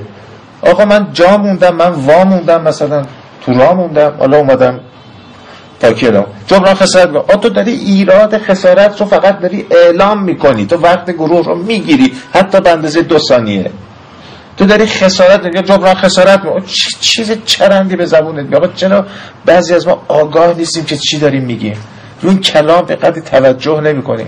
آقا 0.61 0.85
من 0.85 1.07
جا 1.13 1.37
موندم 1.37 1.75
من 1.75 1.91
وا 1.91 2.23
موندم 2.23 2.61
مثلا 2.61 3.03
تو 3.41 3.53
راه 3.53 3.73
موندم 3.73 4.13
حالا 4.19 4.37
اومدم 4.37 4.79
پاکی 5.81 6.11
جبران 6.47 6.73
خسارت 6.73 7.15
آ 7.15 7.35
تو 7.35 7.49
داری 7.49 7.71
ایراد 7.71 8.37
خسارت 8.37 9.01
رو 9.01 9.05
فقط 9.05 9.39
داری 9.39 9.65
اعلام 9.71 10.23
می‌کنی. 10.23 10.65
تو 10.65 10.77
وقت 10.77 11.11
گروه 11.11 11.45
رو 11.45 11.55
می‌گیری. 11.55 12.13
حتی 12.33 12.61
به 12.61 12.71
اندازه 12.71 13.01
دو 13.01 13.19
ثانیه. 13.19 13.71
تو 14.57 14.65
داری 14.65 14.85
خسارت 14.85 15.45
یا 15.55 15.61
جبران 15.61 15.95
خسارت 15.95 16.45
می 16.45 16.61
چیز 16.99 17.37
چرندی 17.45 17.95
به 17.95 18.05
زبونت 18.05 18.45
میاد 18.45 18.73
چرا 18.75 19.05
بعضی 19.45 19.73
از 19.73 19.87
ما 19.87 20.03
آگاه 20.07 20.53
نیستیم 20.53 20.85
که 20.85 20.97
چی 20.97 21.19
داریم 21.19 21.43
میگیم؟ 21.43 21.77
رو 22.21 22.29
این 22.29 22.39
کلام 22.39 22.85
به 22.85 22.95
قدری 22.95 23.21
توجه 23.21 23.81
نمی‌کنیم. 23.81 24.27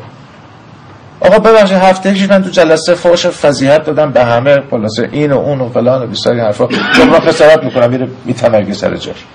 آقا 1.22 1.40
ببخشید 1.40 1.78
هفته 1.78 2.16
شدن 2.16 2.44
تو 2.44 2.50
جلسه 2.50 2.96
فوش 2.96 3.28
فضیحت 3.28 3.86
دادم 3.86 4.12
به 4.12 4.26
همه 4.26 4.58
خلاصه 4.72 5.10
این 5.12 5.32
و 5.32 5.38
اون 5.38 5.62
و 5.62 5.70
فلان 5.70 6.04
و 6.04 6.08
بیشتر 6.08 6.32
این 6.32 6.40
حرفا. 6.40 6.68
جبران 6.68 7.20
خسارت 7.20 7.64
می‌کنم 7.64 7.90
میره 7.90 8.08
میتمرگه 8.26 8.74
سر 8.74 8.96
جاش. 8.96 9.26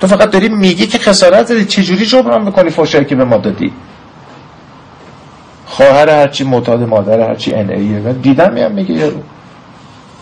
تو 0.00 0.06
فقط 0.06 0.30
داری 0.30 0.48
میگی 0.48 0.86
که 0.86 0.98
خسارت 0.98 1.48
داری 1.48 1.64
چجوری 1.64 2.06
جبران 2.06 2.44
می‌کنی 2.44 2.70
فوشایی 2.70 3.04
که 3.04 3.14
به 3.14 3.24
ما 3.24 3.36
دادی؟ 3.36 3.72
خواهر 5.66 6.08
هرچی 6.08 6.44
معتاد 6.44 6.82
مادر 6.82 7.20
هرچی 7.20 7.54
ان 7.54 7.70
ایه 7.70 8.12
دیدم 8.12 8.52
میام 8.52 8.72
میگه 8.72 8.94
یارو 8.94 9.22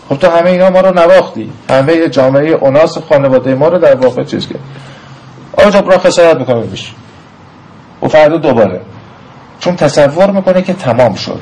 خب 0.09 0.15
تو 0.15 0.27
همه 0.27 0.49
اینا 0.49 0.69
ما 0.69 0.81
رو 0.81 0.93
نواختی. 0.99 1.51
همه 1.69 2.09
جامعه 2.09 2.51
اوناس 2.51 2.97
خانواده 2.97 3.55
ما 3.55 3.67
رو 3.67 3.77
در 3.77 3.95
واقع 3.95 4.23
چیز 4.23 4.47
کرد. 4.47 4.59
آقا 5.53 5.69
جبران 5.69 5.97
خسارت 5.97 6.37
می‌کنه 6.37 6.61
بشه 6.61 6.91
و 8.01 8.07
فردا 8.07 8.37
دوباره. 8.37 8.81
چون 9.59 9.75
تصور 9.75 10.31
می‌کنه 10.31 10.61
که 10.61 10.73
تمام 10.73 11.15
شد. 11.15 11.41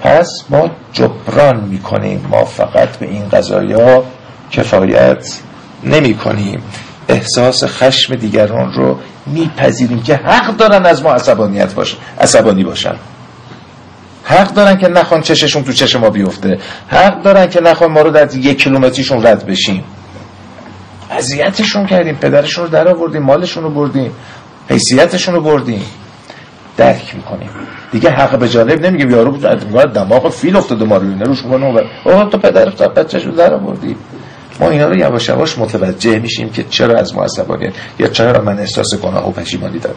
پس 0.00 0.28
ما 0.50 0.70
جبران 0.92 1.60
می‌کنیم. 1.60 2.26
ما 2.30 2.44
فقط 2.44 2.88
به 2.88 3.06
این 3.06 3.28
قضایا 3.28 4.04
کفایت 4.50 5.38
نمی 5.84 6.14
کنیم 6.14 6.62
احساس 7.08 7.64
خشم 7.64 8.14
دیگران 8.14 8.72
رو 8.72 8.98
میپذیریم 9.26 10.02
که 10.02 10.16
حق 10.16 10.56
دارن 10.56 10.86
از 10.86 11.02
ما 11.02 11.12
عصبانیت 11.12 11.74
باشن 11.74 11.96
عصبانی 12.20 12.64
باشن. 12.64 12.94
حق 14.24 14.54
دارن 14.54 14.78
که 14.78 14.88
نخوان 14.88 15.20
چششون 15.20 15.64
تو 15.64 15.72
چش 15.72 15.96
ما 15.96 16.10
بیفته. 16.10 16.58
حق 16.88 17.22
دارن 17.22 17.46
که 17.46 17.60
نخوان 17.60 17.92
ما 17.92 18.00
رو 18.00 18.10
در 18.10 18.34
یک 18.34 18.62
کیلومتریشون 18.62 19.26
رد 19.26 19.46
بشیم. 19.46 19.84
اذیتشون 21.10 21.86
کردیم. 21.86 22.14
پدرشون 22.14 22.64
رو 22.64 22.70
در 22.70 22.88
آوردیم. 22.88 23.22
مالشون 23.22 23.62
رو 23.62 23.70
بردیم. 23.70 24.12
حیثیتشون 24.68 25.34
رو 25.34 25.40
بردیم. 25.40 25.84
درک 26.76 27.14
می‌کنیم. 27.14 27.50
دیگه 27.92 28.10
حق 28.10 28.38
به 28.38 28.48
جانب 28.48 28.86
نمیگه 28.86 29.10
یارو 29.10 29.36
دماغ 29.86 30.28
فیل 30.30 30.56
افتاده 30.56 30.84
ما 30.84 30.96
رو 30.96 31.24
روش 31.24 31.42
کنه 31.42 31.84
او 32.04 32.24
تو 32.24 32.38
پدر 32.38 32.70
تا 32.70 32.88
بچه‌شو 32.88 33.30
در 33.30 33.54
آوردی 33.54 33.96
ما 34.60 34.70
اینا 34.70 34.88
رو 34.88 34.96
یواش 34.96 35.28
یواش 35.28 35.58
متوجه 35.58 36.18
میشیم 36.18 36.50
که 36.50 36.64
چرا 36.70 36.98
از 36.98 37.14
ما 37.14 37.24
عصبانیت 37.24 37.72
یا 37.98 38.08
چرا 38.08 38.40
من 38.40 38.58
احساس 38.58 38.94
گناه 38.94 39.28
و 39.28 39.32
پشیمانی 39.32 39.78
دارم. 39.78 39.96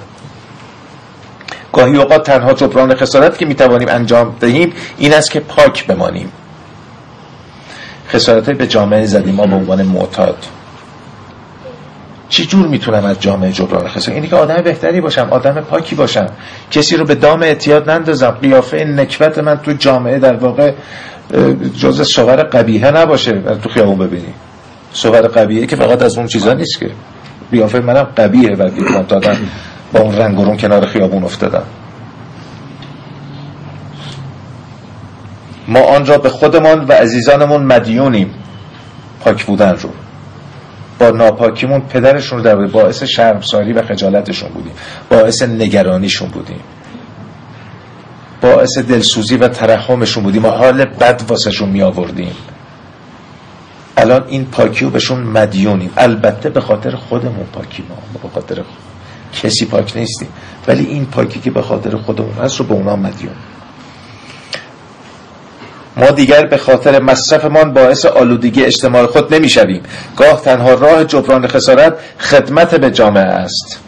گاهی 1.74 1.97
اوقات 1.97 2.26
تنها 2.26 2.53
جبران 2.53 2.95
خسارت 2.95 3.38
که 3.38 3.45
می‌توانیم 3.45 3.88
انجام 3.91 4.36
دهیم 4.39 4.74
این 4.97 5.13
است 5.13 5.32
که 5.32 5.39
پاک 5.39 5.88
بمانیم. 5.88 6.32
خسارت 8.09 8.49
به 8.49 8.68
جامعه 8.68 9.05
زدیم 9.05 9.36
ما 9.36 9.45
به 9.45 9.55
عنوان 9.55 9.84
معتاد. 9.84 10.38
چی 12.30 12.46
جور 12.46 12.68
می‌تونم 12.68 13.06
از 13.06 13.20
جامعه 13.20 13.52
جبران 13.52 13.88
خسارت 13.88 14.16
اینی 14.16 14.28
که 14.28 14.36
آدم 14.36 14.62
بهتری 14.64 15.02
باشم 15.02 15.28
آدم 15.32 15.54
پاکی 15.54 15.96
باشم. 15.96 16.28
کسی 16.72 16.98
رو 16.98 17.06
به 17.06 17.16
دام 17.16 17.44
اعتیاد 17.44 17.90
نندازم. 17.90 18.30
قیافه 18.30 18.86
نکبت 18.86 19.38
من 19.38 19.58
تو 19.58 19.74
جامعه 19.74 20.20
در 20.20 20.36
واقع 20.36 20.74
جز 21.78 22.02
صور 22.02 22.36
قبیه 22.36 22.92
نباشه. 22.92 23.32
تو 23.64 23.70
خیابون 23.70 23.98
ببینی. 23.98 24.34
صور 24.94 25.22
قبیه 25.22 25.66
که 25.66 25.76
فقط 25.76 26.02
از 26.02 26.18
اون 26.18 26.28
چیزا 26.28 26.54
نیست 26.54 26.80
که. 26.80 26.90
قیافه 27.52 27.80
منم 27.80 28.08
قبیه 28.18 28.56
و 28.56 28.70
دادن 29.08 29.38
با 29.94 30.00
اون 30.00 30.16
رنگ 30.16 30.38
رون 30.38 30.58
کنار 30.58 30.86
خیابون 30.86 31.24
افتادم. 31.24 31.64
ما 35.68 35.80
آن 35.80 36.06
را 36.06 36.18
به 36.18 36.30
خودمان 36.30 36.86
و 36.86 36.92
عزیزانمون 36.92 37.64
مدیونیم. 37.64 38.34
پاک 39.20 39.46
بودن 39.46 39.72
رو. 39.72 39.90
با 41.00 41.10
ناپاکیمون 41.10 41.82
پدرشون 41.82 42.41
در 42.41 42.56
باعث 42.56 43.04
شرمساری 43.04 43.74
و 43.74 43.82
خجالتشون 43.82 44.50
بودیم. 44.50 44.74
باعث 45.10 45.41
نگرانیشون 45.43 46.30
بودیم. 46.30 46.60
باعث 48.41 48.78
دلسوزی 48.78 49.38
و 49.38 49.48
ترحمشون 49.48 50.24
بودیم 50.24 50.46
و 50.46 50.50
حال 50.50 50.86
بد 50.86 51.22
واسهشون 51.28 51.70
می 51.70 51.82
آوردیم 51.82 52.36
الان 53.98 54.24
این 54.28 54.46
پاکی 54.46 54.86
رو 54.86 54.91
بهشون 54.91 55.20
مدیونیم. 55.20 55.91
البته 55.98 56.50
به 56.50 56.62
خاطر 56.62 56.96
خودمون 56.96 57.46
پاکی 57.54 57.84
ما 57.89 58.20
به 58.24 58.30
خاطر 58.30 58.62
کسی 59.34 59.66
پاک 59.66 59.98
نیستیم. 59.98 60.28
ولی 60.68 60.86
این 60.86 61.06
پاکی 61.06 61.39
که 61.39 61.52
به 61.52 61.62
خاطر 61.62 61.98
خودمون 61.98 62.34
هست 62.34 62.60
رو 62.60 62.66
به 62.66 62.74
اونا 62.74 62.96
مدیون. 62.96 63.34
ما 65.98 66.12
دیگر 66.12 66.46
به 66.46 66.58
خاطر 66.58 67.02
مصرفمان 67.02 67.74
باعث 67.74 68.06
آلودگی 68.06 68.64
اجتماع 68.64 69.06
خود 69.06 69.36
نمی‌شویم. 69.36 69.84
گاه 70.18 70.41
تنها 70.41 70.74
راه 70.74 71.04
جبران 71.04 71.48
خسارت 71.48 71.93
خدمت 72.20 72.76
به 72.76 72.91
جامعه 72.91 73.24
است. 73.24 73.80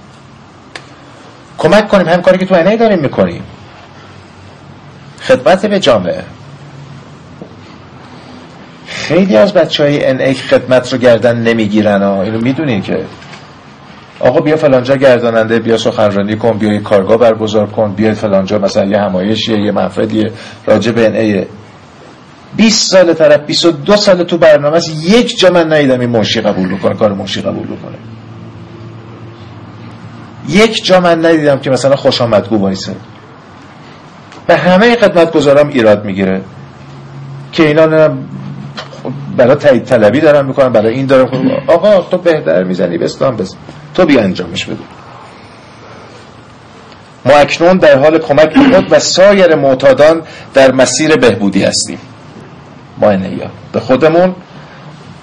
کمک 1.58 1.88
کنیم 1.88 2.08
هم 2.08 2.22
کاری 2.22 2.38
که 2.38 2.45
تو 2.45 2.55
اینه 2.55 2.78
داریم 2.78 2.99
می‌کنیم. 2.99 3.43
خدمت 5.22 5.66
به 5.66 5.80
جامعه. 5.80 6.24
خیلی 8.88 9.38
از 9.38 9.53
بچه 9.53 9.84
های 9.84 10.05
ای 10.05 10.34
خدمت 10.34 10.93
رو 10.93 10.99
گردن 10.99 11.38
نمی‌گیرن 11.38 12.01
ها 12.01 12.24
اینو 12.24 12.41
می‌دونین 12.41 12.82
که. 12.82 13.05
آقا 14.20 14.39
بیا 14.39 14.55
فلانجا 14.55 14.95
گرداننده 14.95 15.60
بیا 15.60 15.78
سخنرانی 15.78 16.36
کن 16.36 16.58
بیا 16.58 16.74
یه 16.74 16.80
کارگاه 16.80 17.18
برگزار 17.18 17.68
کن 17.68 17.93
بیا 17.93 18.14
فلانجا 18.14 18.58
مثلا 18.58 18.86
یه 18.86 18.97
همایشیه 18.97 19.60
یه 19.60 19.72
محفلیه 19.72 20.32
راجع 20.66 20.91
به 20.91 21.22
ای 21.22 21.45
20 22.58 22.91
سال 22.91 23.14
طرف 23.14 23.39
22 23.39 23.95
سال 23.95 24.24
تو 24.24 24.38
برنامه 24.38 24.78
است 24.78 24.89
یک 25.03 25.38
جا 25.39 25.49
من 25.49 25.74
ندیدم 25.74 25.99
این 25.99 26.10
منشی 26.10 26.41
قبول 26.41 26.76
بکنه 26.76 26.95
کار 26.95 27.14
منشی 27.14 27.41
قبول 27.41 27.68
بکنه. 27.68 27.97
یک 30.49 30.86
جا 30.86 30.99
من 30.99 31.26
ندیدم 31.26 31.60
که 31.60 31.70
مثلا 31.70 31.95
خوش 31.95 32.22
آمدگو 32.22 32.58
وایسه. 32.58 32.95
به 34.47 34.58
همه 34.58 34.95
خدمت 34.95 35.32
گذارم 35.32 35.68
ایراد 35.68 36.05
می‌گیره. 36.05 36.41
که 37.51 37.68
اینا 37.68 38.10
برای 39.38 39.55
تایید 39.55 39.84
طلبی 39.84 40.20
دارم 40.20 40.45
می‌کنم 40.45 40.74
برای 40.74 40.93
این 40.93 41.05
دارم 41.05 41.51
آقا 41.68 42.01
تو 42.01 42.18
بهتر 42.18 42.64
می‌زنی 42.64 42.97
به 42.97 43.05
اسلام 43.05 43.36
بزن 43.36 43.58
تو 43.95 44.05
بیا 44.05 44.22
انجامش 44.22 44.66
بده. 44.66 44.84
ما 47.26 47.34
اکنون 47.34 47.78
در 47.78 47.99
حال 47.99 48.20
کمک 48.20 48.58
خود 48.58 48.91
و 48.91 48.99
سایر 48.99 49.55
معتادان 49.55 50.22
در 50.53 50.72
مسیر 50.72 51.16
بهبودی 51.16 51.64
هستیم. 51.64 51.99
ما 53.02 53.18
به 53.72 53.80
خودمون 53.80 54.36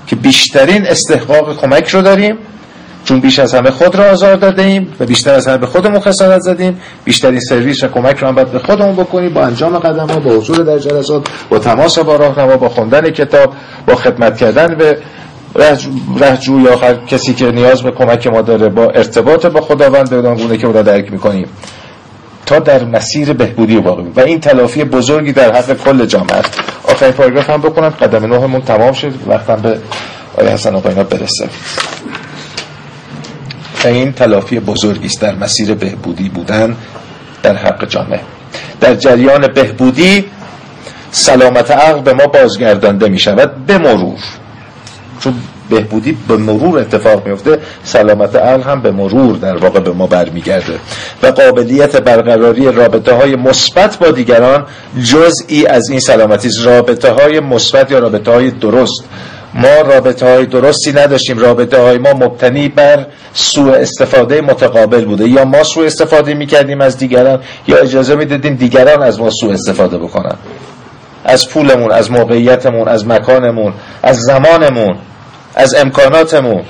که 0.07 0.17
بیشترین 0.17 0.87
استحقاق 0.87 1.57
کمک 1.57 1.89
رو 1.89 2.03
داریم 2.03 2.39
چون 3.05 3.21
بیش 3.21 3.39
از 3.39 3.55
همه 3.55 3.71
خود 3.71 3.95
را 3.95 4.05
آزار 4.05 4.37
داده 4.37 4.63
ایم 4.63 4.93
و 5.01 5.07
بیشتر 5.07 5.35
از 5.35 5.49
همه 5.49 5.59
به 5.59 5.67
خودمون 5.67 6.01
خسارت 6.01 6.41
زدیم. 6.41 6.81
بیشترین 7.05 7.41
سرویس 7.41 7.85
و 7.85 7.89
کمک 7.89 8.19
رو 8.19 8.29
هم 8.29 8.35
باید 8.35 8.51
به 8.51 8.59
خودمون 8.59 8.95
بکنیم 8.95 9.35
با 9.35 9.43
انجام 9.43 9.79
قدم 9.79 10.07
ها 10.07 10.21
با 10.21 10.31
حضور 10.31 10.57
در 10.57 10.79
جلسات 10.79 11.29
با 11.51 11.59
تماس 11.59 11.99
با 11.99 12.17
راهنما 12.17 12.57
با 12.57 12.69
خوندن 12.69 13.11
کتاب 13.11 13.55
با 13.87 13.95
خدمت 13.95 14.37
کردن 14.37 14.75
به 14.75 14.99
رهجو 16.17 16.61
یا 16.61 16.95
کسی 17.07 17.35
که 17.35 17.51
نیاز 17.51 17.83
به 17.83 17.91
کمک 17.91 18.27
ما 18.27 18.43
داره 18.43 18.69
با 18.69 18.83
ارتباط 18.83 19.47
با 19.47 19.61
خداوند 19.61 20.11
بدان 20.11 20.37
گونه 20.37 20.57
که 20.57 20.67
او 20.67 20.73
را 20.73 20.83
درک 20.83 21.13
می‌کنیم. 21.13 21.47
تا 22.47 22.59
در 22.59 22.85
مسیر 22.85 23.33
بهبودی 23.33 23.81
باقی. 23.81 24.03
و 24.17 24.21
این 24.21 24.41
تلافی 24.41 24.85
بزرگی 24.85 25.33
در 25.33 25.57
حق 25.57 25.77
کل 25.85 26.07
جامعه. 26.07 26.37
است 26.37 26.61
آخرین 26.89 27.13
پاراگراف 27.13 27.51
هم 27.51 27.61
بکنم. 27.61 27.89
قدم 27.89 28.35
نهمون 28.35 28.61
تمام 28.61 28.93
شد. 28.93 29.13
وقتم 29.27 29.57
به 29.57 29.79
آیه 30.39 30.51
حسن 30.51 30.75
آقا 30.75 30.89
اینا 30.89 31.05
برسه. 31.05 31.49
و 33.85 33.89
این 33.89 34.13
تلافی 34.13 34.61
بزرگی 34.61 35.07
است 35.07 35.21
در 35.21 35.35
مسیر 35.35 35.75
بهبودی 35.75 36.29
بودن 36.29 36.77
در 37.43 37.57
حق 37.57 37.89
جامعه. 37.89 38.21
در 38.81 38.95
جریان 38.95 39.47
بهبودی 39.47 40.25
سلامت 41.11 41.71
عقل 41.71 42.01
به 42.01 42.13
ما 42.13 42.27
بازگردانده 42.27 43.09
می 43.09 43.19
شود 43.19 43.67
به 43.67 43.79
مرور. 43.79 44.19
چون 45.21 45.35
بهبودی 45.71 46.17
به 46.29 46.37
مرور 46.37 46.79
اتفاق 46.79 47.27
میفته 47.27 47.59
سلامت 47.85 48.37
عقل 48.37 48.63
هم 48.63 48.81
به 48.81 48.91
مرور 48.91 49.37
در 49.37 49.57
واقع 49.57 49.81
به 49.81 49.93
ما 49.93 50.07
برمیگرده. 50.07 50.79
و 51.23 51.27
قابلیت 51.27 51.97
برقراری 51.97 52.73
رابطه 52.73 53.15
های 53.15 53.37
مثبت 53.37 53.99
با 53.99 54.11
دیگران 54.11 54.67
جزئی 55.05 55.67
از 55.67 55.91
این 55.91 56.01
سلامتی 56.01 56.51
رابطه 56.65 57.11
های 57.11 57.41
مثبت 57.41 57.91
یا 57.91 57.99
رابطه 57.99 58.31
های 58.31 58.51
درست. 58.51 59.05
ما 59.55 59.81
رابطه 59.87 60.35
های 60.35 60.47
درستی 60.47 60.93
نداشتیم. 60.93 61.39
رابطه 61.39 61.81
های 61.81 61.99
ما 61.99 62.13
مبتنی 62.13 62.69
بر 62.69 63.07
سوء 63.33 63.75
استفاده 63.75 64.41
متقابل 64.41 65.05
بوده. 65.05 65.29
یا 65.29 65.45
ما 65.45 65.65
سوء 65.65 65.87
استفاده 65.87 66.35
می‌کردیم 66.35 66.81
از 66.81 66.99
دیگران 66.99 67.41
یا 67.67 67.77
اجازه 67.77 68.15
می‌دادیم 68.15 68.55
دیگران 68.55 69.03
از 69.03 69.21
ما 69.21 69.31
سوء 69.31 69.53
استفاده 69.53 69.99
بکنن. 69.99 70.37
از 71.25 71.49
پولمون 71.49 71.93
از 71.93 72.11
موقعیتمون 72.11 72.89
از 72.89 73.07
مکانمون 73.07 73.73
از 74.03 74.21
زمانمون. 74.21 74.97
از 75.55 75.75
امکاناتمون 75.75 76.65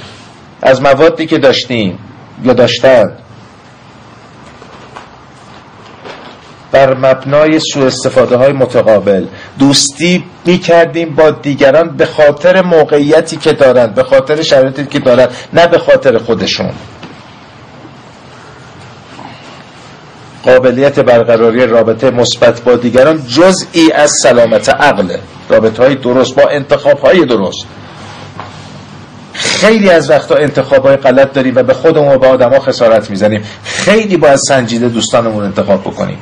از 0.62 0.82
موادی 0.82 1.26
که 1.26 1.38
داشتیم 1.38 1.98
یا 2.42 2.52
داشتن. 2.52 3.16
بر 6.72 6.94
مبنای 6.94 7.60
سوء 7.60 7.86
استفاده 7.86 8.36
های 8.36 8.52
متقابل. 8.52 9.26
دوستی 9.58 10.24
می 10.46 10.58
کردیم 10.58 11.14
با 11.14 11.30
دیگران 11.30 11.96
به 11.96 12.06
خاطر 12.06 12.62
موقعیتی 12.62 13.36
که 13.36 13.52
دارند 13.52 13.94
به 13.94 14.02
خاطر 14.02 14.42
شرایطی 14.42 14.86
که 14.86 14.98
دارند 14.98 15.28
نه 15.52 15.66
به 15.66 15.78
خاطر 15.78 16.18
خودشون. 16.18 16.70
قابلیت 20.42 21.00
برقراری 21.00 21.66
رابطه 21.66 22.10
مثبت 22.10 22.60
با 22.60 22.76
دیگران 22.76 23.26
جزئی 23.26 23.92
از 23.92 24.12
سلامت 24.22 24.68
عقل. 24.68 25.16
رابطه 25.48 25.82
های 25.82 25.94
درست 25.94 26.34
با 26.34 26.48
انتخاب 26.48 26.98
های 26.98 27.24
درست. 27.24 27.66
خیلی 29.54 29.90
از 29.90 30.10
وقتا 30.10 30.34
انتخاب 30.34 30.86
های 30.86 30.96
غلط 30.96 31.32
داریم 31.32 31.56
و 31.56 31.62
به 31.62 31.74
خودمون 31.74 32.14
و 32.14 32.18
به 32.18 32.26
آدما 32.26 32.58
خسارت 32.58 33.10
می‌زنیم. 33.10 33.42
خیلی 33.64 34.16
باید 34.16 34.36
سنجیده 34.36 34.88
دوستانمون 34.88 35.44
انتخاب 35.44 35.80
بکنیم. 35.80 36.18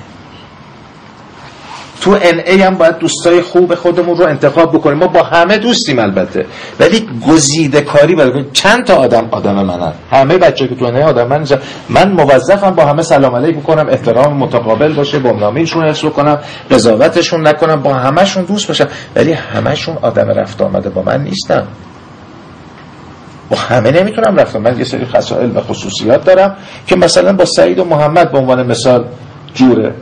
تو 2.01 2.11
ان 2.22 2.41
ای 2.47 2.62
هم 2.62 2.74
باید 2.74 2.99
دوستای 2.99 3.43
خوب 3.43 3.74
خودمون 3.74 4.16
رو 4.16 4.26
انتخاب 4.26 4.72
بکنیم. 4.72 4.99
ما 4.99 5.07
با 5.07 5.22
همه 5.22 5.59
دوستیم 5.59 5.99
البته. 5.99 6.47
ولی 6.80 7.09
گزیده 7.28 7.80
کاری 7.80 8.14
برای 8.14 8.45
چند 8.53 8.85
تا 8.85 8.95
آدم 8.95 9.28
آدم 9.30 9.55
منن. 9.55 9.93
همه 10.11 10.39
بچه 10.39 10.68
که 10.68 10.74
تو 10.74 10.85
ان 10.85 10.97
آدم 10.97 11.26
من 11.26 11.47
من 11.89 12.12
موظفم 12.12 12.70
با 12.70 12.85
همه 12.85 13.03
سلام 13.03 13.37
علیک 13.37 13.57
بکنم 13.57 13.89
احترام 13.89 14.37
متقابل 14.37 14.93
باشه 14.93 15.18
بمنامیشون 15.18 15.89
حفظ 15.89 16.05
کنم 16.05 16.39
قضاوتشون 16.70 17.47
نکنم 17.47 17.83
با 17.83 17.95
همهشون 17.95 18.45
دوست 18.45 18.68
باشم. 18.68 18.89
ولی 19.16 19.33
همهشون 19.33 19.99
آدم 20.03 20.28
رفت 20.28 20.62
آمده 20.62 20.91
با 20.91 21.03
من 21.03 21.24
نیستم 21.24 21.66
با 23.53 23.59
همه 23.59 23.90
نمی‌تونم 23.90 24.36
رفتم. 24.36 24.59
من 24.59 24.78
یه 24.78 24.84
سری 24.84 25.05
خصائل 25.05 25.57
و 25.57 25.61
خصوصیات 25.61 26.24
دارم 26.24 26.57
که 26.86 26.96
مثلا 26.96 27.32
با 27.32 27.44
سعید 27.44 27.78
و 27.78 27.84
محمد 27.84 28.32
به 28.32 28.38
عنوان 28.38 28.66
مثال 28.66 29.05
جوره. 29.55 29.94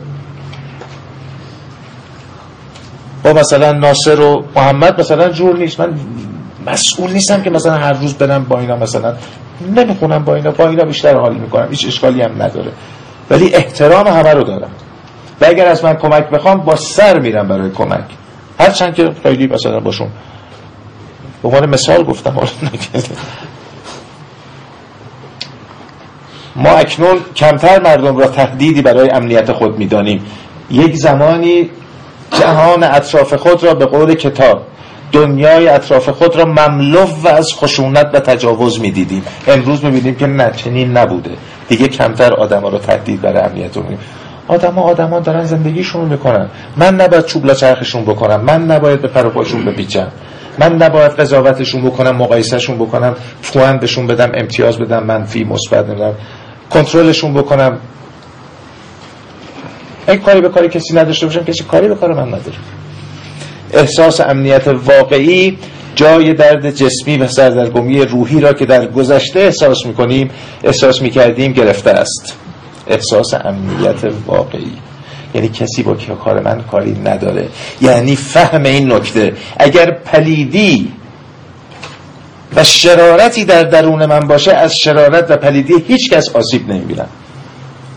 با 3.24 3.32
مثلا 3.32 3.72
ناصر 3.72 4.20
و 4.20 4.44
محمد 4.56 5.00
مثلا 5.00 5.28
جور 5.28 5.56
نیست. 5.56 5.80
من 5.80 5.94
مسئول 6.66 7.12
نیستم 7.12 7.42
که 7.42 7.50
مثلا 7.50 7.72
هر 7.72 7.92
روز 7.92 8.14
برم 8.14 8.44
با 8.44 8.58
اینا 8.58 8.76
مثلا. 8.76 9.14
نمی‌خونم 9.76 10.24
با 10.24 10.34
اینا. 10.34 10.50
با 10.50 10.68
اینا 10.68 10.84
بیشتر 10.84 11.16
حال 11.16 11.34
می‌کنم. 11.34 11.66
هیچ 11.70 11.86
اشکالی 11.86 12.22
هم 12.22 12.42
نداره. 12.42 12.72
ولی 13.30 13.54
احترام 13.54 14.06
همه 14.06 14.32
رو 14.32 14.42
دارم. 14.42 14.70
و 15.40 15.44
اگر 15.44 15.66
از 15.66 15.84
من 15.84 15.94
کمک 15.94 16.30
بخوام 16.30 16.60
با 16.60 16.76
سر 16.76 17.18
میرم 17.18 17.48
برای 17.48 17.70
کمک. 17.70 18.04
هرچند 18.58 18.94
که 18.94 19.10
خیلی 19.22 19.46
مثلا 19.46 19.80
باشون 19.80 20.08
به 21.42 21.48
عنوان 21.48 21.70
مثال 21.70 22.04
گفتم. 22.04 22.36
ما 26.56 26.70
اکنون 26.70 27.16
کمتر 27.36 27.82
مردم 27.82 28.16
را 28.16 28.26
تهدیدی 28.26 28.82
برای 28.82 29.10
امنیت 29.10 29.52
خود 29.52 29.78
می‌دانیم. 29.78 30.22
یک 30.70 30.96
زمانی 30.96 31.70
جهان 32.30 32.82
اطراف 32.82 33.34
خود 33.34 33.64
را 33.64 33.74
به 33.74 33.86
قول 33.86 34.14
کتاب 34.14 34.62
دنیای 35.12 35.68
اطراف 35.68 36.08
خود 36.08 36.36
را 36.36 36.44
مملو 36.44 37.06
و 37.24 37.28
از 37.28 37.54
خشونت 37.54 38.10
و 38.14 38.20
تجاوز 38.20 38.80
می‌دیدیم. 38.80 39.22
امروز 39.48 39.84
می‌بینیم 39.84 40.14
که 40.14 40.26
نه 40.26 40.50
چنین 40.56 40.96
نبوده. 40.96 41.30
دیگه 41.68 41.88
کمتر 41.88 42.34
آدم 42.34 42.62
ها 42.62 42.68
رو 42.68 42.78
تهدید 42.78 43.20
برای 43.20 43.42
امنیت 43.42 43.76
رو 43.76 43.82
آدم 44.48 44.74
ها 44.74 44.82
آدم 44.82 45.08
ها 45.08 45.20
دارن 45.20 45.44
زندگیشون 45.44 46.04
می‌کنن. 46.04 46.48
من 46.76 46.94
نباید 47.00 47.26
چوبلا 47.26 47.54
چرخشون 47.54 48.04
بکنم. 48.04 48.40
من 48.40 48.64
نباید 48.64 49.02
به 49.02 49.08
پروپاشون 49.08 49.64
بپیچم. 49.64 50.08
من 50.60 50.82
نباید 50.82 51.12
قضاوتشون 51.12 51.82
بکنم 51.82 52.16
مقایسهشون 52.16 52.78
بکنم 52.78 53.16
پوان 53.42 53.78
بهشون 53.78 54.06
بدم 54.06 54.32
امتیاز 54.34 54.78
بدم 54.78 55.02
منفی 55.02 55.44
مثبت 55.44 55.88
نمیدم 55.88 56.14
کنترلشون 56.70 57.34
بکنم. 57.34 57.78
اگه 60.06 60.18
کاری 60.18 60.40
به 60.40 60.48
کاری 60.48 60.68
کسی 60.68 60.94
نداشته 60.94 61.26
باشم 61.26 61.44
کسی 61.44 61.64
کاری 61.64 61.88
به 61.88 61.94
کار 61.94 62.14
من 62.14 62.28
نداره. 62.28 62.58
احساس 63.72 64.20
امنیت 64.20 64.68
واقعی 64.68 65.58
جای 65.94 66.34
درد 66.34 66.70
جسمی 66.70 67.16
و 67.16 67.28
سردرگمی 67.28 68.02
روحی 68.02 68.40
را 68.40 68.52
که 68.52 68.66
در 68.66 68.86
گذشته 68.86 69.40
احساس 69.40 69.86
می‌کنیم 69.86 70.30
احساس 70.64 71.02
می‌کردیم 71.02 71.52
گرفته 71.52 71.90
است. 71.90 72.36
احساس 72.86 73.34
امنیت 73.34 74.04
واقعی. 74.26 74.89
یعنی 75.34 75.48
کسی 75.48 75.82
با 75.82 75.94
که 75.94 76.14
کار 76.14 76.40
من 76.40 76.62
کاری 76.62 76.92
نداره. 77.04 77.48
یعنی 77.80 78.16
فهم 78.16 78.62
این 78.62 78.92
نکته. 78.92 79.32
اگر 79.56 79.90
پلیدی 79.90 80.92
و 82.56 82.64
شرارتی 82.64 83.44
در 83.44 83.62
درون 83.62 84.06
من 84.06 84.20
باشه 84.20 84.52
از 84.52 84.78
شرارت 84.78 85.30
و 85.30 85.36
پلیدی 85.36 85.74
هیچ 85.88 86.10
کس 86.10 86.28
آسیب 86.36 86.68
نمی‌بینم. 86.68 87.08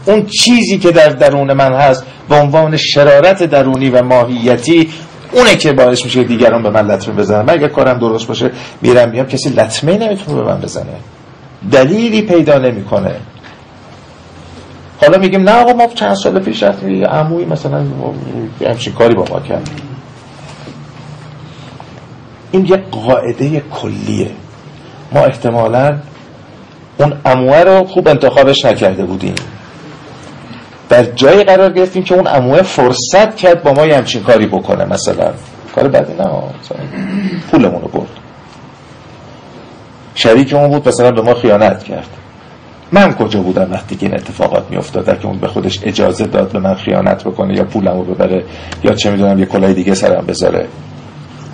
اون 0.06 0.26
چیزی 0.26 0.78
که 0.78 0.92
در 0.92 1.10
درون 1.10 1.54
من 1.54 1.74
هست 1.74 2.06
به 2.30 2.36
عنوان 2.36 2.78
شرارت 2.78 3.44
درونی 3.44 3.90
و 3.90 4.04
ماهیتی 4.04 4.90
اونه 5.32 5.56
که 5.56 5.74
باعث 5.74 6.06
میشه 6.06 6.24
دیگران 6.24 6.64
به 6.64 6.70
من 6.70 6.88
لطمه 6.88 7.14
بزنن. 7.16 7.50
اگر 7.50 7.68
کارم 7.68 8.00
درست 8.00 8.28
باشه 8.28 8.52
میرم 8.82 9.12
بیام 9.12 9.26
کسی 9.26 9.50
لطمه 9.50 9.98
نمی‌تونه 9.98 10.42
به 10.42 10.44
من 10.44 10.60
بزنه. 10.60 10.96
دلیلی 11.72 12.22
پیدا 12.22 12.58
نمی‌کنه. 12.58 13.16
حالا 15.04 15.18
میگیم 15.18 15.50
نه 15.50 15.52
آقا 15.52 15.74
ما 15.74 15.88
چند 15.88 16.14
سال 16.14 16.40
پیش 16.40 16.64
رفتیم 16.64 17.06
عموی 17.06 17.46
مثلا 17.46 17.86
همچین 18.68 18.94
کاری 18.94 19.16
با 19.16 19.26
ما 19.30 19.40
کرد 19.40 19.70
این 22.52 22.66
یه 22.66 22.78
قاعده 22.78 23.60
کلیه. 23.60 24.32
ما 25.12 25.20
احتمالا 25.20 25.98
اون 26.98 27.14
اموه 27.26 27.60
رو 27.60 27.84
خوب 27.84 28.08
انتخابش 28.08 28.66
نکرده 28.66 29.06
بودیم. 29.06 29.36
در 30.90 31.04
جایی 31.04 31.44
قرار 31.44 31.74
گرفتیم 31.74 32.04
که 32.04 32.16
اون 32.16 32.28
اموه 32.28 32.62
فرصت 32.62 33.36
کرد 33.36 33.64
با 33.64 33.74
ما 33.74 33.86
یه 33.86 33.98
همچین 33.98 34.24
کاری 34.24 34.48
بکنه 34.48 34.86
مثلا. 34.86 35.32
کار 35.76 35.88
بدی 35.88 36.14
نه 36.14 36.30
پولمون 37.52 37.82
رو 37.82 37.88
برد. 37.88 38.10
شریک 40.16 40.54
اون 40.54 40.70
بود 40.70 40.88
مثلا 40.88 41.12
به 41.12 41.22
ما 41.22 41.34
خیانت 41.34 41.84
کرد. 41.84 42.08
من 42.94 43.14
کجا 43.14 43.42
بودم 43.42 43.72
وقتی 43.72 43.96
که 43.96 44.06
این 44.06 44.16
اتفاقات 44.16 44.64
می 44.70 44.78
افتاد 44.78 45.20
که 45.20 45.26
اون 45.26 45.38
به 45.38 45.48
خودش 45.48 45.80
اجازه 45.84 46.26
داد 46.26 46.52
به 46.52 46.60
من 46.60 46.76
خیانت 46.76 47.24
بکنه 47.24 47.58
یا 47.58 47.64
پولمو 47.64 48.04
ببره 48.04 48.44
یا 48.84 48.94
چه 48.94 49.12
می‌دونم 49.12 49.40
یه 49.40 49.46
کلاه 49.46 49.74
دیگه 49.74 49.94
سرم 49.94 50.26
بذاره. 50.26 50.68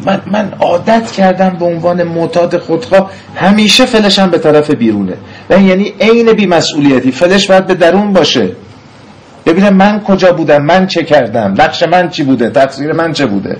من, 0.06 0.22
من 0.32 0.54
عادت 0.60 1.12
کردم 1.12 1.50
به 1.50 1.66
عنوان 1.66 2.04
معتاد 2.04 2.58
خودخواه 2.58 3.12
همیشه 3.36 3.86
فلشم 3.86 4.30
به 4.30 4.38
طرف 4.38 4.72
بیرونه. 4.72 5.14
و 5.50 5.62
یعنی 5.62 5.94
عین 6.00 6.34
بیمسئولیتی. 6.34 7.12
فلش 7.12 7.48
باید 7.48 7.68
به 7.68 7.76
درون 7.76 8.14
باشه. 8.14 8.52
ببینم 9.46 9.74
من 9.74 10.00
کجا 10.00 10.34
بودم 10.34 10.62
من 10.62 10.88
چه 10.88 11.04
کردم 11.04 11.54
نقش 11.58 11.84
من 11.84 12.10
چی 12.10 12.24
بوده 12.24 12.50
تقصیر 12.50 12.92
من 12.92 13.14
چه 13.14 13.26
بوده. 13.26 13.58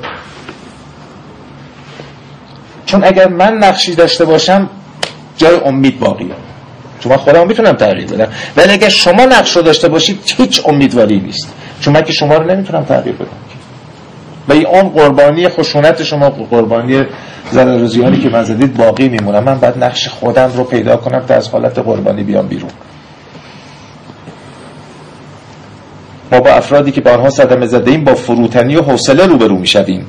چون 2.86 3.04
اگر 3.04 3.28
من 3.28 3.54
نقشی 3.54 3.96
داشته 3.96 4.26
باشم 4.26 4.70
جای 5.38 5.56
امید 5.66 6.00
باقیه. 6.00 6.49
من 7.06 7.18
خودم 7.18 7.48
می‌تونم 7.48 7.72
تغییر 7.72 8.08
بدم. 8.08 8.28
ولی 8.58 8.72
اگر 8.74 8.90
شما 8.90 9.26
نقش 9.26 9.56
رو 9.56 9.62
داشته 9.62 9.88
باشید 9.88 10.20
هیچ 10.38 10.62
امیدواری 10.66 11.20
نیست. 11.20 11.54
چون 11.82 11.94
من 11.94 12.02
که 12.02 12.14
شما 12.14 12.38
رو 12.38 12.52
نمی‌تونم 12.52 12.84
تغییر 12.84 13.16
بدم. 13.16 13.28
و 14.48 14.54
اون 14.68 14.90
قربانی 14.90 15.50
خشونت 15.50 16.04
شما 16.04 16.30
قربانی 16.30 17.04
زن 17.52 17.88
که 18.24 18.30
من 18.30 18.44
زدید 18.44 18.78
باقی 18.78 19.10
میمونم 19.10 19.44
من 19.44 19.60
بعد 19.60 19.84
نقش 19.84 20.08
خودم 20.08 20.52
رو 20.56 20.64
پیدا 20.64 20.98
کنم 20.98 21.20
تا 21.28 21.34
از 21.34 21.50
حالت 21.50 21.80
قربانی 21.80 22.24
بیام 22.24 22.48
بیرون. 22.48 22.70
ما 26.32 26.40
با 26.40 26.50
افرادی 26.50 26.92
که 26.92 27.02
با 27.02 27.12
آنها 27.12 27.30
صدمه 27.30 27.66
زده 27.66 27.92
ایم 27.92 28.04
با 28.04 28.16
فروتنی 28.16 28.76
و 28.76 28.82
حوصله 28.82 29.26
روبرو 29.26 29.58
می‌شویم. 29.58 30.06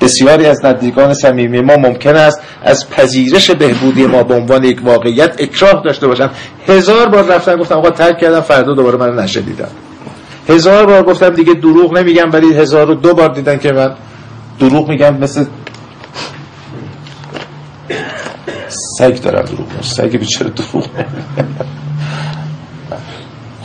بسیاری 0.00 0.46
از 0.46 0.64
نزدیکان 0.64 1.14
صمیمی 1.14 1.60
ما 1.60 1.76
ممکن 1.76 2.16
است 2.16 2.40
از 2.62 2.90
پذیرش 2.90 3.50
بهبودی 3.50 4.06
ما 4.06 4.22
به 4.22 4.34
عنوان 4.34 4.64
یک 4.64 4.80
واقعیت 4.84 5.34
اکراه 5.38 5.82
داشته 5.84 6.06
باشند. 6.06 6.30
هزار 6.68 7.08
بار 7.08 7.24
رفتن 7.24 7.56
گفتم 7.56 7.74
آقا 7.74 7.90
ترک 7.90 8.18
کردم 8.18 8.40
فردا 8.40 8.74
دوباره 8.74 8.96
من 8.96 9.24
نشدیدم 9.24 9.68
هزار 10.48 10.86
بار 10.86 11.02
گفتم 11.02 11.30
دیگه 11.30 11.54
دروغ 11.54 11.98
نمیگم 11.98 12.32
ولی 12.32 12.54
هزار 12.54 12.90
و 12.90 12.94
دو 12.94 13.14
بار 13.14 13.28
دیدن 13.28 13.58
که 13.58 13.72
من 13.72 13.94
دروغ 14.60 14.88
میگم 14.88 15.16
مثل 15.16 15.44
سگ 18.68 19.20
دارم 19.20 19.44
دروغ 19.44 19.66
سگ 19.80 20.16
بیچاره 20.16 20.50
دروغ. 20.50 20.86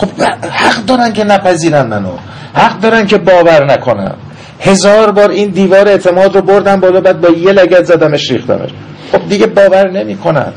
خب 0.01 0.21
حق 0.51 0.85
دارن 0.85 1.13
که 1.13 1.23
نپذیرن 1.23 1.87
منو. 1.87 2.11
حق 2.53 2.79
دارن 2.79 3.07
که 3.07 3.17
باور 3.17 3.65
نکنم. 3.73 4.15
هزار 4.59 5.11
بار 5.11 5.29
این 5.29 5.49
دیوار 5.49 5.87
اعتماد 5.87 6.35
رو 6.35 6.41
بردم 6.41 6.79
بالا 6.79 7.01
بعد 7.01 7.21
با 7.21 7.29
یه 7.29 7.51
لگت 7.51 7.83
زدمش 7.83 8.31
ریختمش. 8.31 8.69
خب 9.11 9.29
دیگه 9.29 9.47
باور 9.47 9.91
نمی‌کنن. 9.91 10.53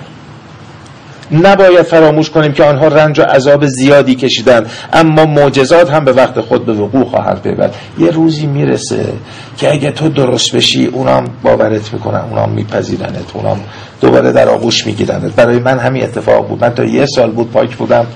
نباید 1.30 1.82
فراموش 1.82 2.30
کنیم 2.30 2.52
که 2.52 2.64
آنها 2.64 2.88
رنج 2.88 3.18
و 3.18 3.22
عذاب 3.22 3.66
زیادی 3.66 4.14
کشیدن. 4.14 4.66
اما 4.92 5.24
معجزات 5.24 5.90
هم 5.90 6.04
به 6.04 6.12
وقت 6.12 6.40
خود 6.40 6.66
به 6.66 6.72
وقوع 6.72 7.04
خواهد 7.04 7.42
پیوست. 7.42 7.74
یه 7.98 8.10
روزی 8.10 8.46
می‌رسه 8.46 9.12
که 9.56 9.72
اگه 9.72 9.90
تو 9.90 10.08
درست 10.08 10.56
بشی 10.56 10.86
اونام 10.86 11.24
باورت 11.42 11.92
می‌کنن 11.92 12.20
اونام 12.30 12.50
میپذیرنت 12.50 13.30
اونام 13.34 13.60
دوباره 14.00 14.32
در 14.32 14.48
آغوش 14.48 14.86
میگیرنت. 14.86 15.32
برای 15.32 15.58
من 15.58 15.78
همین 15.78 16.02
اتفاق 16.02 16.48
بود. 16.48 16.64
من 16.64 16.74
تا 16.74 16.84
یه 16.84 17.06
سال 17.06 17.30
بود 17.30 17.52
پاک 17.52 17.76
بودم. 17.76 18.06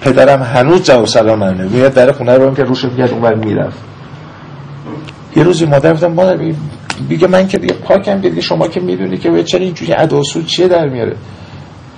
پدرم 0.00 0.42
هنوز 0.42 0.82
جواب 0.82 1.06
سلام 1.06 1.38
من 1.38 1.68
میاد 1.68 1.94
در 1.94 2.12
خونه 2.12 2.34
رو 2.34 2.54
که 2.54 2.62
روش 2.62 2.84
میگه 2.84 3.12
اونور 3.12 3.34
می‌رفت. 3.34 3.78
یه 5.36 5.42
روزی 5.42 5.66
مادر 5.66 5.92
گفتم 5.92 6.12
مادر 6.12 6.52
میگه 7.08 7.26
من 7.26 7.48
که 7.48 7.58
دیگه 7.58 7.74
پاکم 7.74 8.20
دیگه 8.20 8.40
شما 8.40 8.68
که 8.68 8.80
می‌دونی 8.80 9.18
که 9.18 9.42
چرا 9.42 9.60
اینجوری 9.60 9.92
اداسو 9.92 10.42
چیه 10.42 10.68
در 10.68 10.88
میاره؟ 10.88 11.16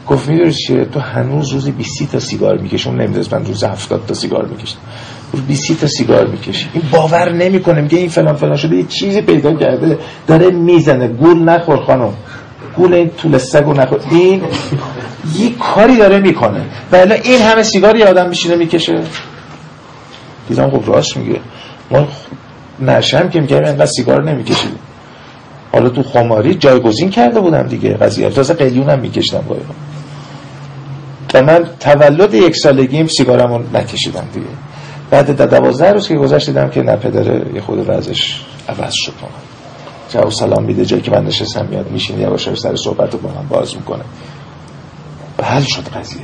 گفت 0.06 0.28
می‌دونی 0.28 0.52
چیه؟ 0.52 0.84
تو 0.84 1.00
هنوز 1.00 1.52
روزی 1.52 1.70
20 1.70 2.12
تا 2.12 2.20
سیگار 2.20 2.58
می‌کشی 2.58 2.88
اون 2.88 3.00
نمی‌دونست 3.00 3.34
من 3.34 3.44
روز 3.44 3.64
70 3.64 4.06
تا 4.06 4.14
سیگار 4.14 4.44
می‌کشم. 4.44 4.76
روز 5.32 5.42
20 5.42 5.80
تا 5.80 5.86
سیگار 5.86 6.26
می‌کشی 6.26 6.68
این 6.72 6.82
باور 6.92 7.32
نمی‌کنه 7.32 7.80
میگه 7.80 7.98
این 7.98 8.08
فلان 8.08 8.36
فلان 8.36 8.56
شده 8.56 8.76
یه 8.76 8.82
چیزی 8.82 9.20
پیدا 9.20 9.54
کرده 9.54 9.98
داره 10.26 10.50
می‌زنه. 10.50 11.08
گول 11.08 11.38
نخور 11.38 11.76
خانم. 11.76 12.12
گول 12.76 12.94
این 12.94 13.10
طول 13.10 13.38
سگو 13.38 13.72
نخور. 13.72 14.00
این 14.10 14.42
یه 15.34 15.50
کاری 15.58 15.96
داره 15.96 16.18
می‌کنه. 16.18 16.60
ولی 16.92 17.12
این 17.12 17.42
همه 17.42 17.62
سیگار 17.62 17.96
یه 17.96 18.06
آدم 18.06 18.28
میشینه 18.28 18.56
می‌کشه. 18.56 19.02
دیدم 20.48 20.70
خب 20.70 20.82
راست 20.86 21.16
میگه. 21.16 21.40
ما 21.90 22.08
نشم 22.80 23.28
که 23.28 23.40
میگه 23.40 23.56
اینقدر 23.56 23.86
سیگار 23.86 24.24
نمیکشیدیم 24.24 24.78
حالا 25.72 25.88
تو 25.88 26.02
خماری 26.02 26.54
جایگزین 26.54 27.10
کرده 27.10 27.40
بودم 27.40 27.62
دیگه. 27.62 27.94
قضیه 27.94 28.30
تازه 28.30 28.54
قلیون 28.54 28.90
هم 28.90 29.00
میکشتم 29.00 29.44
باید 29.48 29.62
و 31.34 31.42
من 31.42 31.64
تولد 31.80 32.34
یک 32.34 32.56
سالگیم 32.56 33.06
سیگارمون 33.06 33.66
نکشیدم 33.74 34.28
دیگه. 34.34 34.46
بعد 35.10 35.36
در 35.36 35.46
دوازده 35.46 35.92
روز 35.92 36.08
که 36.08 36.14
گذشت 36.14 36.46
دیدم 36.46 36.70
که 36.70 36.82
نه 36.82 36.96
پدره 36.96 37.54
یه 37.54 37.60
خود 37.60 37.90
ازش 37.90 38.40
عوض 38.68 38.92
شد. 38.94 39.12
جواب 40.08 40.30
سلام 40.30 40.64
میده 40.64 40.84
جایی 40.84 41.02
که 41.02 41.10
من 41.10 41.24
نشستم 41.24 41.66
میاد 41.70 41.90
میشین 41.90 42.20
یواش 42.20 42.54
سر 42.54 42.76
صحبت 42.76 43.12
رو 43.12 43.18
با 43.18 43.28
من 43.28 43.48
باز 43.48 43.76
می‌کنه. 43.76 44.02
حل 45.42 45.62
شد 45.62 45.88
قضیه. 45.88 46.22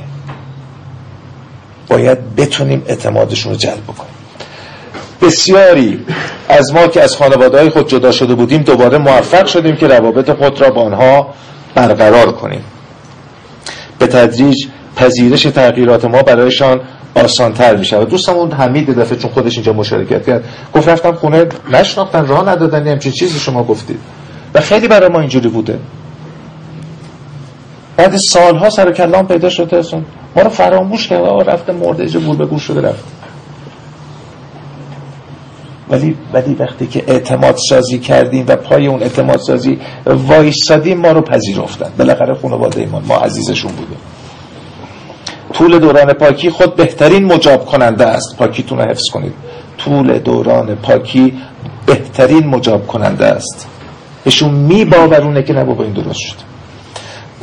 باید 1.87 2.35
بتونیم 2.35 2.83
اعتمادشون 2.87 3.51
رو 3.51 3.57
جلب 3.57 3.83
بکنیم. 3.83 4.13
بسیاری 5.21 6.05
از 6.49 6.73
ما 6.73 6.87
که 6.87 7.01
از 7.01 7.15
خانواده 7.15 7.57
های 7.57 7.69
خود 7.69 7.89
جدا 7.89 8.11
شده 8.11 8.35
بودیم 8.35 8.61
دوباره 8.61 8.97
موفق 8.97 9.45
شدیم 9.45 9.75
که 9.75 9.87
روابط 9.87 10.31
خود 10.31 10.61
را 10.61 10.69
با 10.69 10.81
آنها 10.81 11.33
برقرار 11.75 12.31
کنیم. 12.31 12.63
به 13.99 14.07
تدریج 14.07 14.67
پذیرش 14.95 15.43
تغییرات 15.43 16.05
ما 16.05 16.21
برایشان 16.21 16.81
آسانتر 17.15 17.75
می 17.75 17.85
شود 17.85 18.09
دوستمون 18.09 18.51
حمید 18.51 18.99
دفعه 18.99 19.17
چون 19.17 19.31
خودش 19.31 19.55
اینجا 19.55 19.73
مشارکت 19.73 20.25
کرد 20.25 20.43
گفت 20.73 20.87
رفتم 20.87 21.11
خونه 21.11 21.47
نشناختن 21.71 22.27
راه 22.27 22.49
ندادن 22.49 22.87
همچین 22.87 23.11
چیزی 23.11 23.39
شما 23.39 23.63
گفتید. 23.63 23.99
و 24.53 24.61
خیلی 24.61 24.87
برای 24.87 25.09
ما 25.09 25.19
اینجوری 25.19 25.49
بوده. 25.49 25.79
بعد 27.97 28.17
سالها 28.17 28.69
سر 28.69 28.91
کلام 28.91 29.27
پیدا 29.27 29.49
شده 29.49 29.77
اصلا. 29.77 30.01
ما 30.35 30.41
رو 30.41 30.49
فراموش 30.49 31.07
کرد 31.07 31.21
آقا 31.21 31.41
رفته 31.41 31.73
مرده 31.73 32.03
اینجا 32.03 32.19
گور 32.19 32.35
به 32.35 32.57
شده 32.57 32.81
رفت. 32.81 33.03
ولی 35.89 36.17
ولی 36.33 36.53
وقتی 36.53 36.87
که 36.87 37.03
اعتماد 37.07 37.55
سازی 37.69 37.99
کردیم 37.99 38.45
و 38.47 38.55
پای 38.55 38.87
اون 38.87 39.03
اعتماد 39.03 39.39
سازی 39.39 39.79
وایسادیم 40.05 40.97
ما 40.97 41.11
رو 41.11 41.21
پذیرفتن. 41.21 41.91
بالاخره 41.97 42.33
خانواده 42.33 42.79
ایمان 42.79 43.03
ما 43.07 43.17
عزیزشون 43.17 43.71
بودیم 43.71 43.97
طول 45.53 45.79
دوران 45.79 46.13
پاکی 46.13 46.49
خود 46.49 46.75
بهترین 46.75 47.25
مجاب 47.25 47.65
کننده 47.65 48.05
است. 48.05 48.37
پاکیتون 48.37 48.77
رو 48.77 48.85
حفظ 48.85 49.09
کنید. 49.13 49.33
طول 49.77 50.19
دوران 50.19 50.75
پاکی 50.75 51.33
بهترین 51.85 52.47
مجاب 52.47 52.87
کننده 52.87 53.25
است. 53.25 53.67
بهشون 54.23 54.51
می 54.51 54.85
باورونه 54.85 55.43
که 55.43 55.53
نبا 55.53 55.73
با 55.73 55.83
این 55.83 55.93
درست 55.93 56.19
شد. 56.19 56.52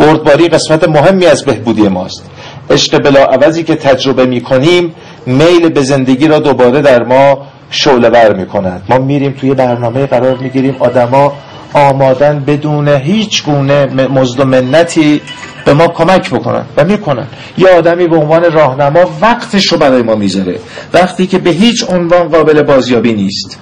بردباری 0.00 0.48
قسمت 0.48 0.88
مهمی 0.88 1.26
از 1.26 1.44
بهبودی 1.44 1.88
ماست. 1.88 2.30
عشق 2.70 2.98
بلا 2.98 3.24
عوضی 3.24 3.62
که 3.62 3.74
تجربه 3.74 4.26
می 4.26 4.40
کنیم 4.40 4.94
میل 5.26 5.68
به 5.68 5.82
زندگی 5.82 6.28
را 6.28 6.38
دوباره 6.38 6.82
در 6.82 7.02
ما 7.02 7.46
شعله 7.70 8.10
بر 8.10 8.34
می 8.34 8.46
کند. 8.46 8.82
ما 8.88 8.98
میریم 8.98 9.34
توی 9.40 9.54
برنامه 9.54 10.06
قرار 10.06 10.36
می‌گیریم 10.36 10.76
آدما 10.78 11.32
آمادن 11.74 12.44
بدون 12.46 12.88
هیچ 12.88 13.44
گونه 13.44 13.86
مزد 13.86 14.40
و 14.40 14.44
منتی 14.44 15.20
به 15.64 15.74
ما 15.74 15.88
کمک 15.88 16.30
بکنن 16.30 16.64
و 16.76 16.84
می‌کنن 16.84 17.26
یه 17.58 17.68
آدمی 17.68 18.06
به 18.06 18.16
عنوان 18.16 18.52
راهنما 18.52 19.00
وقتش 19.20 19.66
رو 19.66 19.78
برای 19.78 20.02
ما 20.02 20.14
می‌ذاره. 20.14 20.58
وقتی 20.94 21.26
که 21.26 21.38
به 21.38 21.50
هیچ 21.50 21.84
عنوان 21.90 22.28
قابل 22.28 22.62
بازیابی 22.62 23.12
نیست. 23.12 23.58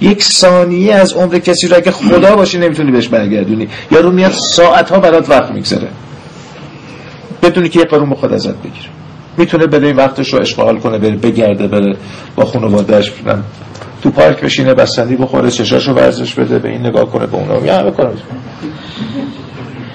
یک 0.00 0.22
ثانیه 0.22 0.94
از 0.94 1.12
عمر 1.12 1.38
کسی 1.38 1.68
رو 1.68 1.76
اگه 1.76 1.90
خدا 1.90 2.36
باشی 2.36 2.58
نمی‌تونی 2.58 2.92
بهش 2.92 3.08
برگردونی. 3.08 3.68
یارو 3.90 4.10
میاد 4.10 4.32
ساعت 4.32 4.90
ها 4.90 4.98
برات 4.98 5.30
وقت 5.30 5.50
میگذره 5.50 5.88
بدونی 7.42 7.68
که 7.68 7.78
یه 7.78 7.84
قرون 7.84 8.14
خود 8.14 8.32
ازت 8.32 8.56
بگیره 8.56 8.88
می‌تونه 9.36 9.66
بده 9.66 9.86
این 9.86 9.96
وقتش 9.96 10.34
رو 10.34 10.40
اشغال 10.40 10.78
کنه 10.78 10.98
بره 10.98 11.16
بگرده 11.16 11.66
بره 11.66 11.96
با 12.36 12.44
خانواده‌اش 12.44 13.12
تو 14.02 14.10
پارک 14.10 14.40
بشینه 14.40 14.74
بستنی 14.74 15.16
بخوره 15.16 15.50
چشاشو 15.50 15.92
ورزش 15.92 16.34
بده 16.34 16.58
به 16.58 16.68
این 16.68 16.86
نگاه 16.86 17.10
کنه 17.10 17.26
به 17.26 17.36
اونو 17.36 17.66
یه 17.66 17.74
همه 17.74 17.90
کار 17.90 18.14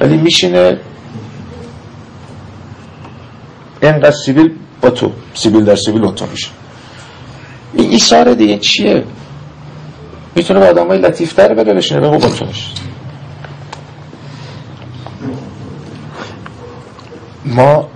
ولی 0.01 0.18
میشینه 0.18 0.80
اینقدر 3.82 4.12
سیبیل 4.12 4.51
با 4.82 4.89
تو 4.89 5.12
سیبیل 5.34 5.66
در 5.66 5.76
سیبیل 5.76 6.12
تو 6.12 6.26
میشه. 6.32 6.47
این 7.74 7.91
ایسار 7.91 8.34
دیگه 8.34 8.58
چیه؟ 8.58 9.03
می‌تونه 10.36 10.60
با 10.60 10.66
آدم 10.66 10.88
های 10.88 10.98
لطیفتر 10.98 11.54
بره 11.54 11.74
بشینه 11.74 12.00
به 12.00 12.10
میشه 12.18 12.66
ما 17.46 17.88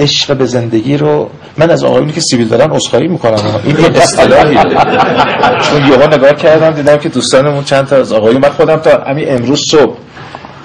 عشق 0.00 0.36
به 0.36 0.46
زندگی 0.46 0.96
رو 0.96 1.30
من 1.56 1.70
از 1.70 1.84
آقایونی 1.84 2.12
که 2.12 2.20
سیبیل 2.20 2.48
دارن 2.48 2.70
اسخایی 2.70 3.08
می‌کنم. 3.08 3.60
این 3.64 3.78
یه 3.78 3.86
اصطلاحی 3.86 4.54
چون 5.70 5.86
یهو 5.88 6.06
نگاه 6.06 6.32
کردم 6.32 6.70
دیدم 6.70 6.96
که 6.96 7.08
دوستانمون 7.08 7.64
چند 7.64 7.86
تا 7.86 7.96
از 7.96 8.12
آقایون 8.12 8.42
من 8.42 8.50
خودم 8.50 8.76
تا 8.76 9.04
همین 9.04 9.32
امروز 9.32 9.60
صبح 9.70 9.96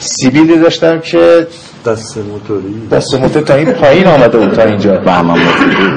سیبیلی 0.03 0.57
داشتم 0.57 0.99
که 0.99 1.47
دست 1.85 2.17
موتوری. 2.17 2.87
دست 2.91 3.13
موتور 3.13 3.41
تا 3.41 3.53
این 3.55 3.71
پایین 3.71 4.07
آمده 4.07 4.37
بود 4.37 4.55
تا 4.55 4.63
اینجا. 4.63 4.97
بهمن 4.97 5.37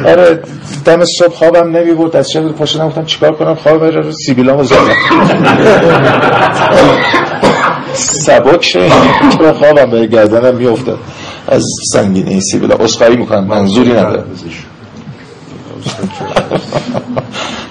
آره 0.06 0.42
دم 0.84 1.04
صبح 1.04 1.34
خوابم 1.34 1.76
نمی 1.76 1.92
بود 1.92 2.16
از 2.16 2.30
شب 2.30 2.48
پاشدم 2.48 2.88
گفتم 2.88 3.04
چیکار 3.04 3.32
کنم؟ 3.32 3.54
خواب 3.54 3.78
بره 3.78 4.00
رو 4.00 4.12
سیبیلامو 4.12 4.64
زدم. 4.64 4.78
سبک 7.94 8.62
شه. 8.62 8.88
خوابم 9.58 9.90
به 9.90 10.06
گردنم 10.06 10.54
میافتاد؟ 10.54 10.98
از 11.48 11.64
سنگینی 11.92 12.40
سیبیلا. 12.40 12.74
اسخایی 12.74 13.16
می‌کنم 13.16 13.44
منظوری 13.44 13.92
نداره. 13.92 14.24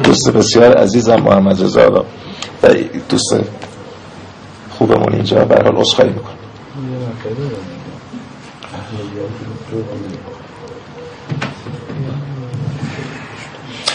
دوست 0.03 0.29
بسیار 0.31 0.77
عزیزم 0.77 1.15
محمد 1.15 1.63
رضا 1.63 2.05
دوست 3.09 3.35
خوبمون 4.77 5.13
اینجا 5.13 5.45
به 5.45 5.55
حال 5.63 5.77
اسخایی 5.77 6.09
می‌کنم. 6.09 6.35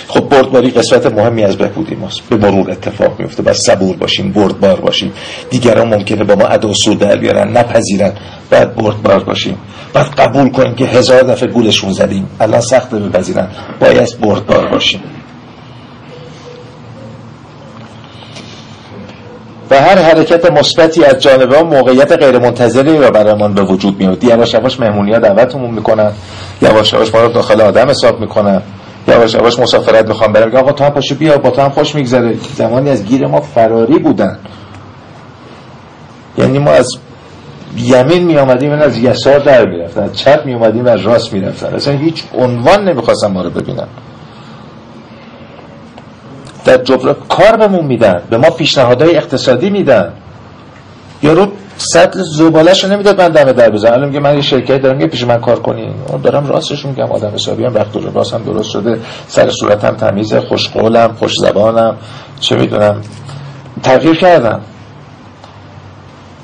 خب 0.08 0.28
بردباری 0.28 0.70
قسمت 0.70 1.06
مهمی 1.06 1.44
از 1.44 1.56
بهبودی 1.56 1.94
ماست. 1.94 2.20
به 2.28 2.36
مرور 2.36 2.70
اتفاق 2.70 3.20
میفته 3.20 3.42
بس 3.42 3.60
صبور 3.66 3.96
باشیم 3.96 4.32
بردبار 4.32 4.80
باشیم. 4.80 5.12
دیگران 5.50 5.94
ممکنه 5.94 6.24
با 6.24 6.34
ما 6.34 6.44
ادا 6.44 6.72
سود 6.72 6.98
در 6.98 7.16
بیارن 7.16 7.56
نپذیرن. 7.56 8.12
بعد 8.50 8.76
بردبار 8.76 9.24
باشیم. 9.24 9.58
بعد 9.92 10.06
قبول 10.06 10.50
کنیم 10.50 10.74
که 10.74 10.84
هزار 10.84 11.22
دفعه 11.22 11.48
گولشون 11.48 11.92
زدیم. 11.92 12.28
الان 12.40 12.60
سخته 12.60 12.98
بپذیرن. 12.98 13.48
باید 13.80 14.20
بردبار 14.20 14.68
باشیم. 14.68 15.00
و 19.70 19.74
هر 19.74 19.98
حرکت 19.98 20.50
مثبتی 20.50 21.04
از 21.04 21.18
جانب 21.18 21.54
ما 21.54 21.62
موقعیت 21.62 22.12
غیر 22.12 22.38
منتظری 22.38 22.98
را 22.98 23.10
برایمان 23.10 23.54
به 23.54 23.62
وجود 23.62 23.98
میاد 23.98 24.24
یواش 24.24 24.54
یواش 24.54 24.80
مهمونی 24.80 25.12
ها 25.12 25.18
دعوتمون 25.18 25.70
می‌کنن. 25.70 26.12
یواش 26.62 26.92
یواش 26.92 27.14
ما 27.14 27.20
رو 27.20 27.28
داخل 27.28 27.60
آدم 27.60 27.90
حساب 27.90 28.20
می‌کنن. 28.20 28.62
یواش 29.08 29.34
یواش 29.34 29.58
مسافرت 29.58 30.08
می‌خوام 30.08 30.32
برم. 30.32 30.56
آقا 30.56 30.72
تو 30.72 30.84
هم 30.84 30.90
پاشو 30.90 31.14
بیا 31.14 31.38
با 31.38 31.50
تو 31.50 31.62
هم 31.62 31.70
خوش 31.70 31.94
میگذره. 31.94 32.34
زمانی 32.56 32.90
از 32.90 33.04
گیر 33.04 33.26
ما 33.26 33.40
فراری 33.40 33.98
بودن. 33.98 34.38
یعنی 36.38 36.58
ما 36.58 36.70
از 36.70 36.88
یمین 37.76 38.24
می 38.24 38.38
آمدیم 38.38 38.72
از 38.72 38.98
یسار 38.98 39.38
در 39.38 39.66
می‌رفتن. 39.66 40.02
از 40.02 40.16
چپ 40.16 40.46
می 40.46 40.54
آمدیم 40.54 40.86
از 40.86 41.00
راست 41.00 41.32
می‌رفتن. 41.32 41.74
اصلا 41.74 41.94
هیچ 41.94 42.22
عنوان 42.38 42.88
نمی‌خواستن 42.88 43.26
ما 43.26 43.42
رو 43.42 43.50
ببینن. 43.50 43.86
در 46.64 46.76
جبران 46.76 47.16
کار 47.28 47.56
بهمون 47.56 47.84
میدن 47.84 48.22
به 48.30 48.38
ما 48.38 48.50
پیشنهادهای 48.50 49.16
اقتصادی 49.16 49.70
میدن. 49.70 50.12
یارو 51.22 51.46
سطل 51.76 52.22
زبالش 52.22 52.84
رو 52.84 52.92
نمی‌داد 52.92 53.20
من 53.20 53.28
دمه 53.28 53.52
در 53.52 53.70
بزنم. 53.70 53.92
الان 53.92 54.08
میگه 54.08 54.20
من 54.20 54.34
یه 54.34 54.40
شرکت 54.40 54.82
دارم 54.82 55.00
یه 55.00 55.06
پیش 55.06 55.24
من 55.24 55.40
کار 55.40 55.58
کنی. 55.58 55.94
دارم 56.22 56.46
راستش 56.46 56.86
میگم 56.86 57.12
آدم 57.12 57.34
حسابی 57.34 57.64
هم 57.64 57.74
وقت 57.74 57.96
رو 57.96 58.12
راستم 58.14 58.42
درست 58.42 58.70
شده. 58.70 59.00
سر 59.28 59.50
صورتم 59.50 59.96
تمیزه 59.96 60.40
خوشقولم 60.40 61.16
خوش 61.18 61.34
زبانم. 61.40 61.96
چه 62.40 62.56
می‌دونم. 62.56 63.02
تغییر 63.82 64.16
کردم. 64.16 64.60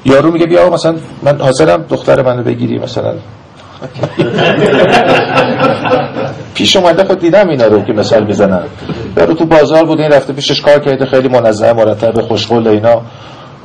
یارو 0.04 0.30
میگه 0.30 0.46
بیا 0.46 0.70
مثلا 0.70 0.96
من 1.22 1.40
حاضرم 1.40 1.84
دختر 1.88 2.22
منو 2.22 2.42
بگیری 2.42 2.78
مثلا. 2.78 3.14
پیش 6.54 6.76
اومده 6.76 7.04
خود 7.04 7.18
دیدم 7.18 7.48
اینا 7.48 7.66
رو 7.66 7.84
که 7.84 7.92
مثال 7.92 8.24
می‌زنن. 8.24 8.62
یارو 9.16 9.34
تو 9.34 9.44
بازار 9.44 9.84
بود 9.84 10.00
این 10.00 10.12
رفته 10.12 10.32
پیشش 10.32 10.60
کار 10.60 10.78
کرده 10.78 11.06
خیلی 11.06 11.28
منظم 11.28 11.72
مرتب 11.72 12.20
خوشقول 12.20 12.68
اینا. 12.68 13.02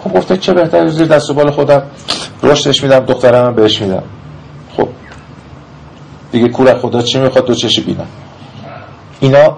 خب 0.04 0.14
گفته 0.14 0.38
چه 0.38 0.54
بهتر 0.54 0.88
زیر 0.88 1.08
دست 1.08 1.30
و 1.30 1.34
بال 1.34 1.52
خودم. 1.52 1.84
رشدش 2.44 2.84
میدم 2.84 3.00
دخترم 3.00 3.56
بهش 3.56 3.82
میدم. 3.82 4.04
خب 4.78 4.88
دیگه 6.32 6.48
کور 6.48 6.74
خدا 6.74 7.02
چی 7.02 7.20
می‌خواد؟ 7.20 7.46
دو 7.46 7.54
چشی 7.54 7.82
بینم 7.82 8.08
اینا 9.20 9.58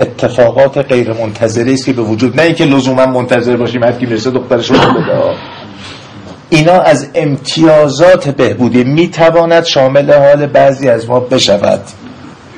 اتفاقات 0.00 0.78
غیر 0.78 1.12
منتظری 1.12 1.74
است 1.74 1.86
که 1.86 1.92
به 1.92 2.02
وجود 2.02 2.36
نه 2.36 2.42
اینکه 2.42 2.64
لزوما 2.64 3.06
منتظر 3.06 3.56
باشیم 3.56 3.84
هر 3.84 3.92
کی 3.92 4.06
می‌رسه 4.06 4.30
دخترش 4.30 4.70
رو 4.70 4.76
بده. 4.76 5.34
اینا 6.50 6.80
از 6.80 7.06
امتیازات 7.14 8.28
بهبودی 8.28 8.84
می‌تواند 8.84 9.64
شامل 9.64 10.12
حال 10.12 10.46
بعضی 10.46 10.88
از 10.88 11.08
ما 11.08 11.20
بشود. 11.20 11.80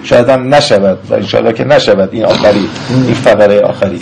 شاید 0.03 0.29
هم 0.29 0.55
نشود 0.55 0.99
و 1.11 1.15
انشاءالله 1.15 1.53
که 1.53 1.65
نشود 1.65 2.09
این 2.13 2.25
آخری 2.25 2.69
این 2.91 3.15
فقره 3.15 3.61
آخری. 3.61 4.01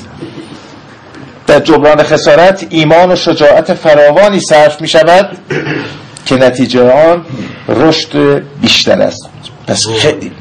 در 1.47 1.61
جبران 1.61 2.03
خسارت 2.03 2.66
ایمان 2.70 3.12
و 3.12 3.16
شجاعت 3.16 3.74
فراوانی 3.74 4.41
صرف 4.41 4.80
می 4.80 4.89
شود 4.89 5.39
که 6.26 6.37
نتیجه 6.37 6.93
آن 6.93 7.24
رشد 7.68 8.43
بیشتر 8.61 9.03
است. 9.03 9.28
پس 9.66 9.87
خیلی. 9.87 10.32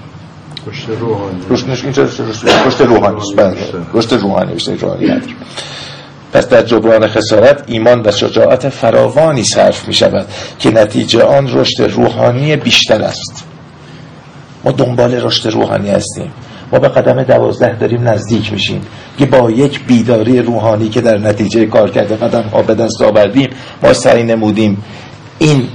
رشد 0.68 0.90
روحانی. 1.00 1.42
رشد 1.50 2.82
روحانی 2.82 3.36
بله. 3.36 3.56
رشد 3.94 4.14
روحانی 4.14 4.54
بیشتر 4.54 4.74
روحانی. 4.74 5.22
پس 6.34 6.48
در 6.48 6.62
جبران 6.62 7.08
خسارت 7.08 7.64
ایمان 7.68 8.02
و 8.06 8.12
شجاعت 8.12 8.70
فراوانی 8.70 9.44
صرف 9.44 9.88
می 9.88 9.94
شود 9.94 10.28
که 10.60 10.72
نتیجه 10.72 11.24
آن 11.24 11.60
رشد 11.60 11.84
روحانی 11.84 12.56
بیشتر 12.56 13.02
است. 13.02 13.44
ما 14.64 14.72
دنبال 14.72 15.14
رشد 15.14 15.50
روحانی 15.50 15.90
هستیم. 15.90 16.32
ما 16.72 16.80
به 16.80 16.88
قدم 16.88 17.24
دوازده 17.24 17.76
داریم 17.80 18.08
نزدیک 18.08 18.54
میشیم 18.54 18.82
که 19.18 19.26
با 19.26 19.52
یک 19.52 19.86
بیداری 19.86 20.40
روحانی 20.40 20.90
که 20.90 21.02
در 21.02 21.18
نتیجه 21.18 21.66
کار 21.66 21.90
کرده 21.90 22.16
قدم 22.16 22.42
ها 22.42 22.62
به 22.62 22.76
دست 22.76 23.02
آوردیم 23.02 23.50
ما 23.84 23.94
سعی 23.94 24.24
نمودیم 24.24 24.84
این 25.40 25.68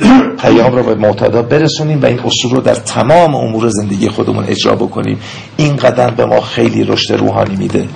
پیام 0.42 0.72
رو 0.72 0.82
به 0.82 0.94
معتادا 0.94 1.42
برسونیم 1.42 2.02
و 2.02 2.06
این 2.06 2.20
اصول 2.20 2.50
رو 2.50 2.60
در 2.60 2.74
تمام 2.74 3.34
امور 3.34 3.68
زندگی 3.68 4.08
خودمون 4.08 4.44
اجرا 4.44 4.74
بکنیم. 4.74 5.18
این 5.56 5.76
قدم 5.76 6.14
به 6.16 6.24
ما 6.24 6.40
خیلی 6.40 6.84
رشد 6.84 7.14
روحانی 7.14 7.56
میده. 7.56 7.88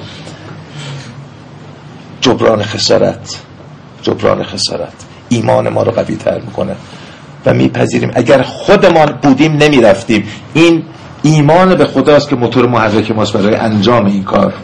جبران 2.21 2.63
خسارت. 2.63 3.41
جبران 4.03 4.43
خسارت. 4.43 4.93
ایمان 5.29 5.69
ما 5.69 5.83
رو 5.83 5.93
قوی 5.93 6.17
تر 6.17 6.41
می‌کنه. 6.41 6.77
و 7.47 7.55
میپذیریم. 7.55 8.11
اگر 8.15 8.43
خودمان 8.43 9.19
بودیم 9.23 9.57
نمی‌رفتیم. 9.57 10.29
این 10.55 10.83
ایمان 11.23 11.75
به 11.75 11.85
خداست 11.85 12.29
که 12.29 12.37
موتور 12.37 12.67
محرک 12.67 13.11
ماست 13.11 13.33
برای 13.33 13.55
انجام 13.55 14.07
این 14.07 14.25
کار. 14.25 14.55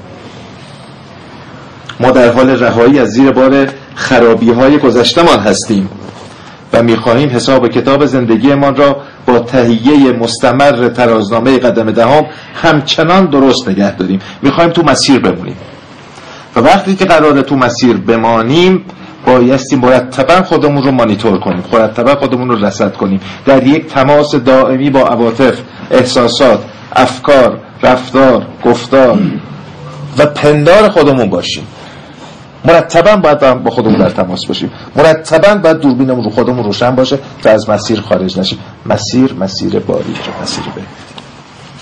ما 2.00 2.10
در 2.10 2.32
حال 2.32 2.50
رهایی 2.50 2.98
از 2.98 3.08
زیر 3.08 3.30
بار 3.30 3.68
خرابی 3.94 4.50
های 4.50 4.78
گذشتمان 4.78 5.38
هستیم 5.38 5.88
و 6.72 6.82
می‌خواهیم 6.82 7.30
حساب 7.30 7.68
کتاب 7.68 8.06
زندگیمان 8.06 8.76
را 8.76 8.96
با 9.26 9.38
تهیه 9.38 10.12
مستمر 10.12 10.88
ترازنامه 10.88 11.58
قدم 11.58 11.90
دهم 11.90 12.26
همچنان 12.54 13.26
درست 13.26 13.68
نگه 13.68 13.96
داریم. 13.96 14.18
می‌خواهیم 14.42 14.72
تو 14.72 14.82
مسیر 14.82 15.18
بمونیم. 15.18 15.56
و 16.56 16.60
وقتی 16.60 16.96
که 16.96 17.04
قراره 17.04 17.42
تو 17.42 17.56
مسیر 17.56 17.96
بمانیم 17.96 18.84
بایستی 19.26 19.76
مرتبا 19.76 20.42
خودمون 20.42 20.82
رو 20.82 20.90
مانیتور 20.90 21.40
کنیم. 21.40 21.64
مرتبا 21.72 22.14
خودمون 22.14 22.48
رو 22.48 22.64
رسد 22.64 22.96
کنیم. 22.96 23.20
در 23.46 23.66
یک 23.66 23.86
تماس 23.86 24.34
دائمی 24.34 24.90
با 24.90 25.00
عواطف 25.00 25.60
احساسات 25.90 26.58
افکار 26.92 27.60
رفتار 27.82 28.46
گفتار 28.64 29.18
و 30.18 30.26
پندار 30.26 30.88
خودمون 30.88 31.30
باشیم. 31.30 31.66
مرتبا 32.64 33.16
باید 33.16 33.62
با 33.62 33.70
خودمون 33.70 33.98
در 33.98 34.10
تماس 34.10 34.46
باشیم. 34.46 34.70
مرتبا 34.96 35.54
باید 35.54 35.78
دوربینمون 35.78 36.24
رو 36.24 36.30
خودمون 36.30 36.64
روشن 36.64 36.94
باشه 36.94 37.18
تا 37.42 37.50
از 37.50 37.70
مسیر 37.70 38.00
خارج 38.00 38.38
نشیم. 38.38 38.58
مسیر 38.86 39.34
مسیر 39.34 39.78
باریک 39.78 40.20
مسیر 40.42 40.64
به 40.74 40.82